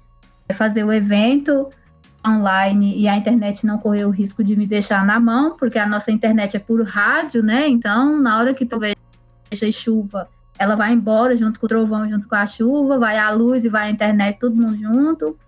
fazer 0.53 0.85
o 0.85 0.93
evento 0.93 1.70
online 2.27 2.95
e 2.95 3.09
a 3.09 3.16
internet 3.16 3.64
não 3.64 3.79
correr 3.79 4.05
o 4.05 4.11
risco 4.11 4.45
de 4.45 4.55
me 4.55 4.66
deixar 4.66 5.03
na 5.07 5.18
mão, 5.18 5.57
porque 5.57 5.79
a 5.79 5.87
nossa 5.87 6.12
internet 6.12 6.59
é 6.59 6.61
por 6.61 6.85
rádio, 6.85 7.43
né? 7.43 7.66
Então, 7.66 8.20
na 8.20 8.39
hora 8.39 8.53
que 8.53 8.66
tu 8.66 8.79
veja 8.79 9.72
chuva, 9.72 10.29
ela 10.59 10.77
vai 10.77 10.93
embora 10.93 11.35
junto 11.35 11.59
com 11.59 11.64
o 11.64 11.68
trovão, 11.70 12.07
junto 12.07 12.29
com 12.29 12.35
a 12.35 12.47
chuva, 12.47 12.99
vai 12.99 13.16
a 13.16 13.31
luz 13.31 13.64
e 13.64 13.70
vai 13.70 13.89
a 13.89 13.91
internet, 13.91 14.39
todo 14.39 14.55
mundo 14.55 14.77
junto. 14.77 15.39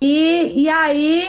E, 0.00 0.62
e 0.62 0.66
aí 0.66 1.28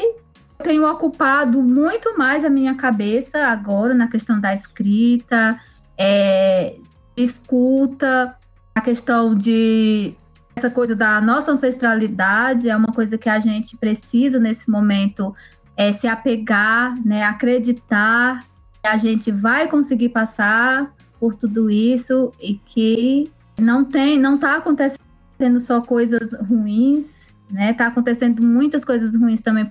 eu 0.58 0.64
tenho 0.64 0.90
ocupado 0.90 1.62
muito 1.62 2.18
mais 2.18 2.46
a 2.46 2.50
minha 2.50 2.76
cabeça 2.76 3.48
agora 3.48 3.94
na 3.94 4.08
questão 4.08 4.40
da 4.40 4.54
escrita, 4.54 5.60
é, 5.98 6.78
escuta, 7.24 8.36
a 8.74 8.82
questão 8.82 9.36
de 9.36 10.16
essa 10.56 10.70
coisa 10.70 10.96
da 10.96 11.22
nossa 11.22 11.52
ancestralidade 11.52 12.70
é 12.70 12.76
uma 12.76 12.94
coisa 12.94 13.18
que 13.18 13.30
a 13.30 13.40
gente 13.40 13.78
precisa 13.78 14.40
nesse 14.40 14.70
momento 14.70 15.34
é, 15.78 15.94
se 15.94 16.08
apegar, 16.08 16.96
né, 17.06 17.24
acreditar 17.24 18.46
que 18.82 18.90
a 18.90 18.98
gente 18.98 19.32
vai 19.32 19.68
conseguir 19.68 20.10
passar 20.10 20.94
por 21.20 21.36
tudo 21.36 21.70
isso 21.70 22.32
e 22.42 22.56
que 22.56 23.32
não 23.58 23.84
tem, 23.84 24.18
não 24.18 24.36
está 24.36 24.58
acontecendo 24.58 25.60
só 25.60 25.82
coisas 25.82 26.34
ruins, 26.34 27.28
né? 27.52 27.72
Está 27.72 27.88
acontecendo 27.88 28.42
muitas 28.42 28.86
coisas 28.86 29.16
ruins 29.16 29.42
também. 29.42 29.70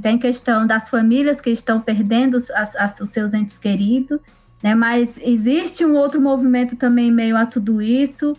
Tem 0.00 0.18
questão 0.18 0.66
das 0.66 0.88
famílias 0.88 1.40
que 1.40 1.50
estão 1.50 1.80
perdendo 1.80 2.36
as, 2.36 2.76
as, 2.76 3.00
os 3.00 3.10
seus 3.10 3.34
entes 3.34 3.58
queridos, 3.58 4.20
né? 4.62 4.74
Mas 4.74 5.18
existe 5.22 5.84
um 5.84 5.96
outro 5.96 6.20
movimento 6.20 6.76
também 6.76 7.10
meio 7.10 7.36
a 7.36 7.46
tudo 7.46 7.80
isso 7.80 8.36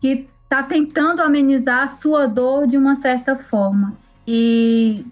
que 0.00 0.28
está 0.42 0.62
tentando 0.62 1.20
amenizar 1.20 1.84
a 1.84 1.88
sua 1.88 2.26
dor 2.26 2.66
de 2.66 2.76
uma 2.76 2.94
certa 2.96 3.36
forma. 3.36 3.96
E 4.26 5.04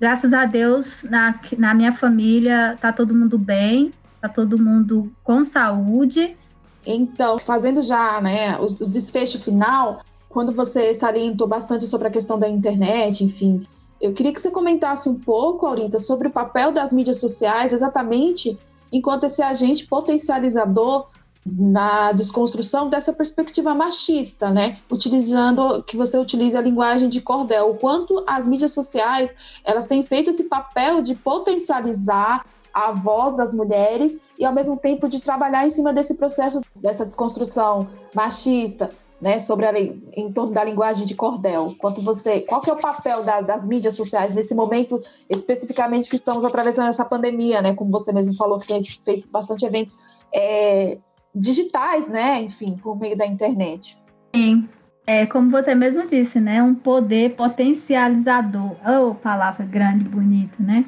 graças 0.00 0.32
a 0.32 0.44
Deus, 0.44 1.04
na, 1.04 1.38
na 1.56 1.74
minha 1.74 1.92
família, 1.92 2.76
tá 2.80 2.92
todo 2.92 3.14
mundo 3.14 3.38
bem, 3.38 3.92
tá 4.20 4.28
todo 4.28 4.58
mundo 4.58 5.12
com 5.22 5.44
saúde. 5.44 6.36
Então, 6.84 7.38
fazendo 7.38 7.82
já 7.82 8.20
né, 8.20 8.56
o, 8.58 8.84
o 8.84 8.86
desfecho 8.86 9.38
final, 9.38 10.00
quando 10.28 10.52
você 10.52 10.94
salientou 10.94 11.46
bastante 11.46 11.86
sobre 11.86 12.08
a 12.08 12.10
questão 12.10 12.38
da 12.38 12.48
internet, 12.48 13.24
enfim, 13.24 13.66
eu 14.00 14.12
queria 14.12 14.32
que 14.32 14.40
você 14.40 14.50
comentasse 14.50 15.08
um 15.08 15.18
pouco, 15.18 15.66
Aurita, 15.66 15.98
sobre 15.98 16.28
o 16.28 16.32
papel 16.32 16.72
das 16.72 16.92
mídias 16.92 17.18
sociais, 17.18 17.72
exatamente 17.72 18.58
enquanto 18.92 19.24
esse 19.24 19.42
agente 19.42 19.86
potencializador 19.86 21.08
na 21.46 22.12
desconstrução 22.12 22.90
dessa 22.90 23.12
perspectiva 23.12 23.74
machista, 23.74 24.50
né? 24.50 24.78
Utilizando 24.90 25.82
que 25.82 25.96
você 25.96 26.18
utilize 26.18 26.56
a 26.56 26.60
linguagem 26.60 27.08
de 27.08 27.20
cordel, 27.20 27.70
o 27.70 27.76
quanto 27.76 28.22
as 28.26 28.46
mídias 28.46 28.72
sociais 28.72 29.34
elas 29.64 29.86
têm 29.86 30.02
feito 30.02 30.30
esse 30.30 30.44
papel 30.44 31.00
de 31.00 31.14
potencializar 31.14 32.44
a 32.72 32.92
voz 32.92 33.34
das 33.36 33.54
mulheres 33.54 34.20
e 34.38 34.44
ao 34.44 34.52
mesmo 34.52 34.76
tempo 34.76 35.08
de 35.08 35.20
trabalhar 35.20 35.66
em 35.66 35.70
cima 35.70 35.92
desse 35.92 36.14
processo 36.14 36.60
dessa 36.76 37.04
desconstrução 37.06 37.88
machista, 38.14 38.90
né, 39.20 39.40
sobre 39.40 39.66
a, 39.66 39.72
em 39.76 40.32
torno 40.32 40.52
da 40.52 40.62
linguagem 40.64 41.04
de 41.04 41.14
cordel. 41.14 41.74
Quanto 41.78 42.02
você, 42.02 42.40
qual 42.40 42.60
que 42.60 42.70
é 42.70 42.72
o 42.72 42.80
papel 42.80 43.24
da, 43.24 43.40
das 43.40 43.66
mídias 43.66 43.94
sociais 43.94 44.34
nesse 44.34 44.54
momento 44.54 45.00
especificamente 45.28 46.08
que 46.08 46.16
estamos 46.16 46.44
atravessando 46.44 46.88
essa 46.88 47.04
pandemia, 47.04 47.60
né? 47.60 47.74
Como 47.74 47.90
você 47.90 48.12
mesmo 48.12 48.36
falou 48.36 48.58
que 48.58 48.68
tem 48.68 48.84
feito 48.84 49.28
bastante 49.28 49.64
eventos 49.64 49.98
é, 50.32 50.98
digitais, 51.34 52.08
né? 52.08 52.42
Enfim, 52.42 52.76
por 52.76 52.98
meio 52.98 53.16
da 53.16 53.26
internet. 53.26 53.98
Sim. 54.34 54.68
é, 55.06 55.26
como 55.26 55.50
você 55.50 55.74
mesmo 55.74 56.06
disse, 56.06 56.38
né? 56.38 56.62
Um 56.62 56.74
poder 56.74 57.34
potencializador. 57.34 58.76
Oh, 58.86 59.14
palavra 59.14 59.64
grande, 59.64 60.04
bonita, 60.04 60.62
né? 60.62 60.84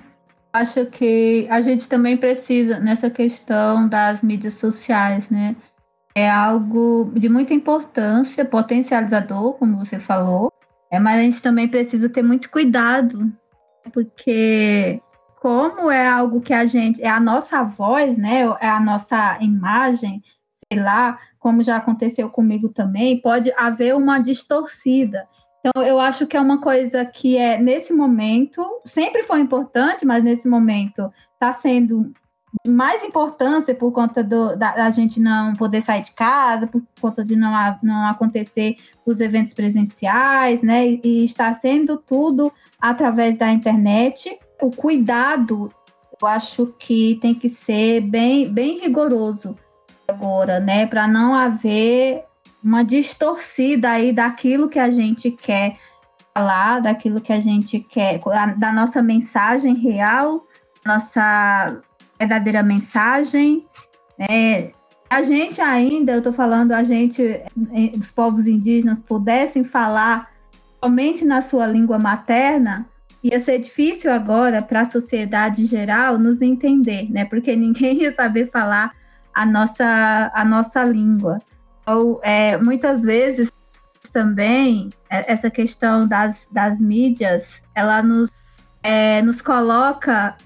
Acho 0.53 0.87
que 0.87 1.47
a 1.49 1.62
gente 1.62 1.89
também 1.89 2.16
precisa, 2.16 2.78
nessa 2.78 3.09
questão 3.09 3.89
das 3.89 4.20
mídias 4.20 4.55
sociais, 4.55 5.28
né? 5.31 5.57
É 6.14 6.28
algo 6.28 7.12
de 7.14 7.28
muita 7.28 7.54
importância, 7.54 8.44
potencializador, 8.44 9.54
como 9.54 9.78
você 9.78 9.98
falou, 10.00 10.52
é, 10.90 10.98
mas 10.98 11.18
a 11.18 11.22
gente 11.22 11.40
também 11.40 11.68
precisa 11.68 12.08
ter 12.08 12.22
muito 12.22 12.50
cuidado, 12.50 13.32
porque 13.92 15.00
como 15.40 15.90
é 15.90 16.06
algo 16.06 16.40
que 16.40 16.52
a 16.52 16.66
gente, 16.66 17.02
é 17.02 17.08
a 17.08 17.20
nossa 17.20 17.62
voz, 17.62 18.18
né? 18.18 18.40
É 18.61 18.68
a 18.68 18.80
nossa 18.80 19.38
imagem, 19.40 20.22
sei 20.70 20.82
lá, 20.82 21.18
como 21.38 21.62
já 21.62 21.76
aconteceu 21.76 22.28
comigo 22.28 22.68
também, 22.68 23.20
pode 23.20 23.52
haver 23.56 23.94
uma 23.96 24.18
distorcida. 24.18 25.26
Então, 25.61 25.82
eu 25.82 25.98
acho 25.98 26.26
que 26.26 26.36
é 26.36 26.40
uma 26.40 26.61
coisa 26.61 27.04
que 27.04 27.36
é, 27.36 27.58
nesse 27.58 27.92
momento, 27.92 28.64
sempre 28.84 29.22
foi 29.22 29.40
importante, 29.40 30.04
mas 30.04 30.22
nesse 30.24 30.48
momento 30.48 31.11
está 31.34 31.52
sendo 31.52 32.12
mais 32.66 33.05
importância 33.05 33.74
por 33.74 33.92
conta 33.92 34.22
do, 34.22 34.57
da, 34.57 34.72
da, 34.72 34.90
gente 34.90 35.20
não 35.20 35.55
poder 35.55 35.80
sair 35.82 36.03
de 36.03 36.12
casa, 36.12 36.66
por 36.66 36.82
conta 37.01 37.24
de 37.24 37.36
não, 37.36 37.53
não 37.82 38.07
acontecer 38.07 38.76
os 39.07 39.20
eventos 39.20 39.55
presenciais, 39.55 40.62
né? 40.62 40.86
E, 40.86 41.01
e 41.03 41.24
está 41.24 41.53
sendo 41.55 41.96
tudo 41.96 42.53
através 42.80 43.38
da 43.38 43.51
internet. 43.51 44.38
O 44.61 44.70
cuidado, 44.70 45.70
eu 46.20 46.28
acho 46.28 46.66
que 46.78 47.18
tem 47.20 47.34
que 47.34 47.48
ser 47.48 48.01
bem, 48.01 48.53
bem 48.53 48.80
rigoroso 48.80 49.57
agora, 50.09 50.59
né? 50.59 50.86
Para 50.86 51.07
não 51.07 51.32
haver 51.34 52.24
uma 52.62 52.82
distorcida 52.82 53.90
aí 53.90 54.12
daquilo 54.12 54.68
que 54.68 54.78
a 54.78 54.90
gente 54.90 55.30
quer 55.30 55.76
falar, 56.34 56.80
daquilo 56.80 57.20
que 57.20 57.32
a 57.32 57.40
gente 57.40 57.78
quer, 57.80 58.20
da 58.59 58.72
nossa 58.72 59.03
mensagem 59.03 59.74
real, 59.74 60.44
nossa 60.84 61.80
verdadeira 62.20 62.62
mensagem. 62.62 63.66
Né? 64.18 64.72
A 65.08 65.22
gente 65.22 65.60
ainda, 65.60 66.12
eu 66.12 66.18
estou 66.18 66.32
falando, 66.32 66.72
a 66.72 66.84
gente, 66.84 67.42
os 67.98 68.10
povos 68.10 68.46
indígenas 68.46 68.98
pudessem 69.00 69.64
falar 69.64 70.30
somente 70.82 71.24
na 71.24 71.42
sua 71.42 71.66
língua 71.66 71.98
materna, 71.98 72.86
ia 73.22 73.40
ser 73.40 73.58
difícil 73.58 74.12
agora 74.12 74.62
para 74.62 74.82
a 74.82 74.86
sociedade 74.86 75.66
geral 75.66 76.18
nos 76.18 76.40
entender, 76.40 77.10
né? 77.10 77.24
Porque 77.24 77.54
ninguém 77.56 78.02
ia 78.02 78.14
saber 78.14 78.50
falar 78.50 78.92
a 79.34 79.44
nossa, 79.44 80.30
a 80.34 80.44
nossa 80.44 80.84
língua. 80.84 81.38
Ou, 81.86 82.20
é, 82.22 82.56
muitas 82.56 83.02
vezes 83.02 83.52
também 84.12 84.90
é, 85.08 85.32
essa 85.32 85.50
questão 85.50 86.06
das, 86.06 86.48
das 86.50 86.80
mídias, 86.80 87.62
ela 87.74 88.02
nos, 88.02 88.30
é, 88.82 89.22
nos 89.22 89.42
coloca 89.42 90.36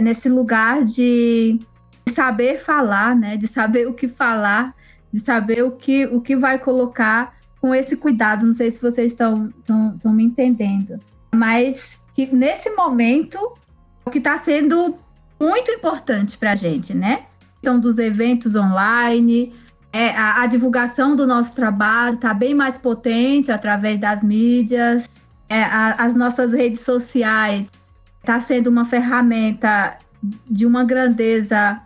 nesse 0.00 0.28
lugar 0.28 0.84
de, 0.84 1.58
saber 2.12 2.60
falar, 2.60 3.14
né? 3.14 3.36
De 3.36 3.46
saber 3.46 3.86
o 3.86 3.92
que 3.92 4.08
falar, 4.08 4.74
de 5.12 5.20
saber 5.20 5.62
o 5.62 5.70
que, 5.70 6.06
o 6.06 6.20
que 6.20 6.36
vai 6.36 6.58
colocar 6.58 7.34
com 7.60 7.74
esse 7.74 7.96
cuidado. 7.96 8.46
Não 8.46 8.54
sei 8.54 8.70
se 8.70 8.80
vocês 8.80 9.12
estão, 9.12 9.52
me 10.06 10.24
entendendo. 10.24 10.98
Mas 11.34 11.98
que 12.14 12.26
nesse 12.34 12.70
momento 12.70 13.38
o 14.04 14.10
que 14.10 14.18
está 14.18 14.38
sendo 14.38 14.96
muito 15.40 15.70
importante 15.70 16.38
para 16.38 16.52
a 16.52 16.54
gente, 16.54 16.94
né? 16.94 17.26
questão 17.54 17.78
dos 17.80 17.98
eventos 17.98 18.54
online, 18.54 19.52
é, 19.92 20.10
a, 20.10 20.42
a, 20.42 20.46
divulgação 20.46 21.16
do 21.16 21.26
nosso 21.26 21.54
trabalho 21.54 22.14
está 22.14 22.32
bem 22.32 22.54
mais 22.54 22.78
potente 22.78 23.50
através 23.50 23.98
das 23.98 24.22
mídias, 24.22 25.04
é, 25.48 25.62
a, 25.62 25.94
as 26.04 26.14
nossas 26.14 26.52
redes 26.52 26.80
sociais 26.82 27.70
está 28.26 28.40
sendo 28.40 28.66
uma 28.66 28.84
ferramenta 28.84 29.98
de 30.50 30.66
uma 30.66 30.82
grandeza 30.82 31.80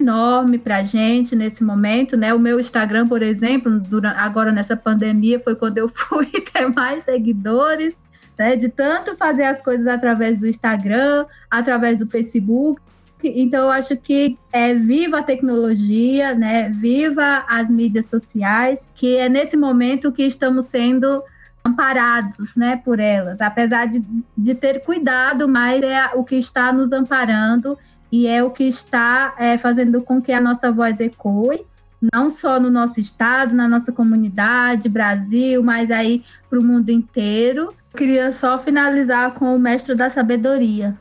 enorme 0.00 0.58
para 0.58 0.78
a 0.78 0.82
gente 0.82 1.36
nesse 1.36 1.62
momento, 1.62 2.16
né? 2.16 2.32
O 2.32 2.38
meu 2.38 2.58
Instagram, 2.58 3.06
por 3.06 3.22
exemplo, 3.22 3.78
durante, 3.78 4.18
agora 4.18 4.50
nessa 4.50 4.76
pandemia, 4.76 5.38
foi 5.38 5.54
quando 5.54 5.76
eu 5.76 5.88
fui 5.92 6.26
ter 6.26 6.66
mais 6.68 7.04
seguidores, 7.04 7.94
né? 8.38 8.56
De 8.56 8.70
tanto 8.70 9.14
fazer 9.14 9.44
as 9.44 9.60
coisas 9.60 9.86
através 9.86 10.38
do 10.38 10.46
Instagram, 10.46 11.26
através 11.50 11.98
do 11.98 12.06
Facebook. 12.06 12.80
Então, 13.22 13.64
eu 13.64 13.70
acho 13.70 13.96
que 13.96 14.38
é 14.52 14.74
viva 14.74 15.18
a 15.18 15.22
tecnologia, 15.22 16.34
né? 16.34 16.70
Viva 16.70 17.44
as 17.46 17.68
mídias 17.68 18.06
sociais, 18.06 18.88
que 18.94 19.16
é 19.16 19.28
nesse 19.28 19.56
momento 19.56 20.12
que 20.12 20.22
estamos 20.22 20.66
sendo 20.66 21.22
amparados, 21.64 22.54
né, 22.56 22.76
por 22.76 23.00
elas, 23.00 23.40
apesar 23.40 23.86
de, 23.86 24.04
de 24.36 24.54
ter 24.54 24.84
cuidado, 24.84 25.48
mas 25.48 25.82
é 25.82 26.06
o 26.14 26.22
que 26.22 26.36
está 26.36 26.72
nos 26.72 26.92
amparando 26.92 27.78
e 28.12 28.26
é 28.26 28.42
o 28.42 28.50
que 28.50 28.64
está 28.64 29.34
é, 29.38 29.56
fazendo 29.56 30.02
com 30.02 30.20
que 30.20 30.32
a 30.32 30.40
nossa 30.40 30.70
voz 30.70 31.00
ecoe, 31.00 31.64
não 32.12 32.28
só 32.28 32.60
no 32.60 32.70
nosso 32.70 33.00
estado, 33.00 33.54
na 33.54 33.66
nossa 33.66 33.90
comunidade, 33.90 34.88
Brasil, 34.88 35.62
mas 35.62 35.90
aí 35.90 36.22
para 36.50 36.58
o 36.58 36.64
mundo 36.64 36.90
inteiro. 36.90 37.74
Eu 37.92 37.98
queria 37.98 38.32
só 38.32 38.58
finalizar 38.58 39.32
com 39.32 39.56
o 39.56 39.58
mestre 39.58 39.94
da 39.94 40.10
sabedoria, 40.10 40.94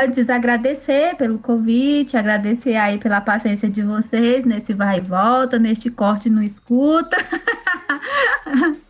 Antes, 0.00 0.30
agradecer 0.30 1.16
pelo 1.16 1.40
convite, 1.40 2.16
agradecer 2.16 2.76
aí 2.76 2.98
pela 2.98 3.20
paciência 3.20 3.68
de 3.68 3.82
vocês 3.82 4.44
nesse 4.44 4.72
vai 4.72 4.98
e 4.98 5.00
volta, 5.00 5.58
neste 5.58 5.90
corte 5.90 6.30
no 6.30 6.40
escuta. 6.40 7.16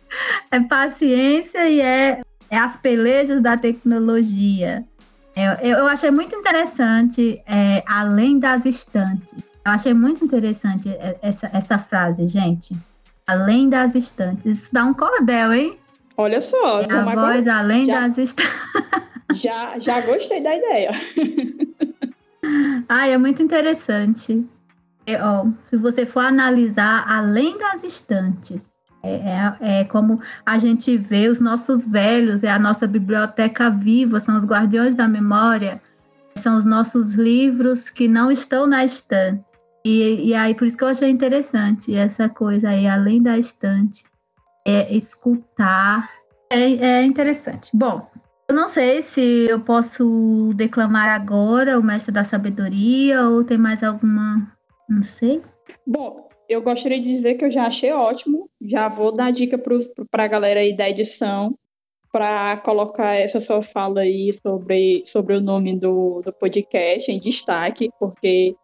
é 0.51 0.59
paciência 0.61 1.69
e 1.69 1.81
é, 1.81 2.21
é 2.49 2.57
as 2.57 2.77
pelejas 2.77 3.41
da 3.41 3.57
tecnologia. 3.57 4.85
Eu, 5.35 5.77
eu 5.77 5.87
achei 5.87 6.11
muito 6.11 6.35
interessante, 6.35 7.41
é, 7.47 7.83
além 7.87 8.39
das 8.39 8.65
estantes. 8.65 9.35
Eu 9.65 9.71
achei 9.71 9.93
muito 9.93 10.23
interessante 10.23 10.89
essa, 11.21 11.49
essa 11.53 11.77
frase, 11.77 12.27
gente. 12.27 12.75
Além 13.25 13.69
das 13.69 13.95
estantes. 13.95 14.45
Isso 14.45 14.73
dá 14.73 14.83
um 14.83 14.93
cordel, 14.93 15.53
hein? 15.53 15.77
Olha 16.17 16.41
só. 16.41 16.81
É 16.81 16.91
a 16.91 17.03
voz 17.03 17.47
além 17.47 17.85
já... 17.85 18.07
das 18.07 18.17
estantes. 18.17 18.53
Já, 19.35 19.79
já 19.79 20.01
gostei 20.01 20.41
da 20.41 20.55
ideia. 20.55 20.91
Ah, 22.87 23.07
é 23.07 23.17
muito 23.17 23.43
interessante. 23.43 24.43
É, 25.05 25.21
ó, 25.21 25.45
se 25.69 25.77
você 25.77 26.05
for 26.05 26.21
analisar 26.21 27.05
além 27.07 27.57
das 27.57 27.83
estantes, 27.83 28.73
é, 29.03 29.53
é, 29.61 29.83
como 29.85 30.21
a 30.45 30.57
gente 30.57 30.97
vê 30.97 31.27
os 31.27 31.39
nossos 31.39 31.87
velhos, 31.87 32.43
é 32.43 32.49
a 32.49 32.59
nossa 32.59 32.85
biblioteca 32.85 33.69
viva, 33.69 34.19
são 34.19 34.37
os 34.37 34.45
guardiões 34.45 34.95
da 34.95 35.07
memória, 35.07 35.81
são 36.35 36.57
os 36.57 36.65
nossos 36.65 37.13
livros 37.13 37.89
que 37.89 38.07
não 38.07 38.31
estão 38.31 38.67
na 38.67 38.83
estante. 38.83 39.43
E, 39.85 40.29
e 40.29 40.33
aí, 40.33 40.53
por 40.53 40.67
isso 40.67 40.77
que 40.77 40.83
eu 40.83 40.89
achei 40.89 41.09
interessante 41.09 41.95
essa 41.95 42.27
coisa 42.27 42.69
aí, 42.69 42.87
além 42.87 43.21
da 43.21 43.37
estante, 43.37 44.03
é 44.65 44.93
escutar. 44.93 46.09
É, 46.51 46.59
é 46.59 47.03
interessante. 47.03 47.71
Bom, 47.73 48.09
eu 48.47 48.55
não 48.55 48.67
sei 48.67 49.01
se 49.01 49.47
eu 49.49 49.59
posso 49.59 50.51
declamar 50.55 51.09
agora 51.09 51.79
o 51.79 51.83
Mestre 51.83 52.11
da 52.11 52.23
Sabedoria 52.23 53.23
ou 53.23 53.43
tem 53.43 53.57
mais 53.57 53.83
alguma. 53.83 54.51
Não 54.89 55.03
sei. 55.03 55.41
Bom, 55.85 56.28
eu 56.49 56.61
gostaria 56.61 56.99
de 56.99 57.07
dizer 57.07 57.35
que 57.35 57.45
eu 57.45 57.51
já 57.51 57.67
achei 57.67 57.91
ótimo. 57.91 58.49
Já 58.59 58.89
vou 58.89 59.13
dar 59.13 59.31
dica 59.31 59.57
para 60.09 60.23
a 60.23 60.27
galera 60.27 60.59
aí 60.59 60.75
da 60.75 60.89
edição 60.89 61.55
para 62.11 62.57
colocar 62.57 63.13
essa 63.13 63.39
sua 63.39 63.61
fala 63.61 64.01
aí 64.01 64.33
sobre, 64.33 65.03
sobre 65.05 65.35
o 65.35 65.41
nome 65.41 65.77
do, 65.77 66.21
do 66.23 66.33
podcast 66.33 67.11
em 67.11 67.19
destaque, 67.19 67.89
porque 67.99 68.55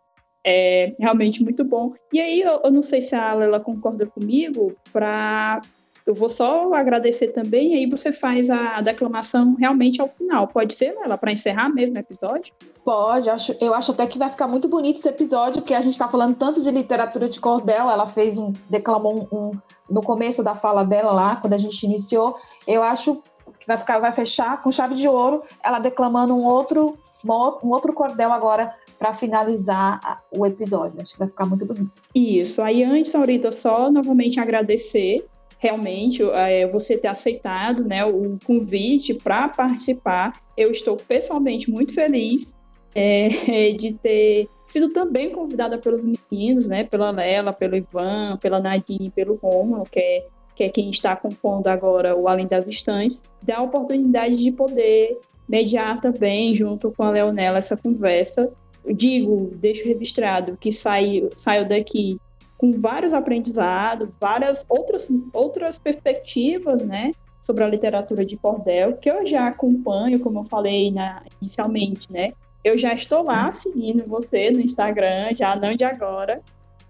é 0.44 0.96
realmente 1.00 1.44
muito 1.44 1.64
bom. 1.64 1.94
E 2.12 2.20
aí, 2.20 2.42
eu, 2.42 2.62
eu 2.64 2.72
não 2.72 2.82
sei 2.82 3.02
se 3.02 3.16
a 3.16 3.34
Lela 3.36 3.60
concorda 3.60 4.06
comigo, 4.08 4.76
para 4.92 5.62
eu 6.06 6.14
vou 6.14 6.30
só 6.30 6.72
agradecer 6.74 7.30
também, 7.30 7.74
e 7.74 7.78
aí 7.78 7.90
você 7.90 8.12
faz 8.12 8.50
a 8.50 8.80
declamação 8.80 9.56
realmente 9.56 10.00
ao 10.00 10.08
final. 10.08 10.48
Pode 10.48 10.76
ser, 10.76 10.96
Lela, 11.00 11.18
para 11.18 11.32
encerrar 11.32 11.68
mesmo 11.70 11.98
o 11.98 12.00
episódio? 12.00 12.54
Pode, 12.84 13.28
acho, 13.28 13.56
eu 13.60 13.74
acho 13.74 13.92
até 13.92 14.06
que 14.06 14.20
vai 14.20 14.30
ficar 14.30 14.48
muito 14.48 14.68
bonito 14.68 14.98
esse 14.98 15.10
episódio, 15.10 15.62
porque 15.62 15.74
a 15.74 15.82
gente 15.82 15.94
está 15.94 16.08
falando 16.08 16.36
tanto 16.36 16.62
de 16.62 16.70
literatura 16.70 17.28
de 17.28 17.40
cordel, 17.40 17.90
ela 17.90 18.06
fez 18.06 18.38
um, 18.38 18.54
declamou 18.70 19.28
um, 19.32 19.38
um, 19.38 19.52
no 19.90 20.04
começo 20.04 20.44
da 20.44 20.56
fala 20.56 20.84
dela 20.84 21.12
lá, 21.12 21.38
quando 21.38 21.54
a 21.54 21.58
gente 21.58 21.84
iniciou, 21.84 22.36
eu 22.68 22.84
acho 22.84 23.24
que 23.60 23.66
vai 23.66 23.78
ficar, 23.78 23.98
vai 23.98 24.14
fechar 24.14 24.62
com 24.62 24.72
chave 24.72 24.94
de 24.94 25.08
ouro, 25.08 25.42
ela 25.64 25.80
declamando 25.80 26.36
um 26.36 26.44
outro, 26.44 27.00
um 27.28 27.70
outro 27.70 27.94
cordel 27.94 28.32
agora 28.32 28.76
para 29.00 29.16
finalizar 29.16 30.22
o 30.32 30.46
episódio. 30.46 31.02
Acho 31.02 31.14
que 31.14 31.20
vai 31.20 31.28
ficar 31.28 31.46
muito 31.46 31.66
bonito. 31.66 31.92
Isso. 32.14 32.62
Aí 32.62 32.84
antes, 32.84 33.14
Aurita, 33.14 33.52
só 33.52 33.92
novamente 33.92 34.40
agradecer 34.40 35.26
realmente 35.66 36.22
é, 36.22 36.68
você 36.68 36.96
ter 36.96 37.08
aceitado 37.08 37.84
né, 37.84 38.06
o 38.06 38.38
convite 38.46 39.16
para 39.16 39.50
participar. 39.50 40.34
Eu 40.56 40.70
estou 40.70 40.96
pessoalmente 40.96 41.72
muito 41.72 41.94
feliz 41.94 42.54
é, 42.94 43.30
de 43.74 43.94
ter 43.94 44.48
sido 44.66 44.94
também 44.94 45.32
convidada 45.32 45.80
pelos 45.80 46.02
meninos, 46.04 46.68
né, 46.68 46.84
pela 46.84 47.10
Lela, 47.10 47.52
pelo 47.52 47.76
Ivan, 47.76 48.38
pela 48.38 48.60
Nadine, 48.60 49.10
pelo 49.10 49.36
Romulo, 49.36 49.86
que 49.92 50.00
é 50.00 50.26
que 50.56 50.64
é 50.64 50.70
quem 50.70 50.90
está 50.90 51.18
compondo 51.18 51.68
agora 51.68 52.16
o 52.16 52.30
Além 52.30 52.48
das 52.48 52.66
Estantes, 52.66 53.22
dá 53.44 53.58
a 53.58 53.62
oportunidade 53.62 54.38
de 54.38 54.54
poder 54.54 55.20
mediar 55.50 56.00
também, 56.00 56.54
junto 56.54 56.94
com 56.94 57.04
a 57.04 57.12
Leonela, 57.12 57.58
essa 57.58 57.76
conversa. 57.76 58.50
Eu 58.86 58.94
digo, 58.94 59.52
deixo 59.56 59.84
registrado 59.84 60.56
que 60.56 60.72
saio, 60.72 61.30
saio 61.36 61.68
daqui 61.68 62.18
com 62.58 62.72
vários 62.80 63.14
aprendizados, 63.14 64.16
várias 64.20 64.66
outras, 64.70 65.12
outras 65.34 65.78
perspectivas, 65.78 66.84
né? 66.84 67.12
Sobre 67.42 67.64
a 67.64 67.68
literatura 67.68 68.26
de 68.26 68.38
cordel, 68.38 68.98
que 68.98 69.10
eu 69.10 69.26
já 69.26 69.48
acompanho, 69.48 70.20
como 70.20 70.40
eu 70.40 70.44
falei 70.46 70.92
na, 70.92 71.22
inicialmente, 71.42 72.12
né? 72.12 72.32
Eu 72.64 72.78
já 72.78 72.94
estou 72.94 73.24
lá 73.24 73.52
seguindo 73.52 74.04
você 74.06 74.50
no 74.50 74.60
Instagram, 74.60 75.30
já 75.38 75.56
não 75.56 75.76
de 75.76 75.84
agora. 75.84 76.42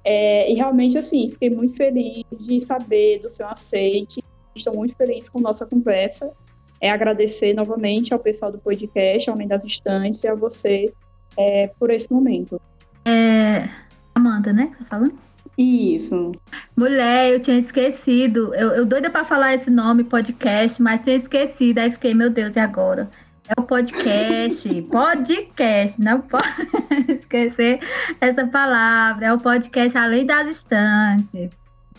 É, 0.04 0.50
e 0.50 0.54
realmente, 0.54 0.98
assim, 0.98 1.30
fiquei 1.30 1.50
muito 1.50 1.76
feliz 1.76 2.24
de 2.32 2.62
saber 2.62 3.20
do 3.20 3.30
seu 3.30 3.48
aceite. 3.48 4.24
Estou 4.56 4.74
muito 4.74 4.96
feliz 4.96 5.28
com 5.28 5.42
nossa 5.42 5.66
conversa. 5.66 6.32
É 6.80 6.90
agradecer 6.90 7.54
novamente 7.54 8.14
ao 8.14 8.20
pessoal 8.20 8.52
do 8.52 8.60
podcast, 8.60 9.30
ao 9.30 9.36
Além 9.36 9.48
das 9.48 9.64
Estantes, 9.64 10.24
e 10.24 10.28
a 10.28 10.36
você 10.36 10.94
é, 11.36 11.68
por 11.80 11.90
esse 11.90 12.12
momento. 12.12 12.62
É, 13.06 13.68
Amanda, 14.14 14.54
né? 14.54 14.72
Tá 14.80 14.86
falando? 14.86 15.25
Isso. 15.58 16.34
Mulher, 16.76 17.34
eu 17.34 17.40
tinha 17.40 17.58
esquecido. 17.58 18.54
Eu, 18.56 18.72
eu 18.72 18.86
doida 18.86 19.10
para 19.10 19.24
falar 19.24 19.56
esse 19.56 19.70
nome, 19.70 20.04
podcast, 20.04 20.82
mas 20.82 21.02
tinha 21.02 21.16
esquecido. 21.16 21.80
Aí 21.80 21.92
fiquei, 21.92 22.14
meu 22.14 22.30
Deus, 22.30 22.56
e 22.56 22.60
agora? 22.60 23.10
É 23.48 23.60
o 23.60 23.64
podcast, 23.64 24.82
podcast, 24.90 26.02
não 26.02 26.20
pode 26.22 26.44
esquecer 27.22 27.80
essa 28.20 28.48
palavra. 28.48 29.28
É 29.28 29.34
o 29.34 29.40
podcast 29.40 29.98
Além 29.98 30.26
das 30.26 30.50
Estantes. 30.50 31.52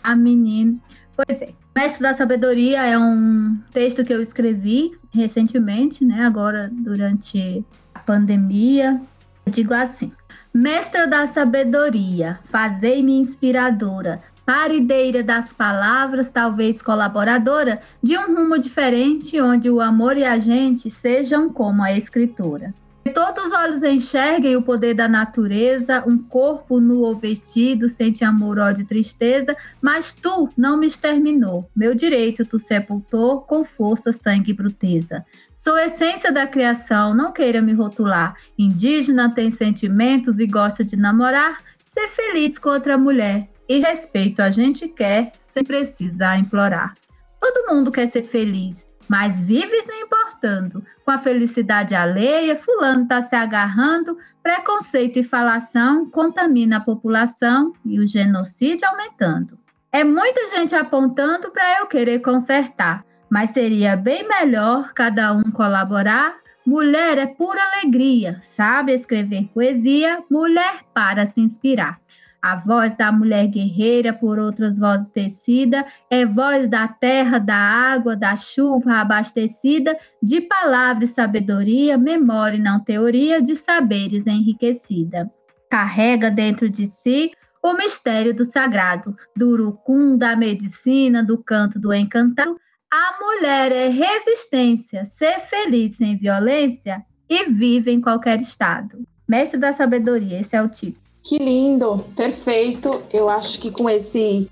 A 0.03 0.15
menina. 0.15 0.77
Pois 1.15 1.41
é. 1.41 1.49
Mestre 1.75 2.01
da 2.01 2.13
Sabedoria 2.13 2.85
é 2.85 2.97
um 2.97 3.57
texto 3.71 4.03
que 4.03 4.11
eu 4.11 4.21
escrevi 4.21 4.97
recentemente, 5.13 6.03
né? 6.03 6.25
Agora, 6.25 6.69
durante 6.71 7.63
a 7.93 7.99
pandemia. 7.99 9.01
Eu 9.45 9.51
digo 9.51 9.73
assim: 9.73 10.11
Mestra 10.59 11.05
da 11.05 11.27
Sabedoria, 11.27 12.39
fazei-me 12.45 13.15
inspiradora, 13.15 14.23
parideira 14.43 15.21
das 15.21 15.53
palavras, 15.53 16.31
talvez 16.31 16.81
colaboradora, 16.81 17.79
de 18.01 18.17
um 18.17 18.35
rumo 18.35 18.57
diferente 18.57 19.39
onde 19.39 19.69
o 19.69 19.79
amor 19.79 20.17
e 20.17 20.25
a 20.25 20.39
gente 20.39 20.89
sejam 20.89 21.47
como 21.47 21.83
a 21.83 21.93
escritora. 21.93 22.73
Todos 23.07 23.47
os 23.47 23.53
olhos 23.53 23.83
enxerguem 23.83 24.55
o 24.55 24.61
poder 24.61 24.93
da 24.93 25.07
natureza, 25.07 26.03
um 26.07 26.17
corpo 26.17 26.79
nu 26.79 27.01
ou 27.01 27.17
vestido, 27.17 27.89
sente 27.89 28.23
amor, 28.23 28.57
ódio 28.57 28.83
e 28.83 28.85
tristeza, 28.85 29.55
mas 29.81 30.13
tu 30.13 30.49
não 30.57 30.77
me 30.77 30.87
exterminou. 30.87 31.69
Meu 31.75 31.93
direito 31.93 32.45
tu 32.45 32.59
sepultou 32.59 33.41
com 33.41 33.65
força, 33.65 34.13
sangue 34.13 34.51
e 34.51 34.53
bruteza. 34.53 35.25
Sou 35.55 35.77
essência 35.77 36.31
da 36.31 36.47
criação, 36.47 37.13
não 37.13 37.31
queira 37.31 37.61
me 37.61 37.73
rotular. 37.73 38.35
Indígena 38.57 39.33
tem 39.33 39.51
sentimentos 39.51 40.39
e 40.39 40.47
gosta 40.47 40.83
de 40.83 40.95
namorar. 40.95 41.59
Ser 41.85 42.07
feliz 42.09 42.57
com 42.57 42.69
outra 42.69 42.97
mulher, 42.97 43.49
e 43.67 43.79
respeito 43.79 44.41
a 44.41 44.49
gente 44.49 44.87
quer 44.87 45.33
sem 45.41 45.63
precisar 45.63 46.37
implorar. 46.37 46.93
Todo 47.39 47.73
mundo 47.73 47.91
quer 47.91 48.07
ser 48.07 48.23
feliz, 48.23 48.86
mas 49.07 49.39
vive 49.39 49.81
se 49.83 49.93
importando. 50.01 50.83
Com 51.05 51.11
a 51.11 51.17
felicidade 51.17 51.95
alheia, 51.95 52.55
fulano 52.55 53.03
está 53.03 53.23
se 53.23 53.35
agarrando, 53.35 54.17
preconceito 54.43 55.19
e 55.19 55.23
falação 55.23 56.09
contamina 56.09 56.77
a 56.77 56.81
população 56.81 57.73
e 57.85 57.99
o 57.99 58.07
genocídio 58.07 58.87
aumentando. 58.87 59.57
É 59.91 60.03
muita 60.03 60.55
gente 60.55 60.75
apontando 60.75 61.49
para 61.51 61.79
eu 61.79 61.87
querer 61.87 62.19
consertar, 62.19 63.05
mas 63.29 63.51
seria 63.51 63.95
bem 63.95 64.27
melhor 64.27 64.93
cada 64.93 65.33
um 65.33 65.43
colaborar. 65.51 66.35
Mulher 66.65 67.17
é 67.17 67.25
pura 67.25 67.61
alegria, 67.73 68.39
sabe 68.41 68.93
escrever 68.93 69.49
poesia, 69.53 70.21
mulher 70.29 70.81
para 70.93 71.25
se 71.25 71.39
inspirar. 71.39 71.99
A 72.47 72.55
voz 72.55 72.95
da 72.95 73.11
mulher 73.11 73.45
guerreira, 73.47 74.13
por 74.13 74.39
outras 74.39 74.79
vozes 74.79 75.09
tecida, 75.09 75.85
é 76.09 76.25
voz 76.25 76.65
da 76.69 76.87
terra, 76.87 77.39
da 77.39 77.57
água, 77.57 78.15
da 78.15 78.37
chuva 78.37 79.01
abastecida, 79.01 79.97
de 80.23 80.39
palavra 80.39 81.03
e 81.03 81.09
sabedoria, 81.09 81.97
memória 81.97 82.55
e 82.55 82.61
não 82.61 82.79
teoria, 82.79 83.41
de 83.41 83.53
saberes 83.57 84.25
enriquecida. 84.27 85.29
Carrega 85.69 86.31
dentro 86.31 86.69
de 86.69 86.87
si 86.87 87.33
o 87.61 87.73
mistério 87.73 88.33
do 88.33 88.45
sagrado, 88.45 89.13
do 89.35 89.49
urucum, 89.49 90.17
da 90.17 90.33
medicina, 90.33 91.21
do 91.21 91.37
canto 91.43 91.77
do 91.77 91.93
encantado. 91.93 92.57
A 92.89 93.19
mulher 93.19 93.73
é 93.73 93.89
resistência, 93.89 95.03
ser 95.03 95.41
feliz 95.41 95.97
sem 95.97 96.17
violência 96.17 97.03
e 97.29 97.43
vive 97.51 97.91
em 97.91 97.99
qualquer 97.99 98.39
estado. 98.39 99.05
Mestre 99.27 99.59
da 99.59 99.73
sabedoria, 99.73 100.39
esse 100.39 100.55
é 100.55 100.61
o 100.61 100.69
título. 100.69 101.06
Que 101.27 101.37
lindo, 101.37 102.05
perfeito. 102.15 103.03
Eu 103.11 103.27
acho 103.27 103.59
que 103.59 103.69
com 103.69 103.89
esse 103.89 104.49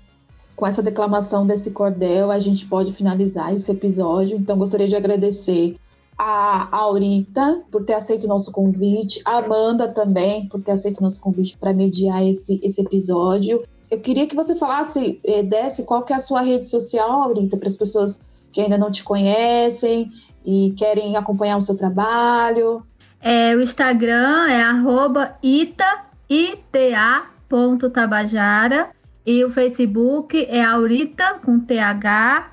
com 0.54 0.66
essa 0.66 0.82
declamação 0.82 1.46
desse 1.46 1.70
cordel 1.70 2.30
a 2.30 2.38
gente 2.38 2.66
pode 2.66 2.92
finalizar 2.92 3.54
esse 3.54 3.72
episódio. 3.72 4.36
Então 4.36 4.58
gostaria 4.58 4.86
de 4.86 4.94
agradecer 4.94 5.76
a 6.18 6.68
Aurita 6.76 7.62
por 7.72 7.82
ter 7.86 7.94
aceito 7.94 8.24
o 8.24 8.28
nosso 8.28 8.52
convite, 8.52 9.22
a 9.24 9.38
Amanda 9.38 9.88
também 9.88 10.48
por 10.48 10.60
ter 10.60 10.72
aceito 10.72 10.98
o 10.98 11.02
nosso 11.02 11.18
convite 11.18 11.56
para 11.56 11.72
mediar 11.72 12.22
esse, 12.22 12.60
esse 12.62 12.82
episódio. 12.82 13.62
Eu 13.90 14.00
queria 14.00 14.26
que 14.26 14.36
você 14.36 14.54
falasse, 14.54 15.18
eh, 15.24 15.42
desse 15.42 15.84
qual 15.84 16.02
que 16.02 16.12
é 16.12 16.16
a 16.16 16.20
sua 16.20 16.42
rede 16.42 16.68
social, 16.68 17.22
Aurita, 17.22 17.56
para 17.56 17.68
as 17.68 17.76
pessoas 17.76 18.20
que 18.52 18.60
ainda 18.60 18.76
não 18.76 18.90
te 18.90 19.02
conhecem 19.02 20.10
e 20.44 20.74
querem 20.76 21.16
acompanhar 21.16 21.56
o 21.56 21.62
seu 21.62 21.74
trabalho. 21.74 22.84
É, 23.18 23.56
o 23.56 23.62
Instagram 23.62 24.46
é 24.50 24.60
arroba 24.60 25.38
ita 25.42 26.05
ita.tabajara 26.28 28.90
e 29.24 29.42
o 29.44 29.50
Facebook 29.50 30.46
é 30.48 30.62
Aurita 30.62 31.40
com 31.44 31.58
TH 31.58 32.52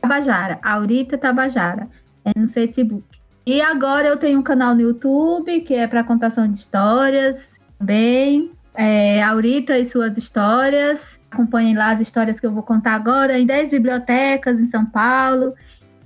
Tabajara, 0.00 0.58
Aurita 0.62 1.18
Tabajara, 1.18 1.88
é 2.24 2.30
no 2.38 2.48
Facebook. 2.48 3.04
E 3.46 3.60
agora 3.60 4.08
eu 4.08 4.16
tenho 4.16 4.40
um 4.40 4.42
canal 4.42 4.74
no 4.74 4.80
YouTube 4.80 5.60
que 5.60 5.74
é 5.74 5.86
para 5.86 6.02
contação 6.02 6.46
de 6.46 6.56
histórias, 6.56 7.58
bem, 7.80 8.52
é, 8.74 9.22
Aurita 9.22 9.78
e 9.78 9.84
suas 9.84 10.16
histórias. 10.16 11.18
Acompanhem 11.30 11.74
lá 11.74 11.90
as 11.90 12.00
histórias 12.00 12.40
que 12.40 12.46
eu 12.46 12.52
vou 12.52 12.62
contar 12.62 12.94
agora 12.94 13.38
em 13.38 13.44
10 13.44 13.70
bibliotecas 13.70 14.58
em 14.58 14.66
São 14.66 14.86
Paulo. 14.86 15.54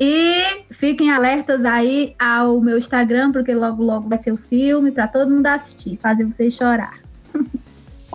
E 0.01 0.65
fiquem 0.71 1.11
alertas 1.11 1.65
aí 1.65 2.15
ao 2.19 2.61
meu 2.61 2.79
Instagram, 2.79 3.33
porque 3.33 3.55
logo 3.55 3.83
logo 3.83 4.09
vai 4.09 4.19
ser 4.19 4.33
o 4.33 4.37
filme 4.37 4.93
para 4.93 5.09
todo 5.09 5.31
mundo 5.31 5.47
assistir, 5.47 5.97
fazer 5.97 6.25
vocês 6.25 6.55
chorar. 6.55 7.08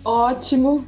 Ótimo. 0.04 0.84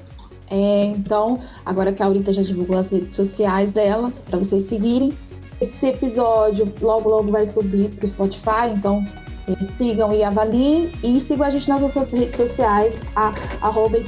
É, 0.50 0.84
então, 0.86 1.40
agora 1.64 1.92
que 1.92 2.02
a 2.02 2.06
Aurita 2.06 2.32
já 2.32 2.42
divulgou 2.42 2.76
as 2.76 2.90
redes 2.90 3.14
sociais 3.14 3.70
dela, 3.70 4.12
para 4.28 4.38
vocês 4.38 4.64
seguirem. 4.64 5.16
Esse 5.60 5.86
episódio 5.86 6.72
logo, 6.80 7.08
logo 7.08 7.30
vai 7.30 7.46
subir 7.46 7.88
para 7.88 8.04
o 8.04 8.08
Spotify, 8.08 8.72
então 8.74 9.04
é, 9.48 9.64
sigam 9.64 10.12
e 10.12 10.22
avaliem. 10.22 10.90
E 11.02 11.20
sigam 11.20 11.46
a 11.46 11.50
gente 11.50 11.68
nas 11.68 11.82
nossas 11.82 12.12
redes 12.12 12.36
sociais, 12.36 12.94
a, 13.14 13.32
arroba 13.62 13.98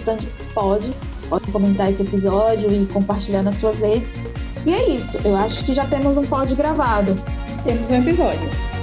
Pode 1.29 1.53
comentar 1.53 1.91
esse 1.91 2.03
episódio 2.03 2.73
e 2.73 2.87
compartilhar 2.87 3.43
nas 3.43 3.57
suas 3.57 3.79
redes. 3.79 4.25
E 4.65 4.73
é 4.73 4.91
isso, 4.91 5.19
eu 5.25 5.37
acho 5.37 5.65
que 5.65 5.75
já 5.75 5.87
temos 5.87 6.17
um 6.17 6.25
pod 6.25 6.55
gravado. 6.55 7.15
Temos 7.65 7.91
um 7.91 7.95
episódio. 7.97 8.78